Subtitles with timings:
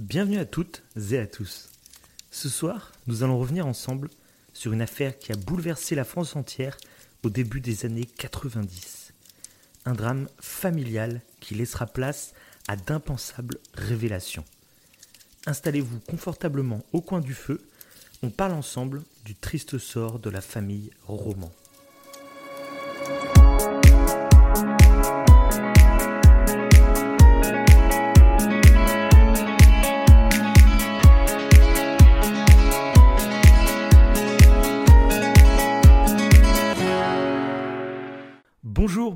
[0.00, 1.68] Bienvenue à toutes et à tous.
[2.30, 4.08] Ce soir, nous allons revenir ensemble
[4.54, 6.78] sur une affaire qui a bouleversé la France entière
[7.22, 9.12] au début des années 90.
[9.84, 12.32] Un drame familial qui laissera place
[12.66, 14.46] à d'impensables révélations.
[15.44, 17.60] Installez-vous confortablement au coin du feu,
[18.22, 21.52] on parle ensemble du triste sort de la famille Roman.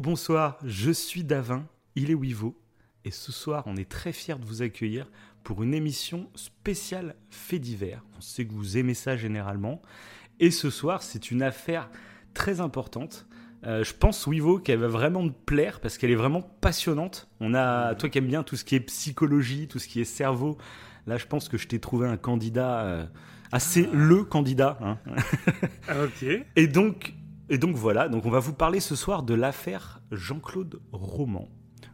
[0.04, 2.60] Bonsoir, je suis Davin, il est Wivo,
[3.06, 5.10] et ce soir on est très fiers de vous accueillir
[5.42, 8.04] pour une émission spéciale fait divers.
[8.18, 9.80] On sait que vous aimez ça généralement,
[10.40, 11.88] et ce soir c'est une affaire
[12.34, 13.26] très importante.
[13.64, 17.30] Euh, je pense, Wivo, qu'elle va vraiment te plaire parce qu'elle est vraiment passionnante.
[17.40, 20.04] On a, toi qui aimes bien tout ce qui est psychologie, tout ce qui est
[20.04, 20.58] cerveau,
[21.06, 23.06] là je pense que je t'ai trouvé un candidat euh,
[23.52, 24.76] assez le candidat.
[24.82, 24.98] hein.
[25.88, 26.26] Ok.
[26.56, 27.14] Et donc,
[27.48, 31.48] et donc voilà, donc on va vous parler ce soir de l'affaire Jean-Claude Roman.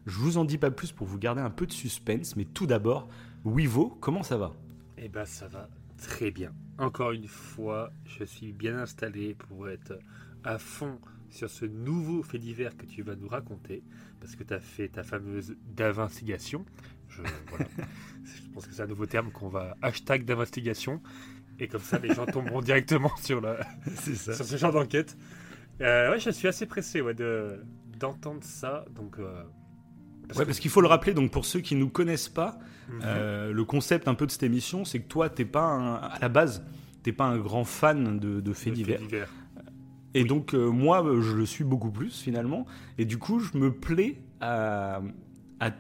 [0.07, 2.67] Je vous en dis pas plus pour vous garder un peu de suspense, mais tout
[2.67, 3.09] d'abord,
[3.45, 4.53] Wivo, comment ça va?
[4.97, 6.53] Eh ben, ça va très bien.
[6.79, 9.99] Encore une fois, je suis bien installé pour être
[10.45, 10.99] à fond
[11.31, 13.83] sur ce nouveau fait divers que tu vas nous raconter,
[14.21, 16.65] parce que tu as fait ta fameuse d'investigation.
[17.09, 17.67] Je, voilà.
[18.25, 21.01] je pense que c'est un nouveau terme qu'on va hashtag d'investigation,
[21.59, 23.59] et comme ça, les gens tomberont directement sur, la,
[23.95, 25.17] sur ce genre d'enquête.
[25.81, 27.61] Euh, ouais, je suis assez pressé ouais, de,
[27.99, 28.85] d'entendre ça.
[28.95, 29.43] Donc, euh,
[30.37, 33.01] Ouais, parce qu'il faut le rappeler, donc pour ceux qui nous connaissent pas, Mhm.
[33.05, 36.19] euh, le concept un peu de cette émission, c'est que toi, t'es pas un- à
[36.21, 36.65] la base,
[37.03, 39.01] t'es pas un grand fan de, de faits divers.
[40.15, 40.29] Et Oui.
[40.29, 42.65] donc, moi, je le suis beaucoup plus finalement.
[42.99, 45.01] Et du coup, je me plais à,
[45.59, 45.71] à,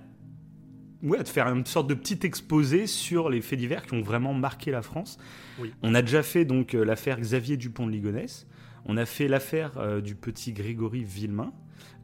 [1.05, 4.03] ouais, à te faire une sorte de petit exposé sur les faits divers qui ont
[4.03, 5.17] vraiment marqué la France.
[5.61, 5.73] Oui.
[5.83, 8.49] On a déjà fait donc l'affaire Xavier Dupont de Ligonnès.
[8.87, 11.53] On a fait l'affaire euh, du petit Grégory Villemain.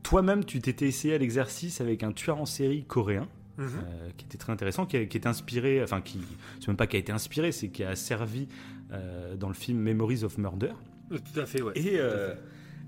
[0.02, 3.28] Toi-même, tu t'étais essayé à l'exercice avec un tueur en série coréen.
[3.58, 3.64] Mhm.
[3.88, 6.20] euh, qui était très intéressant, qui, a- qui est inspiré, enfin qui,
[6.60, 8.48] c'est même pas qui a été inspiré, c'est qui a servi
[8.92, 10.72] euh, dans le film Memories of Murder.
[11.08, 11.72] Tout à fait, ouais.
[11.98, 12.34] Euh,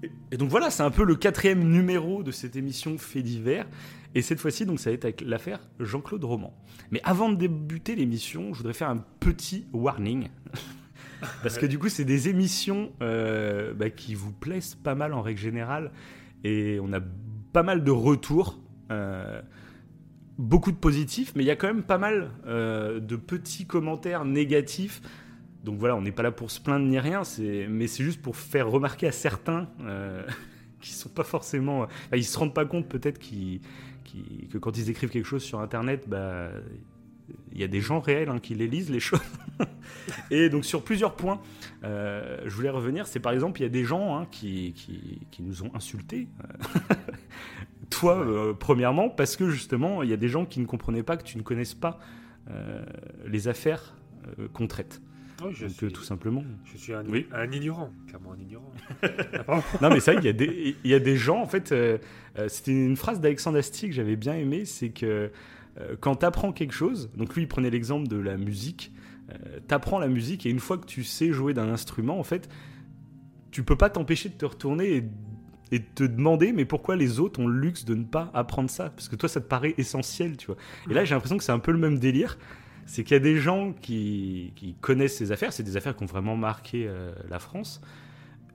[0.03, 0.07] fait.
[0.09, 3.67] et- et donc voilà, c'est un peu le quatrième numéro de cette émission fait divers.
[4.15, 6.55] Et cette fois-ci, donc, ça va être avec l'affaire Jean-Claude Roman.
[6.91, 10.29] Mais avant de débuter l'émission, je voudrais faire un petit warning.
[11.43, 15.23] Parce que du coup, c'est des émissions euh, bah, qui vous plaisent pas mal en
[15.23, 15.91] règle générale.
[16.45, 17.01] Et on a
[17.53, 18.59] pas mal de retours.
[18.91, 19.43] euh,
[20.39, 24.25] beaucoup de positifs, mais il y a quand même pas mal euh, de petits commentaires
[24.25, 25.03] négatifs.
[25.65, 27.23] Donc voilà, on n'est pas là pour se plaindre ni rien,
[27.69, 29.69] mais c'est juste pour faire remarquer à certains
[30.81, 35.27] qui sont pas forcément, ils se rendent pas compte peut-être que quand ils écrivent quelque
[35.27, 36.51] chose sur Internet, bah
[37.53, 39.21] il y a des gens réels hein, qui les lisent les choses.
[40.31, 41.41] Et donc sur plusieurs points,
[41.85, 43.07] euh, je voulais revenir.
[43.07, 46.29] C'est par exemple, il y a des gens hein, qui, qui, qui nous ont insultés.
[47.91, 51.17] Toi, euh, premièrement, parce que justement, il y a des gens qui ne comprenaient pas
[51.17, 51.99] que tu ne connaisses pas
[52.51, 52.85] euh,
[53.27, 53.95] les affaires
[54.53, 55.01] qu'on traite.
[55.43, 56.45] Oui, je, Donc, suis, tout simplement.
[56.65, 57.27] je suis un, Oui.
[57.33, 58.73] un ignorant, clairement un ignorant.
[59.81, 61.73] Non, mais c'est vrai qu'il y, a des- il y a des gens, en fait,
[62.49, 65.31] c'était une phrase d'Alexandre Astier que j'avais bien aimé, c'est que
[66.01, 68.93] quand tu apprends quelque chose, donc lui il prenait l'exemple de la musique,
[69.29, 72.49] tu apprends la musique et une fois que tu sais jouer d'un instrument, en fait,
[73.51, 75.05] tu peux pas t'empêcher de te retourner et,
[75.73, 78.91] et te demander mais pourquoi les autres ont le luxe de ne pas apprendre ça?
[78.91, 80.57] Parce que toi ça te paraît essentiel, tu vois.
[80.91, 82.39] Et là j'ai l'impression que c'est un peu le même délire.
[82.87, 86.05] C'est qu'il y a des gens qui, qui connaissent ces affaires, c'est des affaires qui
[86.05, 87.83] ont vraiment marqué euh, la France.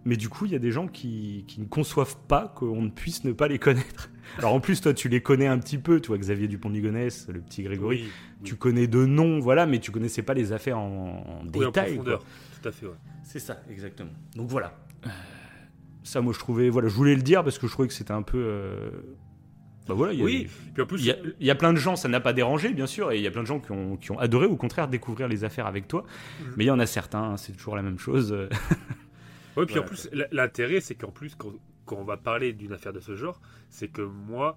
[0.05, 2.89] Mais du coup, il y a des gens qui, qui ne conçoivent pas qu'on ne
[2.89, 4.09] puisse ne pas les connaître.
[4.37, 6.75] Alors en plus, toi, tu les connais un petit peu, tu vois, Xavier Dupont de
[6.75, 8.03] Ligonnès, le petit Grégory.
[8.03, 8.09] Oui,
[8.43, 11.67] Tu connais de nom, voilà, mais tu connaissais pas les affaires en, en oui, en
[11.69, 11.95] détail.
[11.95, 12.19] profondeur.
[12.19, 12.27] quoi.
[12.61, 12.93] Tout à fait, ouais.
[13.23, 14.11] C'est ça, exactement.
[14.35, 14.77] Donc voilà.
[15.05, 15.09] Euh,
[16.03, 18.11] Ça, moi, je trouvais, voilà, je voulais le dire parce que je trouvais que c'était
[18.11, 18.37] un peu.
[18.37, 18.89] euh,
[19.87, 21.71] Bah voilà, il y a Oui, puis en plus, il y, a, y a plein
[21.73, 23.59] de gens, ça n'a pas dérangé, bien sûr, et il y a plein de gens
[23.59, 26.03] qui ont, qui ont adoré, au contraire, découvrir les affaires avec toi.
[26.41, 26.53] Mhm.
[26.57, 28.33] Mais il y en a certains, hein, c'est toujours la même chose.
[28.33, 28.47] Oui,
[29.65, 29.81] puis Voilà.
[29.81, 31.51] en plus, l'intérêt, c'est qu'en plus, quand,
[31.85, 33.39] quand on va parler d'une affaire de ce genre,
[33.69, 34.55] c'est que moi,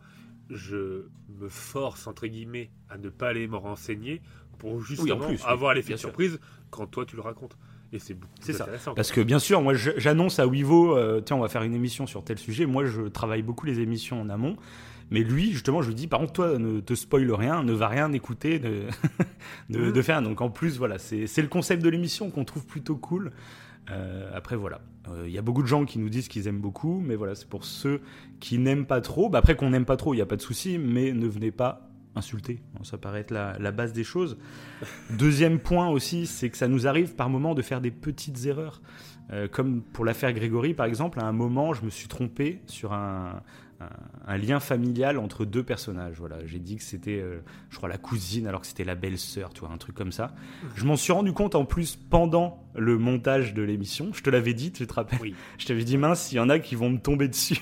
[0.50, 1.06] je
[1.40, 4.20] me force, entre guillemets, à ne pas aller me renseigner
[4.58, 6.08] pour justement plus, oui, avoir l'effet bien de sûr.
[6.10, 6.38] surprise
[6.70, 7.56] quand toi, tu le racontes.
[7.92, 8.64] Et c'est plus ça.
[8.64, 8.94] intéressant.
[8.94, 12.06] Parce que bien sûr, moi j'annonce à Wivo, euh, tiens, on va faire une émission
[12.06, 12.66] sur tel sujet.
[12.66, 14.56] Moi je travaille beaucoup les émissions en amont.
[15.12, 17.86] Mais lui, justement, je lui dis, par contre, toi, ne te spoil rien, ne va
[17.86, 18.86] rien écouter de,
[19.70, 19.92] de, Mhm.
[19.92, 20.20] de faire.
[20.20, 23.30] Donc en plus, voilà, c'est le concept de l'émission qu'on trouve plutôt cool.
[23.90, 24.80] Euh, après, voilà.
[25.24, 27.48] Il y a beaucoup de gens qui nous disent qu'ils aiment beaucoup, mais voilà, c'est
[27.48, 28.00] pour ceux
[28.40, 29.28] qui n'aiment pas trop.
[29.28, 31.52] Bah, après, qu'on n'aime pas trop, il n'y a pas de souci, mais ne venez
[31.52, 32.60] pas insulter.
[32.82, 34.36] Ça paraît être la, la base des choses.
[35.10, 38.80] Deuxième point aussi, c'est que ça nous arrive par moment de faire des petites erreurs.
[39.32, 42.92] Euh, comme pour l'affaire Grégory, par exemple, à un moment, je me suis trompé sur
[42.92, 43.42] un,
[44.26, 46.16] un, lien familial entre deux personnages.
[46.18, 47.40] Voilà, j'ai dit que c'était, euh,
[47.70, 50.34] je crois, la cousine, alors que c'était la belle-sœur, tu vois, un truc comme ça.
[50.74, 54.10] Je m'en suis rendu compte en plus pendant le montage de l'émission.
[54.12, 55.34] Je te l'avais dit, tu te rappelles Oui.
[55.58, 57.58] Je t'avais dit, mince, il y en a qui vont me tomber dessus.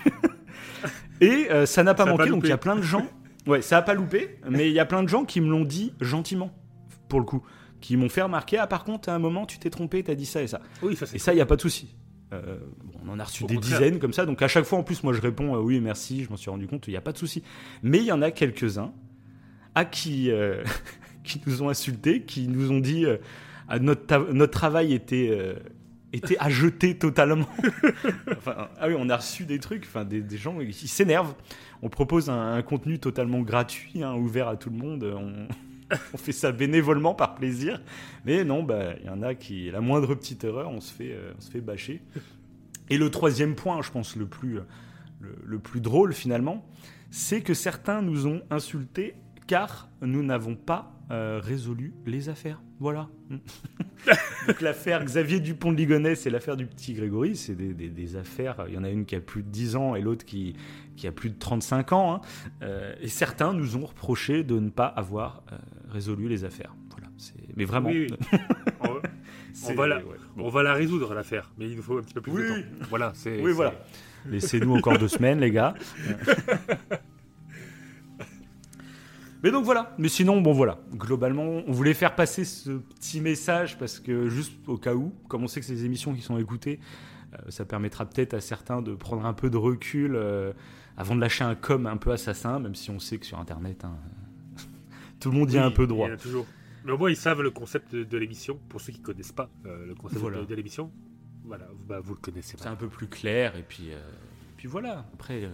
[1.20, 3.06] Et euh, ça n'a pas Ça manqué, pas donc il y a plein de gens.
[3.46, 5.66] Ouais, ça a pas loupé, mais il y a plein de gens qui me l'ont
[5.66, 6.50] dit gentiment,
[7.10, 7.42] pour le coup.
[7.82, 10.24] Qui m'ont fait remarquer, ah, par contre, à un moment, tu t'es trompé, t'as dit
[10.24, 10.62] ça et ça.
[10.80, 11.94] Oui, ça Et ça, il n'y a pas de souci.
[12.34, 12.58] Euh,
[13.04, 13.78] on en a reçu Au des contraire.
[13.80, 16.24] dizaines comme ça, donc à chaque fois en plus, moi je réponds euh, oui, merci,
[16.24, 17.42] je m'en suis rendu compte, il n'y a pas de souci.
[17.82, 18.92] Mais il y en a quelques-uns
[19.74, 20.62] à qui, euh,
[21.24, 23.06] qui nous ont insultés, qui nous ont dit
[23.68, 25.56] ah, notre, notre travail était,
[26.12, 27.48] était à jeter totalement.
[28.36, 31.34] Enfin, ah oui, on a reçu des trucs, enfin, des, des gens qui s'énervent.
[31.82, 35.04] On propose un, un contenu totalement gratuit, hein, ouvert à tout le monde.
[35.16, 35.48] On,
[36.14, 37.80] on fait ça bénévolement par plaisir.
[38.24, 41.12] Mais non, bah, il y en a qui, la moindre petite erreur, on se fait,
[41.12, 42.02] euh, on se fait bâcher.
[42.90, 44.58] Et le troisième point, je pense le plus,
[45.20, 46.66] le plus drôle finalement,
[47.10, 49.14] c'est que certains nous ont insultés
[49.46, 52.60] car nous n'avons pas euh, résolu les affaires.
[52.80, 53.08] Voilà.
[54.48, 58.16] Donc l'affaire Xavier Dupont de Ligonnès et l'affaire du petit Grégory, c'est des, des- des
[58.16, 58.64] affaires.
[58.68, 60.54] Il y en a une qui a plus de 10 ans et l'autre qui,
[60.96, 62.14] qui a plus de 35 ans.
[62.14, 62.20] hein.
[62.62, 65.56] Euh, et certains nous ont reproché de ne pas avoir euh,
[65.90, 66.74] résolu les affaires.
[66.90, 67.08] Voilà.
[67.56, 67.88] Mais vraiment.
[67.90, 68.38] Oui, oui.
[69.68, 70.44] on, va la- ouais, bon.
[70.46, 72.42] on va la résoudre l'affaire, mais il nous faut un petit peu plus Oui.
[72.42, 72.86] de temps.
[72.90, 73.40] Voilà, c'est.
[73.40, 73.74] Oui, voilà.
[74.26, 75.74] Laissez-nous encore deux semaines, les gars.
[79.44, 79.94] Mais donc voilà.
[79.98, 80.78] Mais sinon, bon voilà.
[80.92, 85.44] Globalement, on voulait faire passer ce petit message parce que juste au cas où, comme
[85.44, 86.80] on sait que c'est des émissions qui sont écoutées,
[87.34, 90.52] euh, ça permettra peut-être à certains de prendre un peu de recul euh,
[90.96, 93.84] avant de lâcher un com un peu assassin, même si on sait que sur Internet,
[93.84, 93.96] hein,
[95.20, 96.06] tout le monde y a Oui, un peu droit.
[96.06, 96.46] Il y en a toujours.
[96.84, 98.58] Mais au moins, ils savent le concept de, de l'émission.
[98.68, 100.40] Pour ceux qui ne connaissent pas euh, le concept Voilà.
[100.40, 100.90] de, de l'émission,
[101.44, 103.98] voilà, vous- bah, vous le connaissez C'est un peu plus clair et puis, euh,
[104.56, 105.04] puis voilà.
[105.14, 105.44] Après,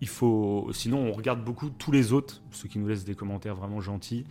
[0.00, 0.68] il faut.
[0.72, 4.24] Sinon, on regarde beaucoup tous les autres, ceux qui nous laissent des commentaires vraiment gentils.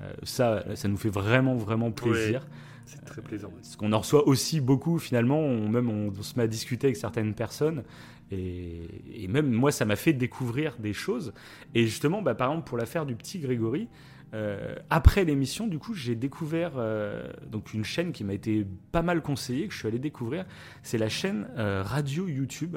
[0.00, 2.46] Euh, ça, ça nous fait vraiment, vraiment plaisir.
[2.86, 3.50] C'est très plaisant.
[3.50, 5.40] Parce qu'on en reçoit aussi beaucoup finalement.
[5.40, 7.82] On, même on, on se met à discuter avec certaines personnes.
[8.30, 11.32] Et, et même moi, ça m'a fait découvrir des choses.
[11.74, 13.88] Et justement, bah, par exemple, pour l'affaire du petit Grégory,
[14.34, 19.02] euh, après l'émission, du coup, j'ai découvert euh, donc une chaîne qui m'a été pas
[19.02, 20.44] mal conseillée, que je suis allé découvrir.
[20.82, 22.76] C'est la chaîne euh, Radio YouTube.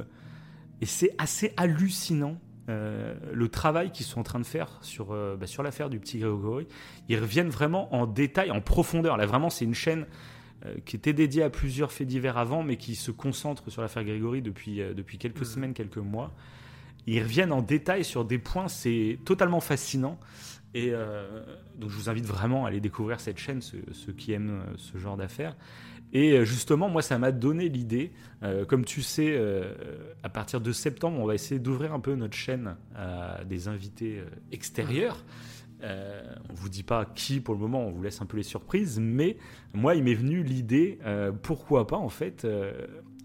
[0.81, 2.37] Et c'est assez hallucinant
[2.69, 5.99] euh, le travail qu'ils sont en train de faire sur, euh, bah, sur l'affaire du
[5.99, 6.67] petit Grégory.
[7.09, 9.17] Ils reviennent vraiment en détail, en profondeur.
[9.17, 10.05] Là, vraiment, c'est une chaîne
[10.65, 14.03] euh, qui était dédiée à plusieurs faits divers avant, mais qui se concentre sur l'affaire
[14.03, 15.45] Grégory depuis, depuis quelques Mhm.
[15.45, 16.31] semaines, quelques mois.
[17.07, 20.19] Ils reviennent en détail sur des points, c'est totalement fascinant.
[20.75, 20.93] Et
[21.77, 24.99] donc, je vous invite vraiment à aller découvrir cette chaîne, ceux, ceux qui aiment ce
[24.99, 25.55] genre d'affaires.
[26.13, 28.11] Et euh, justement, moi, ça m'a donné l'idée.
[28.43, 29.73] euh, comme tu sais, euh,
[30.23, 34.21] à partir de septembre, on va essayer d'ouvrir un peu notre chaîne à des invités
[34.51, 35.23] extérieurs.
[35.83, 38.43] Euh, on vous dit pas qui pour le moment, on vous laisse un peu les
[38.43, 39.37] surprises, mais
[39.73, 40.99] moi, il m'est venu l'idée,
[41.43, 42.45] pourquoi pas en fait,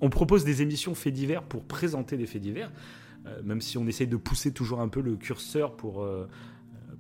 [0.01, 2.73] on propose des émissions faits divers pour présenter des faits divers,
[3.45, 6.07] même si on essaye de pousser toujours un peu le curseur pour,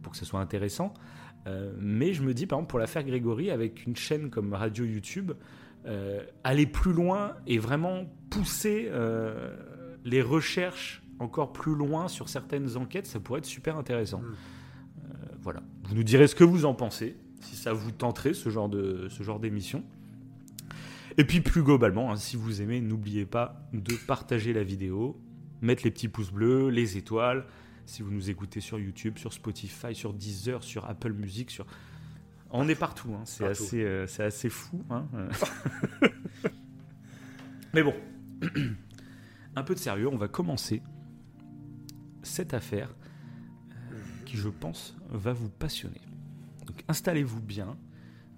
[0.03, 0.93] pour que ce soit intéressant.
[1.79, 5.33] Mais je me dis, par exemple, pour l'affaire Grégory, avec une chaîne comme Radio YouTube,
[6.45, 9.55] aller plus loin et vraiment pousser euh,
[10.05, 14.21] les recherches encore plus loin sur certaines enquêtes, ça pourrait être super intéressant.
[14.21, 14.25] Mm.
[14.25, 15.63] Euh, voilà.
[15.85, 19.09] Vous nous direz ce que vous en pensez, si ça vous tenterait ce genre de
[19.09, 19.85] ce genre d'émission.
[21.19, 25.19] Et puis plus globalement, hein, si vous aimez, n'oubliez pas de partager la vidéo,
[25.63, 27.47] mettre les petits pouces bleus, les étoiles.
[27.87, 31.65] Si vous nous écoutez sur YouTube, sur Spotify, sur Deezer, sur Apple Music, sur
[32.59, 33.13] on est partout.
[33.15, 33.23] hein.
[33.25, 34.83] C'est assez euh, assez fou.
[34.91, 35.07] hein.
[37.75, 37.95] Mais bon,
[39.55, 40.83] un peu de sérieux, on va commencer
[42.23, 42.95] cette affaire
[43.93, 46.01] euh, qui, je pense, va vous passionner.
[46.67, 47.77] Donc installez-vous bien,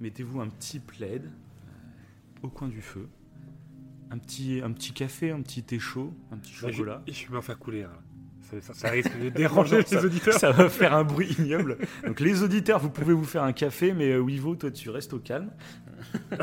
[0.00, 1.30] mettez-vous un petit plaid euh,
[2.42, 3.08] au coin du feu,
[4.10, 7.02] un petit, un petit café, un petit thé chaud, un petit Bah, je, chocolat.
[7.06, 7.84] je vais m'en faire couler.
[7.84, 7.92] hein.
[8.60, 10.34] Ça- ça risque de déranger les auditeurs.
[10.38, 11.78] Ça va faire un bruit ignoble.
[12.06, 15.12] Donc les auditeurs, vous pouvez vous faire un café, mais euh, Wivo, toi, tu restes
[15.12, 15.50] au calme.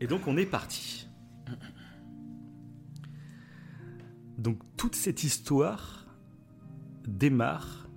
[0.00, 1.08] Et donc on est parti.
[4.38, 6.06] Donc toute cette histoire
[7.08, 7.88] démarre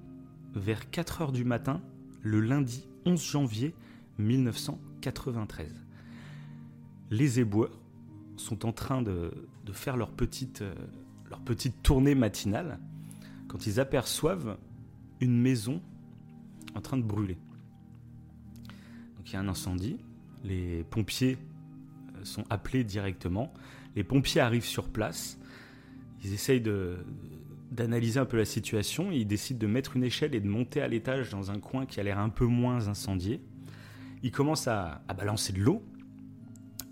[0.55, 1.81] vers 4 heures du matin,
[2.21, 3.75] le lundi 11 janvier
[4.17, 5.85] 1993.
[7.11, 7.77] Les éboueurs
[8.37, 9.31] sont en train de,
[9.65, 10.73] de faire leur petite, euh,
[11.29, 12.79] leur petite tournée matinale
[13.47, 14.57] quand ils aperçoivent
[15.21, 15.81] une maison
[16.75, 17.37] en train de brûler.
[19.17, 19.97] Donc il y a un incendie,
[20.43, 21.37] les pompiers
[22.15, 23.53] euh, sont appelés directement,
[23.95, 25.39] les pompiers arrivent sur place,
[26.23, 26.63] ils essayent
[27.71, 30.87] d'analyser un peu la situation, ils décident de mettre une échelle et de monter à
[30.87, 33.41] l'étage dans un coin qui a l'air un peu moins incendié.
[34.21, 35.81] Ils commencent à balancer de l'eau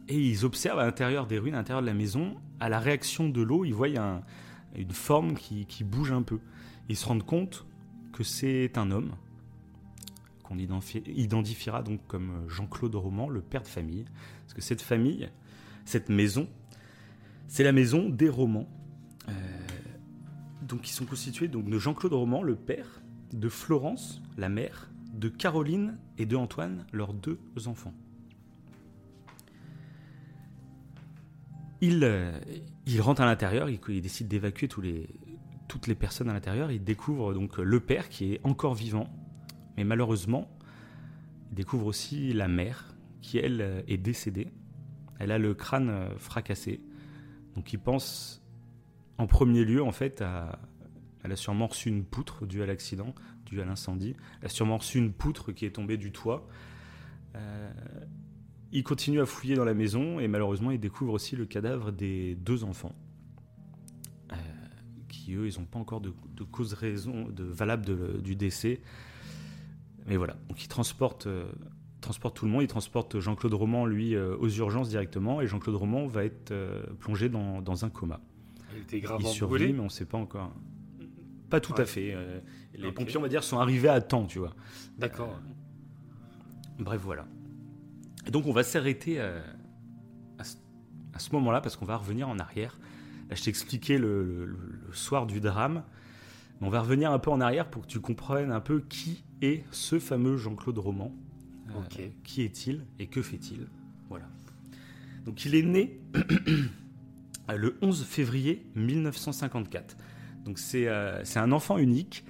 [0.10, 3.30] et ils observent à l'intérieur des ruines, à l'intérieur de la maison, à la réaction
[3.30, 4.22] de l'eau, ils voient un,
[4.76, 6.40] une forme qui, bouge un peu.
[6.90, 7.66] Ils se rendent compte
[8.14, 9.12] que c'est un homme
[10.44, 14.06] qu'on identifiera donc comme Jean-Claude Roman, le père de famille.
[14.44, 15.30] Parce que cette famille,
[15.84, 16.48] cette maison,
[17.48, 18.70] c'est la maison des romans.
[19.28, 19.34] Euh,
[20.62, 23.02] donc ils sont constitués donc, de Jean-Claude Roman, le père,
[23.34, 27.94] de Florence, la mère, de Caroline et de Antoine, leurs deux enfants.
[31.82, 32.32] Il, euh,
[32.86, 36.72] il rentre à l'intérieur, il, décide d'évacuer toutes les personnes à l'intérieur.
[36.72, 39.10] Il découvre donc le père qui est encore vivant,
[39.78, 40.50] mais malheureusement,
[41.52, 44.48] il découvre aussi la mère qui, elle, est décédée.
[45.20, 46.82] Elle a le crâne euh, fracassé.
[47.56, 48.44] Donc il pense
[49.18, 50.60] en premier lieu, en fait, à,
[51.24, 53.14] elle a sûrement reçu une poutre due à l'accident,
[53.46, 54.16] due à l'incendie.
[54.40, 56.48] Elle a sûrement reçu une poutre qui est tombée du toit.
[57.36, 57.70] Euh,
[58.72, 62.36] il continue à fouiller dans la maison et malheureusement il découvre aussi le cadavre des
[62.36, 62.96] deux enfants.
[64.32, 64.36] Euh,
[65.08, 66.12] qui eux, ils n'ont pas encore de,
[66.52, 68.82] cause raison de, valable du décès.
[70.06, 71.52] Mais voilà, donc il transporte, euh,
[72.02, 75.76] transporte tout le monde, il transporte Jean-Claude Roman, lui, euh, aux urgences directement, et Jean-Claude
[75.76, 76.54] Roman va être
[77.00, 78.22] plongé dans, dans, un coma.
[78.74, 80.54] Il était gravement il survit, mais on ne sait pas encore.
[81.50, 82.16] Pas tout à fait.
[82.74, 84.54] les pompiers, on va dire, sont arrivés à temps, tu vois.
[84.98, 85.40] D'accord.
[86.80, 87.26] bref, voilà.
[88.28, 89.42] Et donc on va s'arrêter à,
[90.40, 92.78] à, ce moment-là parce qu'on va revenir en arrière.
[93.30, 94.56] Là, je t'ai expliqué le,
[94.94, 95.84] soir du drame.
[96.60, 99.24] Mais on va revenir un peu en arrière pour que tu comprennes un peu qui
[99.42, 101.14] est ce fameux Jean-Claude Roman.
[101.70, 103.68] Euh, qui est-il et que fait-il?
[104.10, 104.26] Voilà.
[105.26, 106.00] Donc il est né
[107.56, 109.98] le 11 février 1954.
[110.46, 112.26] Donc c'est euh, un enfant unique.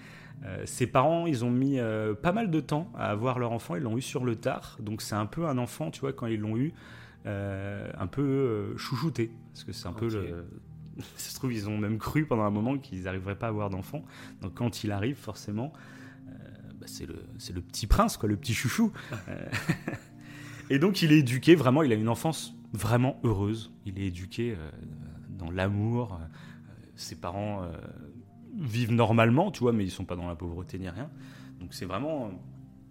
[0.46, 3.76] Euh, ses parents, ils ont mis euh, pas mal de temps à avoir leur enfant,
[3.76, 4.78] ils l'ont eu sur le tard.
[4.80, 6.74] Donc c'est un peu un enfant, tu vois, quand ils l'ont eu,
[7.26, 9.32] euh, un peu chouchouté.
[9.54, 10.46] Parce que c'est un peu le.
[11.16, 13.70] Ça se trouve, ils ont même cru pendant un moment qu'ils n'arriveraient pas à avoir
[13.70, 14.04] d'enfant.
[14.42, 15.72] Donc quand il arrive, forcément,
[16.26, 18.92] bah, c'est le, le, petit prince, quoi, le petit chouchou.
[20.72, 23.72] Et donc il est éduqué, vraiment, il a une enfance vraiment heureuse.
[23.86, 24.56] Il est éduqué
[25.30, 26.20] dans l'amour.
[26.96, 27.62] ses parents
[28.56, 31.10] vivent normalement, tu vois, mais ils sont pas dans la pauvreté ni rien.
[31.60, 32.32] Donc c'est vraiment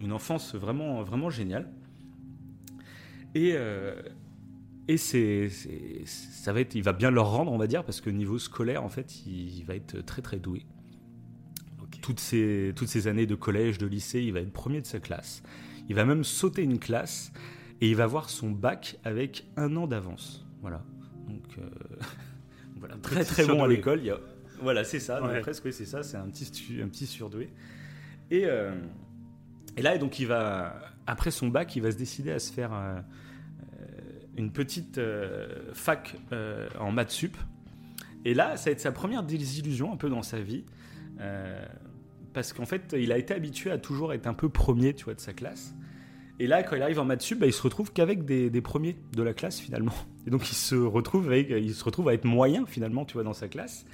[0.01, 1.69] une enfance vraiment, vraiment géniale.
[3.35, 4.01] Et, euh,
[4.87, 5.49] et c'est,
[6.05, 8.83] ça va être, il va bien leur rendre, on va dire, parce que niveau scolaire,
[8.83, 10.65] en fait, il, va être très très doué.
[12.01, 14.99] Toutes, ces, toutes ces années de collège, de lycée, il va être premier de sa
[14.99, 15.43] classe.
[15.89, 17.33] Il va même sauter une classe
[17.81, 20.45] et il va avoir son bac avec un an d'avance.
[20.61, 20.83] Voilà.
[21.27, 21.69] Donc, euh,
[22.77, 23.99] voilà, très très bon à l'école.
[23.99, 24.19] Il y a
[24.61, 25.19] voilà, c'est ça.
[25.41, 26.03] presque, c'est ça.
[26.03, 27.49] C'est un petit, un petit surdoué.
[28.31, 28.71] Et, euh,
[29.75, 32.73] et là, donc, il va, après son bac, il va se décider à se faire
[32.73, 32.99] euh,
[34.35, 36.15] une petite euh, fac
[36.79, 37.37] en maths sup.
[38.25, 40.65] Et là, ça va être sa première désillusion un peu dans sa vie.
[42.33, 45.13] parce qu'en fait, il a été habitué à toujours être un peu premier, tu vois,
[45.13, 45.73] de sa classe.
[46.39, 48.61] Et là, quand il arrive en maths sup, bah, il se retrouve qu'avec des, des,
[48.61, 49.93] premiers de la classe finalement.
[50.27, 53.23] Et donc il se retrouve avec, il se retrouve à être moyen finalement, tu vois,
[53.23, 53.85] dans sa classe.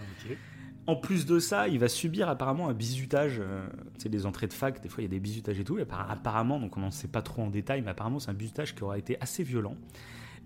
[0.85, 3.37] En plus de ça, il va subir apparemment un bizutage.
[3.39, 5.63] Euh, tu sais, les entrées de fac, des fois il y a des bizutages et
[5.63, 5.77] tout.
[5.77, 8.75] Et apparemment, donc on n'en sait pas trop en détail, mais apparemment c'est un bizutage
[8.75, 9.77] qui aura été assez violent.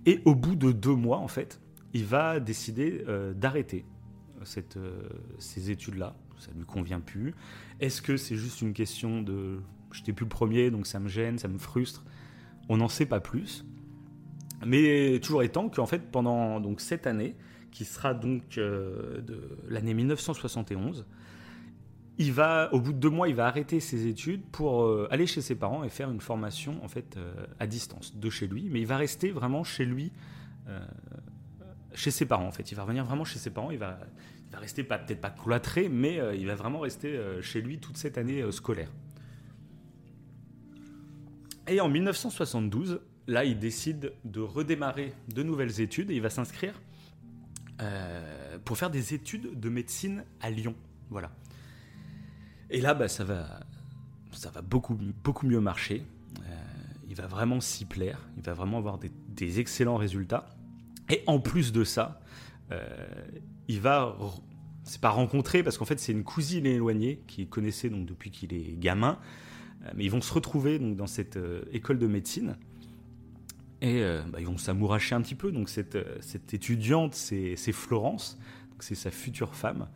[0.06, 1.60] Et au bout de deux mois, en fait,
[1.94, 3.86] il va décider euh, d'arrêter
[4.77, 6.15] euh, ces études-là.
[6.38, 7.34] Ça lui convient plus.
[7.79, 9.60] Est-ce que c'est juste une question de
[9.91, 12.03] j'étais plus le premier, donc ça me gêne, ça me frustre?
[12.70, 13.65] On n'en sait pas plus.
[14.65, 17.36] Mais toujours étant qu'en fait, pendant donc cette année,
[17.71, 21.05] qui sera donc euh, de l'année 1971.
[22.19, 25.27] Il va, au bout de deux mois, il va arrêter ses études pour euh, aller
[25.27, 28.67] chez ses parents et faire une formation en fait euh, à distance de chez lui.
[28.71, 30.12] Mais il va rester vraiment chez lui,
[31.93, 32.71] chez ses parents en fait.
[32.71, 33.71] Il va revenir vraiment chez ses parents.
[33.71, 34.00] Il va,
[34.47, 38.17] il va rester peut-être pas cloîtré, mais il va vraiment rester chez lui toute cette
[38.17, 38.91] année scolaire.
[41.67, 46.74] Et en 1972, là, il décide de redémarrer de nouvelles études et il va s'inscrire
[47.79, 50.75] euh, pour faire des études de médecine à Lyon.
[51.10, 51.31] Voilà.
[52.69, 53.60] Et là, bah, ça va,
[54.31, 56.03] ça va beaucoup, beaucoup mieux marcher.
[56.39, 56.55] Euh,
[57.07, 58.27] il va vraiment s'y plaire.
[58.38, 60.50] Il va vraiment avoir des, excellents résultats.
[61.10, 62.19] Et en plus de ça,
[62.72, 63.05] euh,
[63.67, 64.17] il va
[64.84, 68.53] c'est pas rencontré parce qu'en fait c'est une cousine éloignée qu'il connaissait donc depuis qu'il
[68.53, 69.19] est gamin.
[69.96, 71.38] Mais ils vont se retrouver donc dans cette
[71.72, 72.57] école de médecine
[73.81, 75.51] et euh, bah, ils vont s'amouracher un petit peu.
[75.51, 78.39] Donc cette, cette étudiante c'est Florence,
[78.79, 79.88] c'est sa future femme.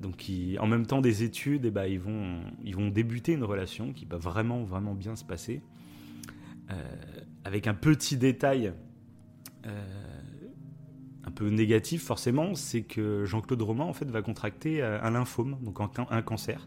[0.00, 3.44] donc qui, en même temps des études, et bah, ils, vont, ils vont débuter une
[3.44, 5.62] relation qui va vraiment vraiment bien se passer.
[7.44, 8.72] avec un petit détail
[11.24, 15.78] un peu négatif forcément, c'est que Jean-Claude Roman en fait va contracter un lymphome, donc
[15.80, 16.66] un, cancer,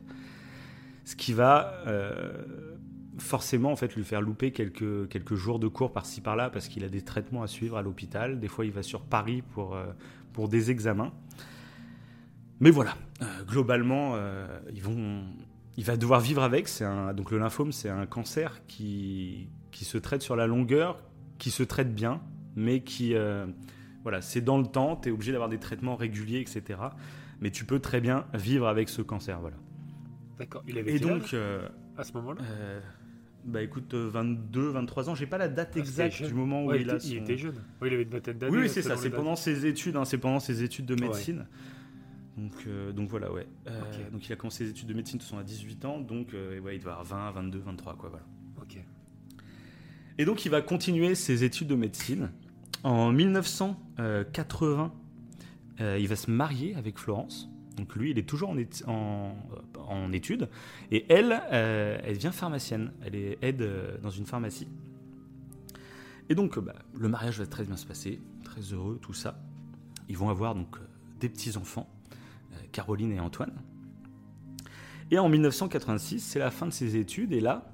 [1.05, 2.74] ce qui va euh,
[3.17, 6.83] forcément en fait lui faire louper quelques, quelques jours de cours par-ci par-là parce qu'il
[6.83, 8.39] a des traitements à suivre à l'hôpital.
[8.39, 9.85] Des fois, il va sur Paris pour, euh,
[10.33, 11.13] pour des examens.
[12.59, 14.15] Mais voilà, euh, globalement,
[14.73, 15.23] ils vont,
[15.77, 16.67] il va devoir vivre avec.
[16.67, 21.01] C'est un, donc le lymphome, c'est un cancer qui, qui se traite sur la longueur,
[21.37, 22.21] qui se traite bien,
[22.55, 23.13] mais qui
[24.05, 26.79] voilà, c'est dans le temps, tu es obligé d'avoir des traitements réguliers, etc.
[27.41, 29.57] Mais tu peux très bien vivre avec ce cancer, voilà.
[30.37, 30.63] D'accord.
[30.67, 31.67] Il avait Et donc, euh,
[31.97, 32.39] à ce moment-là?
[32.43, 32.79] euh,
[33.45, 36.73] Bah écoute, 22, euh, 23 ans, j'ai pas la date ah, exacte du moment où
[36.73, 36.97] il, a.
[37.03, 37.55] Il était jeune.
[37.81, 38.57] Oui, il avait une vingtaine d'années.
[38.57, 38.97] Oui, c'est ça.
[38.97, 39.95] C'est pendant ses études.
[39.95, 41.45] Hein, c'est pendant ses études de médecine.
[42.37, 43.47] Donc, donc voilà, ouais.
[44.11, 45.99] Donc il a commencé ses études de médecine, tout son à 18 ans.
[45.99, 48.25] Donc ouais, il doit avoir 20, 22, 23, quoi, voilà.
[48.61, 48.77] Ok.
[50.17, 52.31] Et donc il va continuer ses études de médecine.
[52.83, 54.93] En 1980,
[55.81, 57.49] euh, il va se marier avec Florence.
[57.75, 58.49] Donc lui, il est toujours
[58.87, 59.35] en,
[59.87, 60.49] en, études.
[60.91, 62.91] Et elle, euh, elle devient pharmacienne.
[63.03, 64.67] Elle est aide euh, dans une pharmacie.
[66.29, 68.19] Et donc, bah, le mariage va très bien se passer.
[68.43, 69.37] Très heureux, tout ça.
[70.07, 70.77] Ils vont avoir donc
[71.19, 71.89] des petits-enfants,
[72.71, 73.53] Caroline et Antoine.
[75.11, 77.31] Et en 1986, c'est la fin de ses études.
[77.31, 77.71] Et là,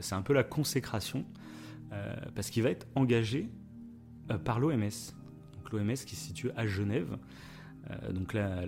[0.00, 1.24] c'est un peu la consécration.
[2.34, 3.48] parce qu'il va être engagé
[4.30, 4.90] euh, par l'OMS.
[5.72, 7.16] L'OMS qui se situe à Genève.
[7.90, 8.66] Euh, donc la,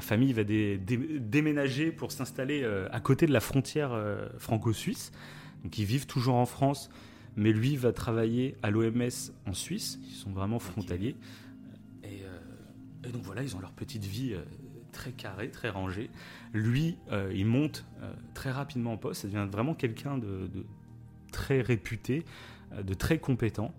[0.00, 3.98] famille va déménager pour s'installer euh, à côté de la frontière
[4.38, 5.12] franco-suisse.
[5.62, 6.90] Donc ils vivent toujours en France,
[7.36, 9.10] mais lui va travailler à l'OMS
[9.46, 9.98] en Suisse.
[10.04, 11.16] Ils sont vraiment frontaliers.
[12.04, 12.22] Et,
[13.10, 14.34] donc voilà, ils ont leur petite vie
[14.92, 16.10] très carrée, très rangée.
[16.52, 16.96] Lui,
[17.32, 17.84] il monte
[18.34, 19.22] très rapidement en poste.
[19.22, 20.48] Ça devient vraiment quelqu'un de,
[21.30, 22.24] très réputé,
[22.76, 23.72] de très compétent.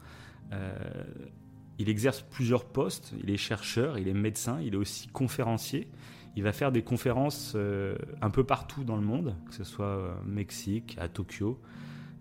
[1.74, 3.14] Euh, il exerce plusieurs postes.
[3.24, 5.88] Il est chercheur, il est médecin, il est aussi conférencier.
[6.36, 10.16] Il va faire des conférences euh, un peu partout dans le monde, que ce soit
[10.22, 11.62] au Mexique, à Tokyo.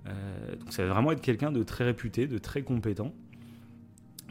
[0.07, 3.15] Euh, donc ça va vraiment être quelqu'un de très réputé, de très compétent,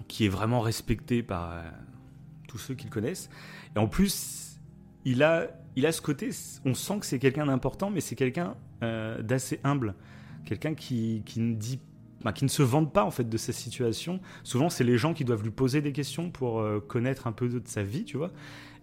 [0.08, 1.64] qui est vraiment respecté par
[2.48, 3.30] tous ceux qui le connaissent.
[3.76, 4.60] Et en plus,
[5.06, 6.30] il a, il a ce côté,
[6.66, 9.96] on sent que c'est quelqu'un d'important, mais c'est quelqu'un d'assez humble.
[10.46, 11.80] Quelqu'un qui, qui ne dit
[12.24, 14.20] bah, qui ne se vendent pas en fait de sa situation.
[14.44, 17.50] Souvent, c'est les gens qui doivent lui poser des questions pour euh, connaître un peu
[17.50, 18.32] de sa vie, tu vois.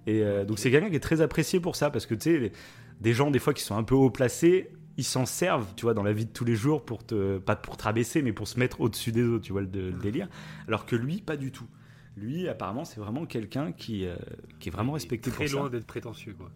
[0.06, 2.52] Et euh, donc, c'est quelqu'un qui est très apprécié pour ça parce que tu sais,
[3.00, 5.94] des gens des fois qui sont un peu haut placés, ils s'en servent, tu vois,
[5.94, 8.48] dans la vie de tous les jours pour te, pas pour te rabaisser, mais pour
[8.48, 10.28] se mettre au-dessus des autres, tu vois, le, délire.
[10.66, 11.66] Alors que lui, pas du tout.
[12.16, 14.16] Lui, apparemment, c'est vraiment quelqu'un qui, euh,
[14.58, 15.58] qui est vraiment respecté très pour ça.
[15.58, 16.50] loin d'être prétentieux, quoi.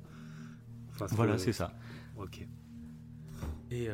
[1.11, 1.73] voilà, c'est ça.
[2.17, 2.45] Ok.
[3.71, 3.89] Et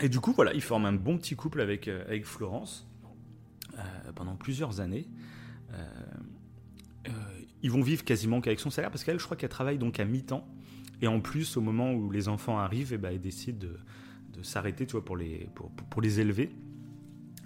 [0.00, 2.86] et du coup, voilà, il forme un bon petit couple avec, euh, avec Florence
[3.76, 5.08] euh, pendant plusieurs années.
[5.72, 7.10] Euh,
[7.62, 10.04] ils vont vivre quasiment qu'avec son salaire parce qu'elle, je crois qu'elle travaille donc à
[10.04, 10.46] mi-temps.
[11.02, 13.76] Et en plus, au moment où les enfants arrivent, eh ben, elle décide de,
[14.32, 16.50] de s'arrêter tu vois, pour, les, pour, pour, les élever.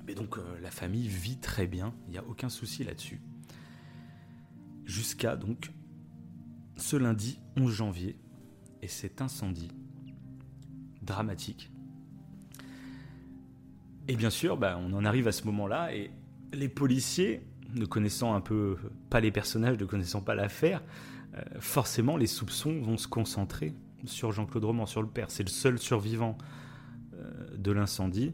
[0.06, 3.20] Mais donc, la famille vit très bien, il n'y a aucun souci là-dessus.
[4.84, 5.70] Jusqu'à donc
[6.76, 8.16] ce lundi 11 janvier
[8.82, 9.70] et cet incendie
[11.02, 11.71] dramatique
[14.08, 16.10] et bien sûr, bah, on en arrive à ce moment-là, et
[16.52, 17.42] les policiers,
[17.74, 18.76] ne connaissant un peu
[19.10, 20.82] pas les personnages, ne connaissant pas l'affaire,
[21.34, 25.30] euh, forcément les soupçons vont se concentrer sur Jean-Claude Roman, sur le père.
[25.30, 26.36] C'est le seul survivant
[27.14, 28.32] euh, de l'incendie.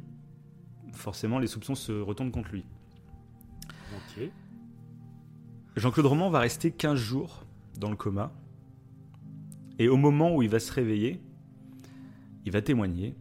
[0.93, 2.65] Forcément, les soupçons se retournent contre lui.
[5.77, 7.45] Jean-Claude Roman va rester 15 jours
[7.79, 8.33] dans le coma.
[9.79, 11.21] Et au moment où il va se réveiller,
[12.45, 13.15] il va témoigner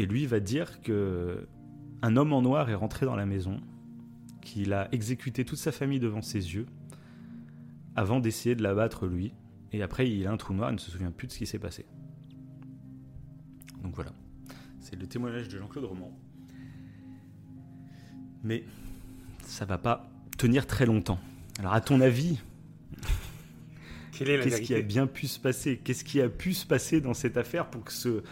[0.00, 1.46] et lui va dire que
[2.00, 3.60] un homme en noir est rentré dans la maison,
[4.40, 6.64] qu'il a exécuté toute sa famille devant ses yeux,
[7.96, 9.34] avant d'essayer de l'abattre lui.
[9.72, 11.46] Et après, il a un trou noir, il ne se souvient plus de ce qui
[11.46, 11.84] s'est passé.
[13.82, 14.12] Donc voilà,
[14.80, 16.10] c'est le témoignage de Jean-Claude Roman.
[18.42, 18.64] Mais
[19.42, 21.20] ça va pas tenir très longtemps.
[21.58, 22.38] Alors à ton avis,
[24.12, 25.76] qu'est-ce qui a bien pu se passer?
[25.76, 28.22] Qu'est-ce qui a pu se passer dans cette affaire pour que ce,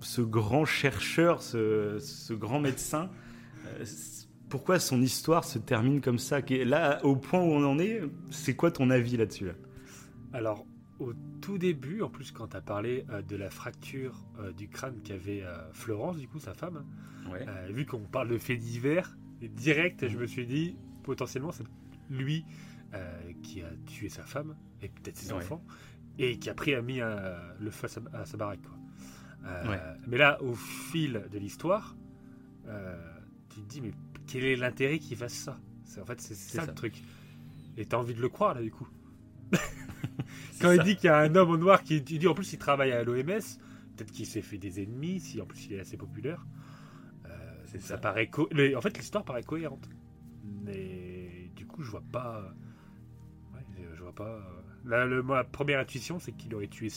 [0.00, 3.10] ce grand chercheur, ce, grand médecin,
[3.66, 3.84] euh,
[4.48, 6.40] pourquoi son histoire se termine comme ça?
[6.40, 9.52] Là, au point où on en est, c'est quoi ton avis là-dessus là?
[10.32, 10.64] Alors,
[10.98, 14.68] au tout début, en plus, quand tu as parlé euh, de la fracture euh, du
[14.68, 16.84] crâne qu'avait Florence, du coup, sa femme,
[17.68, 21.64] vu qu'on parle de faits divers, direct, je me suis dit, potentiellement, c'est
[22.10, 22.44] lui
[23.42, 25.62] qui a tué sa femme, et peut-être ses enfants,
[26.18, 28.60] et qui a pris, a mis le feu à sa, baraque.
[30.06, 31.96] Mais là, au fil de l'histoire,
[33.50, 33.92] tu te dis, mais
[34.26, 35.58] quel est l'intérêt qu'il fasse ça?
[36.00, 37.02] En fait, c'est ça, le truc.
[37.76, 38.88] Et tu as envie de le croire, là, du coup.
[40.60, 42.58] Quand il dit qu'il y a un homme au noir qui dit en plus il
[42.58, 45.96] travaille à l'OMS, peut-être qu'il s'est fait des ennemis, si en plus il est assez
[45.96, 46.44] populaire.
[47.26, 48.30] Euh, ça, paraît
[48.76, 49.88] en fait l'histoire paraît cohérente.
[50.62, 52.54] Mais du coup je vois pas.
[53.94, 54.40] je vois pas.
[54.84, 56.88] La, ma première intuition c'est qu'il aurait tué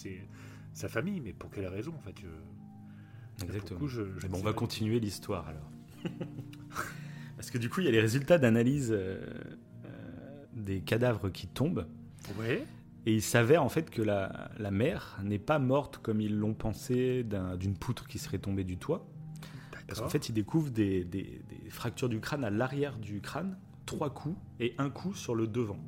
[0.74, 2.16] sa famille, mais pour quelle raison en fait
[3.44, 3.80] Exactement.
[3.80, 5.72] bon, on va continuer l'histoire alors.
[7.36, 9.20] Parce que du coup il y a les résultats d'analyse euh,
[9.86, 11.88] euh, des cadavres qui tombent.
[12.38, 12.66] Ouais.
[13.06, 16.54] Et il s'avère en fait que la, la mère n'est pas morte comme ils l'ont
[16.54, 17.26] pensé
[17.60, 19.08] d'une poutre qui serait tombée du toit.
[19.88, 24.10] Parce qu'en fait, ils découvrent des, des, fractures du crâne à l'arrière du crâne, trois
[24.10, 25.80] coups et un coup sur le devant.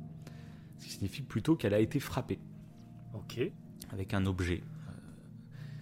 [0.78, 2.38] Ce qui signifie plutôt qu'elle a été frappée.
[3.14, 3.40] Ok.
[3.92, 4.62] Avec un objet.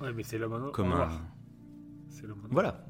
[0.03, 1.09] Ouais, mais c'est l'homme comme un...
[2.11, 2.85] C'est Voilà.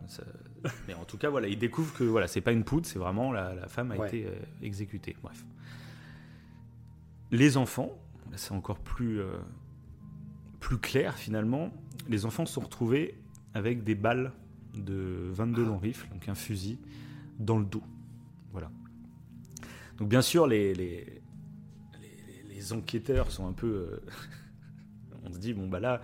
[0.88, 3.32] mais en tout cas, voilà, ils découvrent que voilà, c'est pas une poutre, c'est vraiment
[3.32, 5.16] la, la, femme a été euh, exécutée.
[5.22, 5.44] Bref.
[7.30, 7.90] Les enfants,
[8.36, 9.38] c'est encore plus, euh,
[10.60, 11.72] plus clair finalement.
[12.08, 13.14] Les enfants se sont retrouvés
[13.54, 14.32] avec des balles
[14.74, 16.78] de 22 long rifle, donc un fusil,
[17.38, 17.82] dans le dos.
[18.52, 18.70] Voilà.
[19.98, 21.22] Donc bien sûr, les, les,
[22.48, 23.66] les, enquêteurs sont un peu...
[23.66, 24.00] Euh,
[25.24, 26.00] on se dit, bon bah là,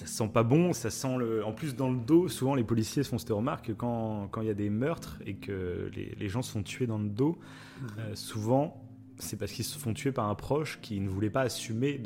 [0.00, 1.44] ça sent pas bon, ça sent le...
[1.44, 4.50] En plus, dans le dos, souvent les policiers se font cette remarque quand il y
[4.50, 7.86] a des meurtres et que les, les gens sont tués dans le dos, mmh.
[7.98, 8.82] euh, souvent
[9.18, 12.00] c'est parce qu'ils se font tuer par un proche qui ne voulait pas assumer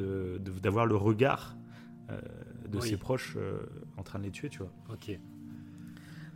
[0.61, 1.57] d'avoir le regard
[2.11, 2.21] euh,
[2.69, 3.61] de ses proches euh,
[3.97, 4.73] en train de les tuer, tu vois.
[4.91, 5.17] Ok.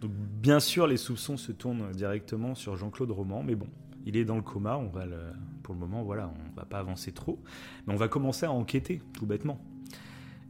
[0.00, 3.66] Donc bien sûr, les soupçons se tournent directement sur Jean-Claude Roman, mais bon,
[4.06, 4.76] il est dans le coma.
[4.76, 5.18] On va le,
[5.64, 7.40] pour le moment, voilà, on va pas avancer trop,
[7.86, 9.60] mais on va commencer à enquêter, tout bêtement.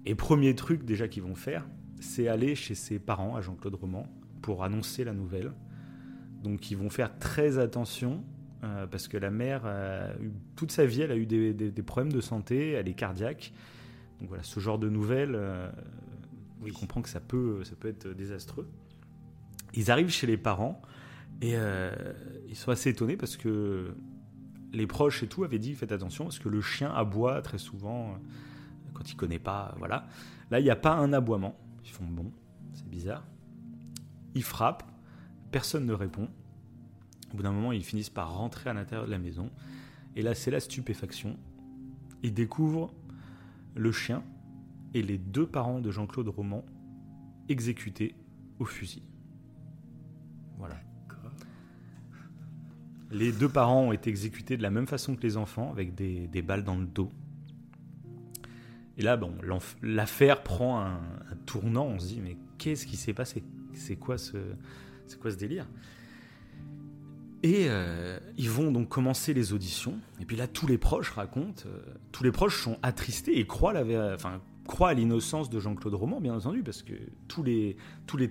[0.06, 1.66] Et premier truc déjà qu'ils vont faire,
[2.00, 4.06] c'est aller chez ses parents à Jean-Claude Roman
[4.42, 5.52] pour annoncer la nouvelle.
[6.42, 8.24] Donc ils vont faire très attention
[8.64, 9.62] euh, parce que la mère,
[10.56, 13.52] toute sa vie, elle a eu des, problèmes de santé, elle est cardiaque.
[14.20, 15.70] Donc voilà, ce genre de nouvelles, euh,
[16.62, 18.68] on comprend que ça peut, ça peut être désastreux.
[19.74, 20.80] Ils arrivent chez les parents
[21.40, 21.92] et euh,
[22.48, 23.94] ils sont assez étonnés parce que
[24.72, 28.18] les proches et tout avaient dit faites attention parce que le chien aboie très souvent
[28.98, 29.74] quand il connaît pas.
[29.78, 30.06] Voilà.
[30.50, 31.54] Là, il n'y a pas un aboiement.
[31.84, 32.32] Ils font bon,
[32.72, 33.24] c'est bizarre.
[34.34, 34.84] Ils frappent,
[35.52, 36.28] personne ne répond.
[37.32, 39.50] Au bout d'un moment, ils finissent par rentrer à l'intérieur de la maison.
[40.16, 41.36] Et là, c'est la stupéfaction.
[42.22, 42.92] Ils découvrent
[43.74, 44.22] le chien
[44.94, 46.64] et les deux parents de Jean-Claude Roman
[47.48, 48.14] exécutés
[48.58, 49.02] au fusil.
[50.58, 50.76] Voilà.
[53.10, 56.42] Les deux parents ont été exécutés de la même façon que les enfants, avec des,
[56.42, 57.10] balles dans le dos.
[58.98, 59.32] Et là, bon,
[59.82, 61.00] l'affaire prend un,
[61.46, 61.86] tournant.
[61.86, 63.44] On se dit, mais qu'est-ce qui s'est passé?
[63.72, 64.36] C'est quoi ce,
[65.06, 65.68] c'est ce délire?
[67.44, 69.94] Et euh, ils vont donc commencer les auditions.
[70.20, 71.80] Et puis là, tous les proches racontent, euh,
[72.10, 76.82] tous les proches sont attristés et croient, à l'innocence de Jean-Claude Roman, bien entendu, parce
[76.82, 76.94] que
[77.28, 77.76] tous les,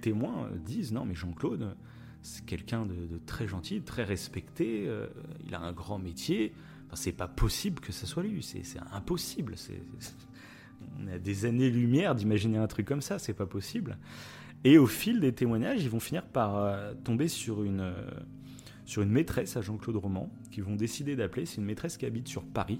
[0.01, 1.77] témoins disent non, mais Jean-Claude,
[2.21, 5.08] c'est quelqu'un de, très gentil, très respecté, euh,
[5.45, 6.53] il a un grand métier.
[6.88, 9.56] Enfin, c'est pas possible que ça soit lui, c'est impossible.
[10.99, 13.97] On a des années-lumière d'imaginer un truc comme ça, c'est pas possible.
[14.63, 17.93] Et au fil des témoignages, ils vont finir par tomber sur une
[18.88, 21.45] sur une maîtresse à Jean-Claude Roman, qu'ils vont décider d'appeler.
[21.45, 22.79] C'est une maîtresse qui habite sur Paris.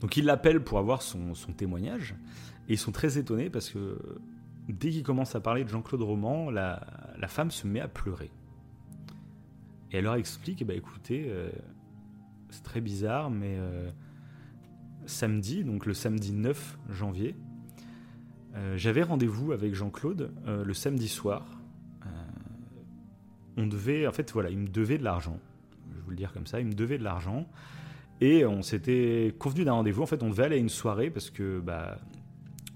[0.00, 2.14] Donc ils l'appellent pour avoir son, témoignage.
[2.68, 3.98] Et ils sont très étonnés parce que
[4.68, 6.78] dès qu'ils commencent à parler de Jean-Claude Roman, la,
[7.26, 8.30] femme se met à pleurer.
[9.90, 11.50] Et elle leur explique, eh ben, écoutez, euh,
[12.50, 13.90] c'est très bizarre, mais euh,
[15.08, 17.34] samedi, donc le samedi 9 janvier,
[18.54, 21.58] euh, j'avais rendez-vous avec Jean-Claude le samedi soir
[23.58, 25.38] on devait, en fait, voilà, il me devait de l'argent.
[25.96, 27.46] Je vous le dire comme ça, il me devait de l'argent.
[28.20, 30.02] Et on s'était convenu d'un rendez-vous.
[30.02, 31.98] En fait, on devait aller à une soirée parce que bah,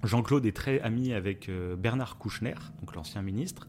[0.03, 3.69] Jean-Claude est très ami avec euh, Bernard Kouchner, donc l'ancien ministre.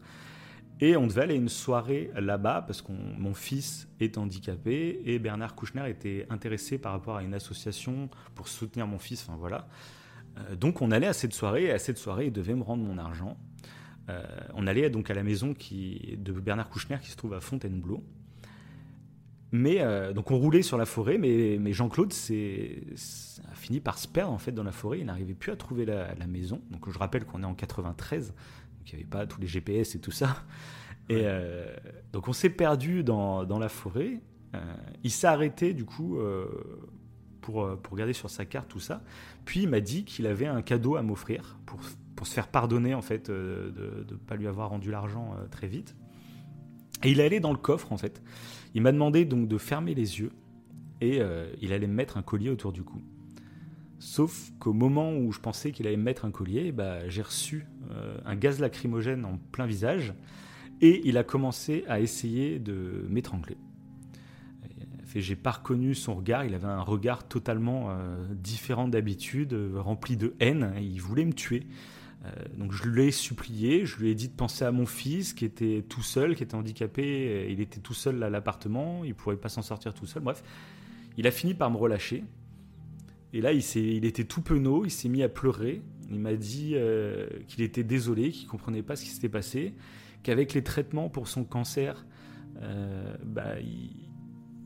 [0.80, 5.18] Et on devait aller à une soirée là-bas parce que mon fils est handicapé et
[5.18, 9.24] Bernard Kouchner était intéressé par rapport à une association pour soutenir mon fils.
[9.26, 9.68] Enfin voilà.
[10.38, 12.82] Euh, donc on allait à cette soirée et à cette soirée il devait me rendre
[12.82, 13.36] mon argent.
[14.54, 18.04] on allait donc à la maison de Bernard Kouchner qui se trouve à Fontainebleau.
[19.52, 19.78] Mais
[20.12, 24.38] donc on roulait sur la forêt, mais, mais Jean-Claude a fini par se perdre en
[24.38, 24.98] fait dans la forêt.
[24.98, 26.60] Il n'arrivait plus à trouver la, la, maison.
[26.70, 28.34] Donc je rappelle qu'on est en 93,
[28.84, 30.44] donc il n'y avait pas tous les GPS et tout ça.
[31.08, 31.66] Et euh,
[32.12, 34.20] donc on s'est perdu dans, dans, la forêt.
[34.54, 34.58] Euh,
[35.02, 36.46] il s'est arrêté du coup euh,
[37.40, 39.02] pour, pour regarder sur sa carte tout ça.
[39.44, 41.80] Puis il m'a dit qu'il avait un cadeau à m'offrir pour,
[42.14, 43.72] pour, se faire pardonner en fait de
[44.10, 45.94] ne pas lui avoir rendu l'argent très vite.
[47.02, 48.22] Et il est allé dans le coffre en fait.
[48.74, 50.32] Il m'a demandé donc de fermer les yeux
[51.00, 51.20] et
[51.60, 53.02] il allait me mettre un collier autour du cou.
[54.04, 57.66] Sauf qu'au moment où je pensais qu'il allait me mettre un collier, bah, j'ai reçu
[58.26, 60.12] un gaz lacrymogène en plein visage.
[60.82, 63.56] Et il a commencé à essayer de m'étrangler.
[65.14, 70.16] J'ai pas reconnu son regard, il avait un regard totalement euh, différent d'habitude, euh, rempli
[70.16, 71.68] de haine, il voulait me tuer.
[72.24, 75.32] Euh, donc je lui ai supplié, je lui ai dit de penser à mon fils
[75.32, 79.36] qui était tout seul, qui était handicapé, il était tout seul à l'appartement, il pourrait
[79.36, 80.42] pas s'en sortir tout seul, bref.
[81.16, 82.24] Il a fini par me relâcher.
[83.34, 85.82] Et là, il, était tout penaud, il s'est mis à pleurer.
[86.10, 86.76] Il m'a dit
[87.48, 89.74] qu'il était désolé, qu'il comprenait pas ce qui s'était passé
[90.24, 92.04] qu'avec les traitements pour son cancer,
[92.60, 93.54] euh, bah,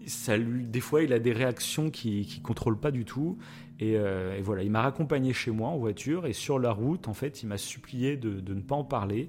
[0.06, 3.36] ça lui, des fois, il a des réactions qu'il ne contrôle pas du tout.
[3.82, 7.14] Euh, et, voilà, il m'a raccompagné chez moi en voiture et sur la route, en
[7.14, 9.28] fait, il m'a supplié de, ne pas en parler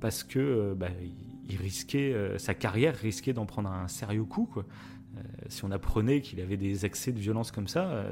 [0.00, 0.88] parce que euh, bah,
[1.48, 4.48] il risquait, sa carrière risquait d'en prendre un sérieux coup.
[5.48, 8.06] Si on apprenait qu'il avait des accès de violence comme ça,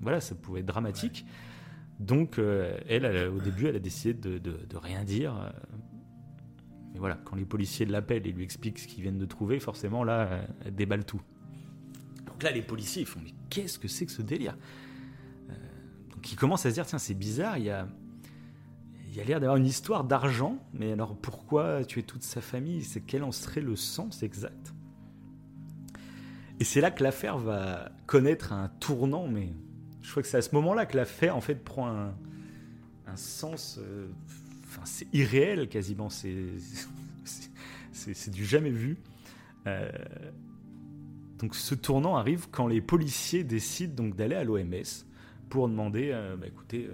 [0.00, 1.26] voilà, ça pouvait être dramatique.
[2.00, 2.38] Donc,
[2.88, 5.52] elle, au début, elle a décidé de, de rien dire
[6.92, 10.04] mais voilà, quand les policiers l'appellent et lui expliquent ce qu'ils viennent de trouver, forcément,
[10.04, 11.20] là, elle déballe tout.
[12.26, 14.56] Donc là, les policiers, ils font Mais qu'est-ce que c'est que ce délire?
[15.50, 15.54] Euh,
[16.10, 17.88] Donc ils commencent à se dire Tiens, c'est bizarre, il y a,
[19.08, 22.82] il y a l'air d'avoir une histoire d'argent, mais alors pourquoi tuer toute sa famille?
[22.84, 24.72] C'est quel en serait le sens exact?
[26.60, 29.52] Et c'est là que l'affaire va connaître un tournant, mais
[30.08, 32.14] je crois que c'est à ce moment-là que l'affaire, en fait, prend un,
[33.14, 33.78] sens.
[33.78, 34.06] Euh,
[34.84, 36.30] c'est irréel quasiment, c'est
[38.30, 38.96] du jamais vu.
[39.66, 39.90] Euh,
[41.38, 44.82] donc ce tournant arrive quand les policiers décident donc d'aller à l'OMS
[45.50, 46.88] pour demander, euh, bah, écoutez,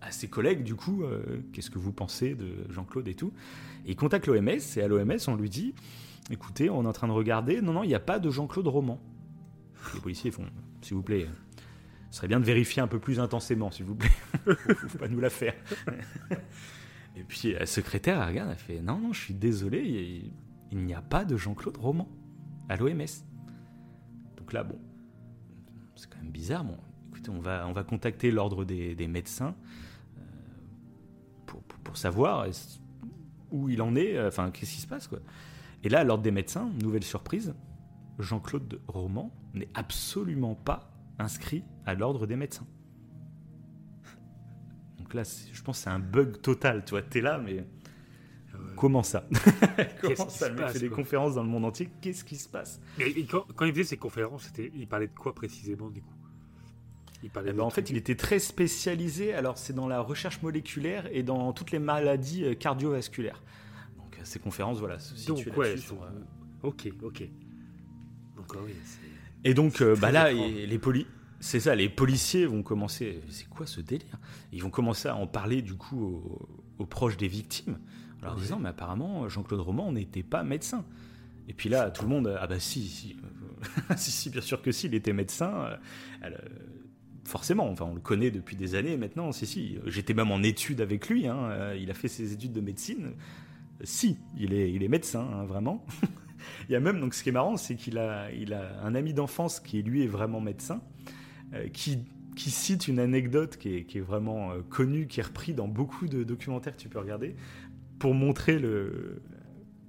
[0.00, 1.04] à ses collègues du coup,
[1.52, 3.32] qu'est-ce que vous pensez de Jean-Claude et tout.
[3.86, 5.74] Et ils contactent l'OMS et à l'OMS on lui dit,
[6.28, 8.66] écoutez, on est en train de regarder, non non, il n'y a pas de Jean-Claude
[8.66, 9.00] Roman.
[9.94, 10.46] Les policiers font,
[10.82, 11.28] s'il vous plaît,
[12.10, 14.10] ce serait bien de vérifier un peu plus intensément, s'il vous plaît.
[14.88, 15.54] faut pas nous la faire.
[17.16, 20.30] Et puis la secrétaire, elle regarde, elle fait Non, non, je suis désolé,
[20.70, 22.08] il, n'y a pas de Jean-Claude Roman
[22.68, 23.04] à l'OMS.
[24.36, 24.78] Donc là, bon,
[25.96, 26.64] c'est quand même bizarre.
[26.64, 29.54] Bon, écoutez, on va, on va contacter l'ordre des, médecins
[30.16, 30.22] euh,
[31.46, 32.46] pour, pour, savoir
[33.50, 35.18] où il en est, euh, enfin, qu'est-ce qui se passe, quoi.
[35.84, 37.54] Et là, l'ordre des médecins, nouvelle surprise,
[38.18, 42.66] Jean-Claude Roman n'est absolument pas inscrit à l'ordre des médecins.
[44.98, 46.84] Donc là, je pense que c'est un bug total.
[46.84, 47.64] Tu vois, t'es là, mais
[48.76, 49.26] comment ça
[50.02, 51.88] Comment ça Le fait des conférences dans le monde entier.
[52.00, 52.80] Qu'est-ce qui se passe
[53.56, 56.14] quand, il faisait ces conférences, il parlait de quoi précisément du coup?
[57.22, 59.34] Il parlait eh ben, En fait, il était très spécialisé.
[59.34, 63.42] Alors, c'est dans la recherche moléculaire et dans toutes les maladies euh, cardiovasculaires.
[63.96, 66.10] Donc, euh, ces conférences, voilà, se Donc, ouais, sur, euh,
[66.62, 67.28] Ok, ok.
[68.36, 68.72] Donc, oui,
[69.42, 71.06] et donc, bah là, les, polis
[71.40, 73.20] c'est ça, les policiers vont commencer.
[73.28, 74.18] C'est quoi ce délire?
[74.52, 76.22] Ils vont commencer à en parler du coup
[76.78, 77.78] aux, proches des victimes,
[78.20, 80.84] en leur disant Mais apparemment, Jean-Claude Roman n'était pas médecin.
[81.48, 83.16] Et puis là, tout le monde Ah bah si, si,
[83.96, 85.52] si, si, bien sûr que si, il était médecin.
[85.54, 85.76] Euh,
[86.24, 86.30] euh,
[87.24, 89.30] forcément, enfin, on le connaît depuis des années maintenant.
[89.30, 91.28] Si, si, j'étais même en études avec lui.
[91.28, 93.12] Hein, euh, il a fait ses études de médecine.
[93.84, 95.86] Si, il est, il est médecin, hein, vraiment.
[96.68, 98.96] il y a même, donc ce qui est marrant, c'est qu'il a, il a un
[98.96, 100.82] ami d'enfance qui, lui, est vraiment médecin.
[101.54, 102.04] Euh, qui,
[102.36, 106.76] cite une anecdote qui est, vraiment euh, connue, qui est reprise dans beaucoup de documentaires
[106.76, 107.34] que tu peux regarder,
[107.98, 108.62] pour montrer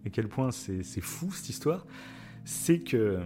[0.03, 1.85] à quel point c'est fou cette histoire.
[2.45, 3.19] C'est que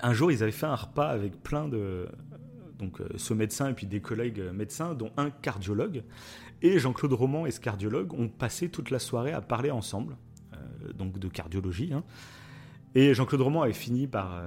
[0.00, 2.08] un jour, ils avaient fait un repas avec plein de.
[2.78, 6.02] Donc, euh, ce médecin et puis des collègues médecins, dont un cardiologue.
[6.62, 10.16] Et Jean-Claude Roman et ce cardiologue ont passé toute la soirée à parler ensemble,
[10.96, 11.92] donc de cardiologie.
[11.92, 12.04] Hein.
[12.94, 14.42] Et Jean-Claude Roman avait fini par,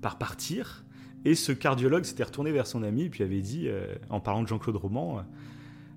[0.00, 0.85] par partir.
[1.26, 4.42] Et ce cardiologue s'était retourné vers son ami et puis avait dit, euh, en parlant
[4.44, 5.22] de Jean-Claude Roman, euh,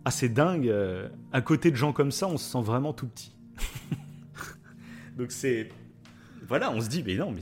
[0.03, 3.05] Ah, c'est dingue, euh, à côté de gens comme ça, on se sent vraiment tout
[3.07, 3.31] petit.
[5.17, 5.69] Donc c'est.
[6.47, 7.41] Voilà, on se dit, mais non, mais.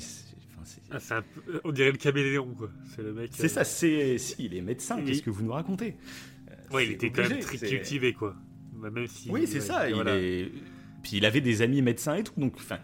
[0.91, 1.21] Ah,
[1.63, 2.69] on dirait le caméléon, quoi.
[2.93, 3.31] C'est le mec.
[3.33, 4.17] C'est ça, c'est.
[4.17, 5.95] Si, il est médecin, qu'est-ce que vous nous racontez?
[6.73, 8.35] Ouais, il était quand même très cultivé, quoi.
[8.73, 9.89] Bah, Même si, Oui, c'est ouais, ça.
[9.93, 10.17] voilà.
[10.17, 10.51] Il est...
[11.03, 12.33] Puis il avait des amis médecins et tout.
[12.35, 12.79] Donc, enfin.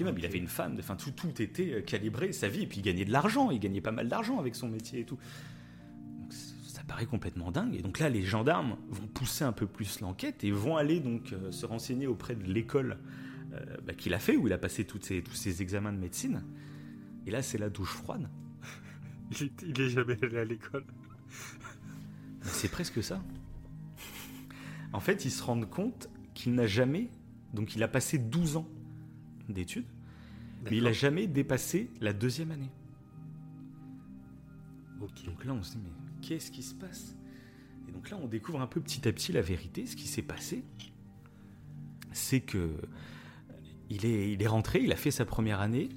[0.00, 0.76] Puis même, il avait une femme.
[0.78, 2.62] Enfin, tout, tout était euh, calibré, sa vie.
[2.62, 3.50] Et puis il gagnait de l'argent.
[3.50, 5.18] Il gagnait pas mal d'argent avec son métier et tout.
[6.22, 7.74] Donc, ça paraît complètement dingue.
[7.74, 11.34] Et donc là, les gendarmes vont pousser un peu plus l'enquête et vont aller donc
[11.34, 12.96] euh, se renseigner auprès de l'école
[13.52, 15.98] euh, bah, qu'il a fait, où il a passé toutes ses- tous ses examens de
[15.98, 16.44] médecine.
[17.26, 18.26] Et là, c'est la douche froide.
[19.38, 20.84] Il, il est jamais allé à l'école.
[22.40, 23.22] C'est presque ça.
[24.94, 27.10] En fait, ils se rendent compte qu'il n'a jamais.
[27.52, 28.66] Donc, il a passé 12 ans
[29.52, 29.86] d'études,
[30.64, 32.70] mais il n'a jamais dépassé la deuxième année.
[35.24, 37.16] Donc là, on se dit, mais qu'est-ce qui se passe?
[37.88, 39.86] Et donc là, on découvre un peu petit à petit la vérité.
[39.86, 40.62] Ce qui s'est passé,
[42.12, 42.76] c'est que
[43.88, 45.88] il est, il est rentré, il a fait sa première année,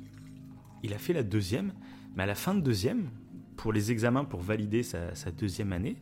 [0.81, 1.73] il a fait la deuxième,
[2.15, 3.09] mais à la fin de deuxième,
[3.55, 5.97] pour les examens pour valider sa, sa deuxième année,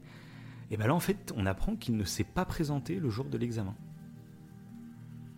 [0.70, 3.38] et ben là, en fait, on apprend qu'il ne s'est pas présenté le jour de
[3.38, 3.76] l'examen.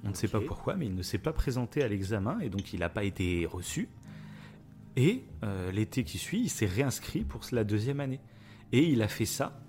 [0.03, 2.73] On ne sait pas pourquoi, mais il ne s'est pas présenté à l'examen et donc
[2.73, 3.87] il n'a pas été reçu.
[4.95, 8.19] Et euh, l'été qui suit, il s'est réinscrit pour la deuxième année.
[8.71, 9.59] Et il a fait ça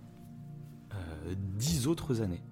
[0.92, 2.42] euh, dix autres années.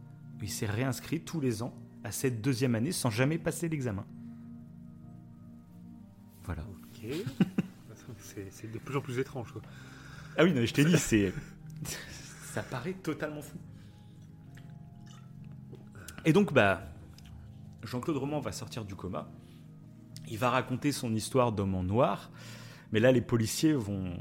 [0.41, 4.07] Il s'est réinscrit tous les ans à cette deuxième année sans jamais passer l'examen.
[6.45, 6.63] Voilà.
[6.63, 7.07] Ok.
[8.51, 9.53] c'est de plus en plus étrange.
[9.53, 9.63] Quoi.
[10.37, 11.33] Ah oui, non, je t'ai dit, c'est.
[12.45, 13.57] Ça paraît totalement fou.
[16.25, 16.92] Et donc, bah.
[17.83, 19.31] Jean-Claude Roman va sortir du coma.
[20.29, 22.31] Il va raconter son histoire d'homme en noir.
[22.93, 24.17] Mais là, les policiers vont,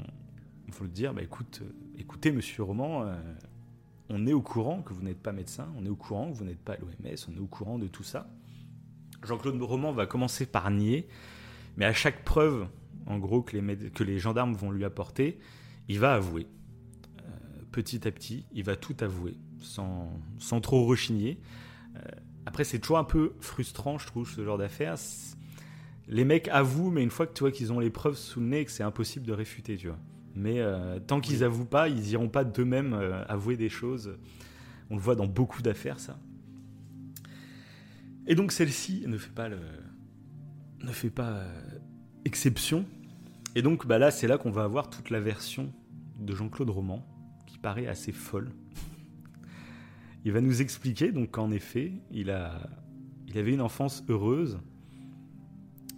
[0.80, 1.64] le dire bah, euh,
[1.98, 3.14] écoutez, monsieur Roman, euh,
[4.08, 6.44] on est au courant que vous n'êtes pas médecin, on est au courant que vous
[6.44, 8.28] n'êtes pas l'OMS, on est au courant de tout ça.
[9.22, 11.06] Jean-Claude Roman va commencer par nier,
[11.76, 12.66] mais à chaque preuve,
[13.06, 15.38] en gros, que les, gendarmes vont lui apporter,
[15.88, 16.46] il va avouer.
[17.20, 17.30] Euh,
[17.70, 20.10] petit à petit, il va tout avouer, sans,
[20.60, 21.38] trop rechigner.
[22.46, 24.96] Après, c'est toujours un peu frustrant, je trouve, ce genre d'affaires.
[26.08, 28.46] Les mecs avouent, mais une fois que tu vois qu'ils ont les preuves sous le
[28.46, 29.98] nez, que c'est impossible de réfuter, tu vois.
[30.34, 31.44] Mais euh, tant qu'ils Oui.
[31.44, 34.16] avouent pas, ils iront pas d'eux-mêmes euh, avouer des choses.
[34.90, 36.18] On le voit dans beaucoup d'affaires, ça.
[38.26, 39.58] Et donc celle-ci ne fait pas le,
[40.82, 41.78] ne fait pas euh,
[42.24, 42.84] exception.
[43.54, 45.72] Et donc bah là, c'est là qu'on va avoir toute la version
[46.18, 47.06] de Jean-Claude Roman,
[47.46, 48.50] qui paraît assez folle.
[50.24, 52.70] Il va nous expliquer donc qu'en effet, il a,
[53.28, 54.60] il avait une enfance heureuse,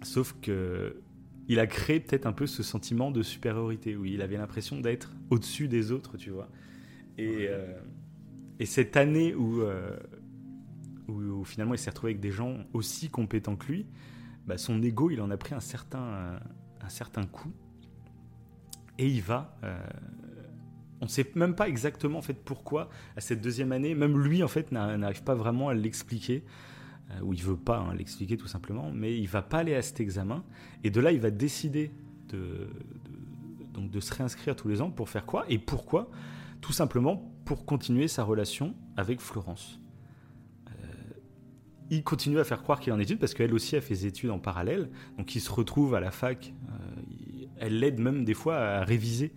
[0.01, 1.01] sauf que
[1.47, 5.13] il a créé peut-être un peu ce sentiment de supériorité, où il avait l'impression d'être
[5.29, 6.49] au-dessus des autres, tu vois.
[7.19, 7.79] Et, euh,
[8.59, 9.95] et cette année où, euh,
[11.07, 13.85] où, où finalement il s'est retrouvé avec des gens aussi compétents que lui,
[14.47, 16.39] bah, son ego, il en a pris un certain,
[16.81, 17.51] un certain coup.
[18.97, 19.55] Et il va.
[19.63, 19.77] euh,
[21.05, 24.41] on ne sait même pas exactement en fait pourquoi à cette deuxième année, même lui
[24.41, 26.43] en fait n'a- n'arrive pas vraiment à l'expliquer,
[27.11, 29.83] euh, ou il veut pas hein, l'expliquer tout simplement, mais il va pas aller à
[29.83, 30.43] cet examen.
[30.83, 31.91] Et de là, il va décider
[32.29, 32.67] de,
[33.71, 36.09] donc de se réinscrire tous les ans pour faire quoi Et pourquoi?
[36.59, 39.79] Tout simplement pour continuer sa relation avec Florence.
[40.69, 40.71] Euh,
[41.91, 44.07] il continue à faire croire qu'il est en études parce qu'elle aussi a fait des
[44.07, 44.89] études en parallèle.
[45.19, 46.51] Donc il se retrouve à la fac.
[46.69, 47.01] euh,
[47.57, 49.31] elle l'aide même des fois à réviser.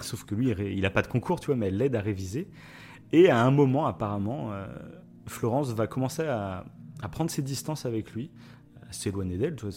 [0.00, 2.48] Sauf que lui, il n'a pas de concours, tu vois, mais elle l'aide à réviser.
[3.12, 4.66] Et à un moment, apparemment, euh,
[5.26, 6.64] Florence va commencer à,
[7.00, 8.30] à prendre ses distances avec lui,
[8.88, 9.56] à s'éloigner d'elle.
[9.56, 9.74] Tu vois,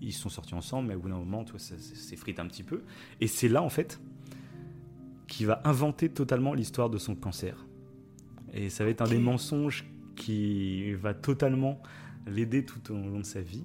[0.00, 2.46] ils sont sortis ensemble, mais au bout d'un moment, tu vois, ça, ça s'effrite un
[2.46, 2.82] petit peu.
[3.20, 4.00] Et c'est là, en fait,
[5.26, 7.66] qu'il va inventer totalement l'histoire de son cancer.
[8.52, 11.80] Et ça va être un des mensonges qui va totalement
[12.26, 13.64] l'aider tout au long de sa vie.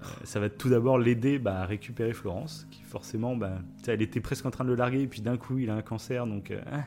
[0.00, 4.20] Euh, ça va tout d'abord l'aider bah, à récupérer Florence, qui forcément, bah, elle était
[4.20, 6.50] presque en train de le larguer, et puis d'un coup, il a un cancer, donc
[6.50, 6.84] euh, hein,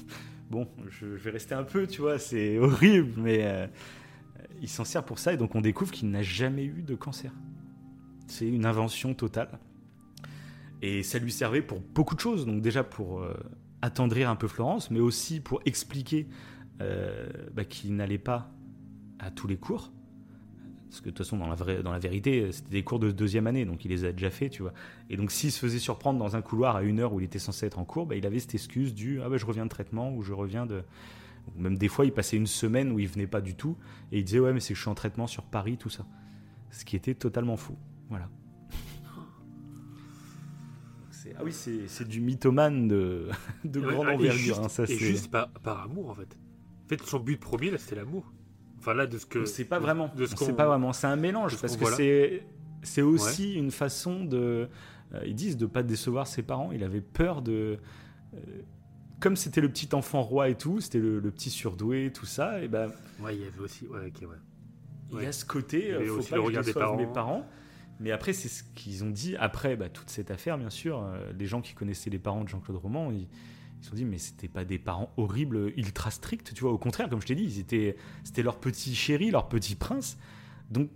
[0.50, 3.66] bon, je, vais rester un peu, tu vois, c'est horrible, mais euh,
[4.60, 7.32] il s'en sert pour ça, et donc on découvre qu'il n'a jamais eu de cancer.
[8.28, 9.58] C'est une invention totale.
[10.80, 13.24] Et ça lui servait pour beaucoup de choses, donc déjà pour
[13.82, 16.26] attendrir un peu Florence, mais aussi pour expliquer
[16.80, 18.50] bah, qu'il n'allait pas
[19.20, 19.92] à tous les cours.
[20.92, 23.10] Parce que de toute façon, dans la, vraie, dans la vérité, c'était des cours de
[23.10, 24.74] deuxième année, donc il les a déjà fait, tu vois.
[25.08, 27.38] Et donc s'il se faisait surprendre dans un couloir à une heure où il était
[27.38, 29.70] censé être en cours, bah, il avait cette excuse du «Ah bah je reviens de
[29.70, 30.82] traitement» ou «Je reviens de...»
[31.56, 33.76] Ou Même des fois, il passait une semaine où il venait pas du tout,
[34.12, 36.04] et il disait «Ouais, mais c'est que je suis en traitement sur Paris, tout ça.»
[36.70, 37.76] Ce qui était totalement faux.
[38.10, 38.28] Voilà.
[41.38, 43.28] Ah oui, c'est du mythomane de,
[43.64, 44.32] de Ouais, grande envergure.
[44.56, 46.36] juste- hein, ça, et c'est- juste par, par amour, en fait.
[46.84, 48.30] En fait, son but premier, là, c'était l'amour.
[48.82, 49.38] Enfin, là, de ce que.
[49.38, 50.10] On sait pas vraiment.
[50.16, 50.92] De ce on sait qu'on- pas vraiment.
[50.92, 52.44] C'est un mélange parce que c'est
[52.82, 54.68] c'est aussi une façon de.
[55.14, 56.72] euh, ils disent de pas décevoir ses parents.
[56.72, 57.78] Il avait peur de
[58.34, 58.38] euh,
[59.20, 62.66] comme c'était le petit enfant roi et tout, c'était le, petit surdoué, tout ça, et
[62.66, 62.90] ben.
[63.20, 63.86] Ouais, il y avait aussi.
[63.86, 64.36] Ouais, ok, ouais.
[65.12, 66.96] Il y a ce côté, il faut pas que je parents.
[66.96, 67.46] mes parents.
[68.00, 71.06] Mais après, c'est ce qu'ils ont dit après bah, toute cette affaire, bien sûr.
[71.38, 73.28] les gens qui connaissaient les parents de Jean-Claude Roman, ils,
[73.82, 76.70] ils se sont dit, mais c'était pas des parents horribles, ultra stricts, tu vois.
[76.72, 80.18] Au contraire, comme je t'ai dit, c'était leur petit chéri, leur petit prince.
[80.70, 80.88] Donc,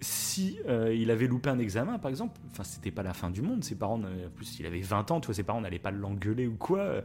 [0.00, 3.40] si euh, il avait loupé un examen, par exemple, enfin, c'était pas la fin du
[3.40, 3.62] monde.
[3.62, 6.48] Ses parents, en plus, il avait 20 ans, tu vois, ses parents n'allaient pas l'engueuler
[6.48, 7.02] ou quoi.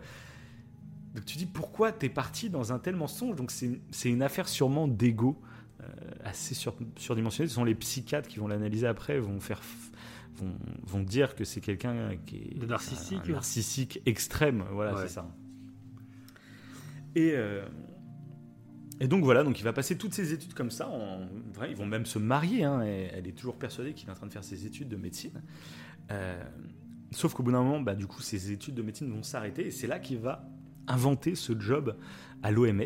[1.13, 3.35] Donc, tu dis, pourquoi t'es parti dans un tel mensonge?
[3.35, 5.39] Donc, c'est une affaire sûrement d'ego.
[5.81, 5.85] Euh,
[6.25, 7.47] assez sur, surdimensionné.
[7.47, 9.61] Ce sont les psychiatres qui vont l'analyser après, vont faire
[10.83, 14.63] vont, dire que c'est quelqu'un qui est narcissique, narcissique extrême.
[14.71, 15.27] Voilà, c'est ça.
[17.15, 17.65] Et, euh,
[18.99, 20.87] et donc voilà, donc il va passer toutes ses études comme ça.
[20.89, 22.63] En, vrai, ils vont même se marier.
[22.63, 24.97] Hein, et elle est toujours persuadée qu'il est en train de faire ses études de
[24.97, 25.41] médecine.
[26.11, 26.43] Euh,
[27.11, 29.67] sauf qu'au bout d'un moment, bah, du coup, ses études de médecine vont s'arrêter.
[29.67, 30.49] Et c'est là qu'il va
[30.87, 31.95] inventer ce job
[32.43, 32.81] à l'OMS.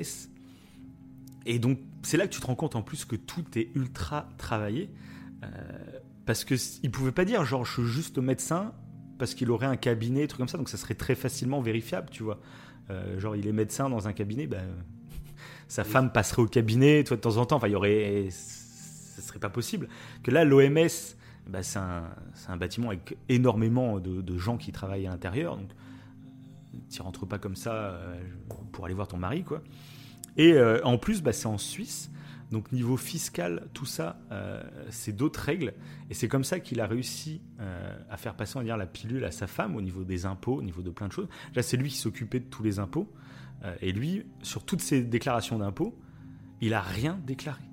[1.46, 4.30] Et donc, c'est là que tu te rends compte en plus que tout est ultra
[4.38, 4.90] travaillé.
[5.44, 5.48] Euh,
[6.26, 8.74] parce qu'il ne pouvait pas dire, genre, je suis juste médecin,
[9.18, 12.24] parce qu'il aurait un cabinet, truc comme ça, donc ça serait très facilement vérifiable, tu
[12.24, 12.40] vois.
[12.90, 14.64] Euh, genre, il est médecin dans un cabinet, ben,
[15.68, 18.28] sa femme passerait au cabinet, toi, de temps en temps, enfin, il y aurait.
[18.30, 19.88] Ça serait pas possible.
[20.24, 20.90] Que là, l'OMS,
[21.48, 22.04] ben, c'est un,
[22.48, 25.70] un, bâtiment avec énormément de, de, gens qui travaillent à l'intérieur, donc
[26.90, 28.16] tu rentres pas comme ça euh,
[28.72, 29.62] pour aller voir ton mari, quoi.
[30.38, 32.10] Et euh, en plus, ben, c'est en Suisse.
[32.54, 35.74] Donc niveau fiscal, tout ça, euh, c'est d'autres règles.
[36.12, 39.26] Et c'est comme ça qu'il a réussi euh, à faire passer, on va la pilule
[39.26, 41.28] à sa femme au niveau des impôts, au niveau de plein de choses.
[41.56, 43.12] Là, c'est lui qui s'occupait de tous les impôts.
[43.64, 45.98] Euh, et lui, sur toutes ses déclarations d'impôts,
[46.62, 47.64] il a rien déclaré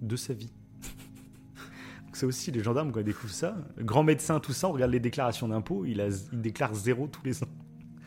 [0.00, 0.52] de sa vie.
[2.04, 3.56] Donc c'est aussi les gendarmes quand ils découvrent ça.
[3.78, 7.42] Grand médecin, tout ça, on regarde les déclarations d'impôts, il, il déclare zéro tous les
[7.42, 7.50] ans.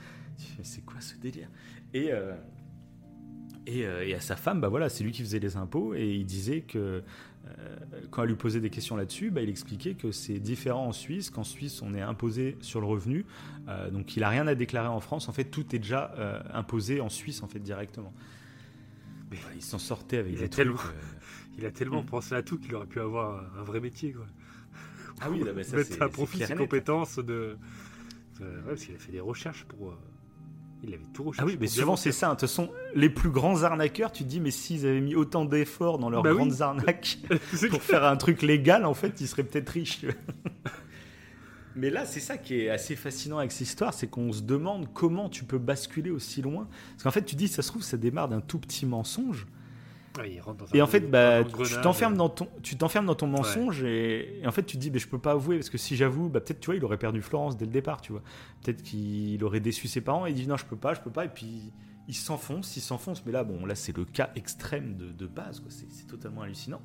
[0.63, 1.49] C'est quoi ce délire?
[1.93, 2.11] Et
[3.70, 6.26] euh, et, à sa femme, bah voilà, c'est lui qui faisait les impôts et il
[6.26, 7.03] disait que
[7.47, 7.76] euh,
[8.09, 11.30] quand elle lui posait des questions là-dessus, bah, il expliquait que c'est différent en Suisse,
[11.30, 13.26] qu'en Suisse on est imposé sur le revenu,
[13.68, 15.30] euh, donc il n'a rien à déclarer en France.
[15.30, 16.14] En fait, tout est déjà
[16.53, 18.14] imposé en Suisse en fait directement.
[19.32, 20.68] Mais il s'en sortait avec il des trucs.
[21.57, 22.07] il a tellement hmm.
[22.07, 24.26] pensé à tout qu'il aurait pu avoir un vrai métier quoi.
[25.22, 27.57] Ah oui, là, bah, ça, mettre à profit ses compétences de.
[28.39, 29.95] Ouais, parce qu'il a fait des recherches pour
[30.84, 32.27] il avait tout Ah oui, mais souvent c'est ça.
[32.27, 32.34] Hein.
[32.34, 35.45] De toute façon, les plus grands arnaqueurs, tu te dis, mais s'ils avaient mis autant
[35.45, 37.19] d'efforts dans leurs bah grandes arnaques
[37.69, 40.05] pour faire un truc légal, en fait, ils seraient peut-être riches.
[41.75, 44.91] mais là, c'est ça qui est assez fascinant avec cette histoire, c'est qu'on se demande
[44.93, 46.67] comment tu peux basculer aussi loin.
[46.91, 49.47] Parce qu'en fait, tu dis, ça se trouve, ça démarre d'un tout petit mensonge
[50.74, 54.51] et en fait, bah, tu t'enfermes dans ton, tu t'enfermes dans ton mensonge et, en
[54.51, 56.59] fait, tu te dis, bah, je peux pas avouer parce que si j'avoue, bah, peut-être,
[56.59, 58.22] tu vois, il aurait perdu Florence dès le départ, tu vois.
[58.64, 61.09] Peut-être qu'il aurait déçu ses parents et il dit non, je peux pas, je peux
[61.09, 61.72] pas, et puis
[62.07, 63.26] il s'enfonce, il s'enfonce.
[63.26, 66.82] Mais là, bon, là, c'est le cas extrême de, de base, C'est, totalement hallucinant.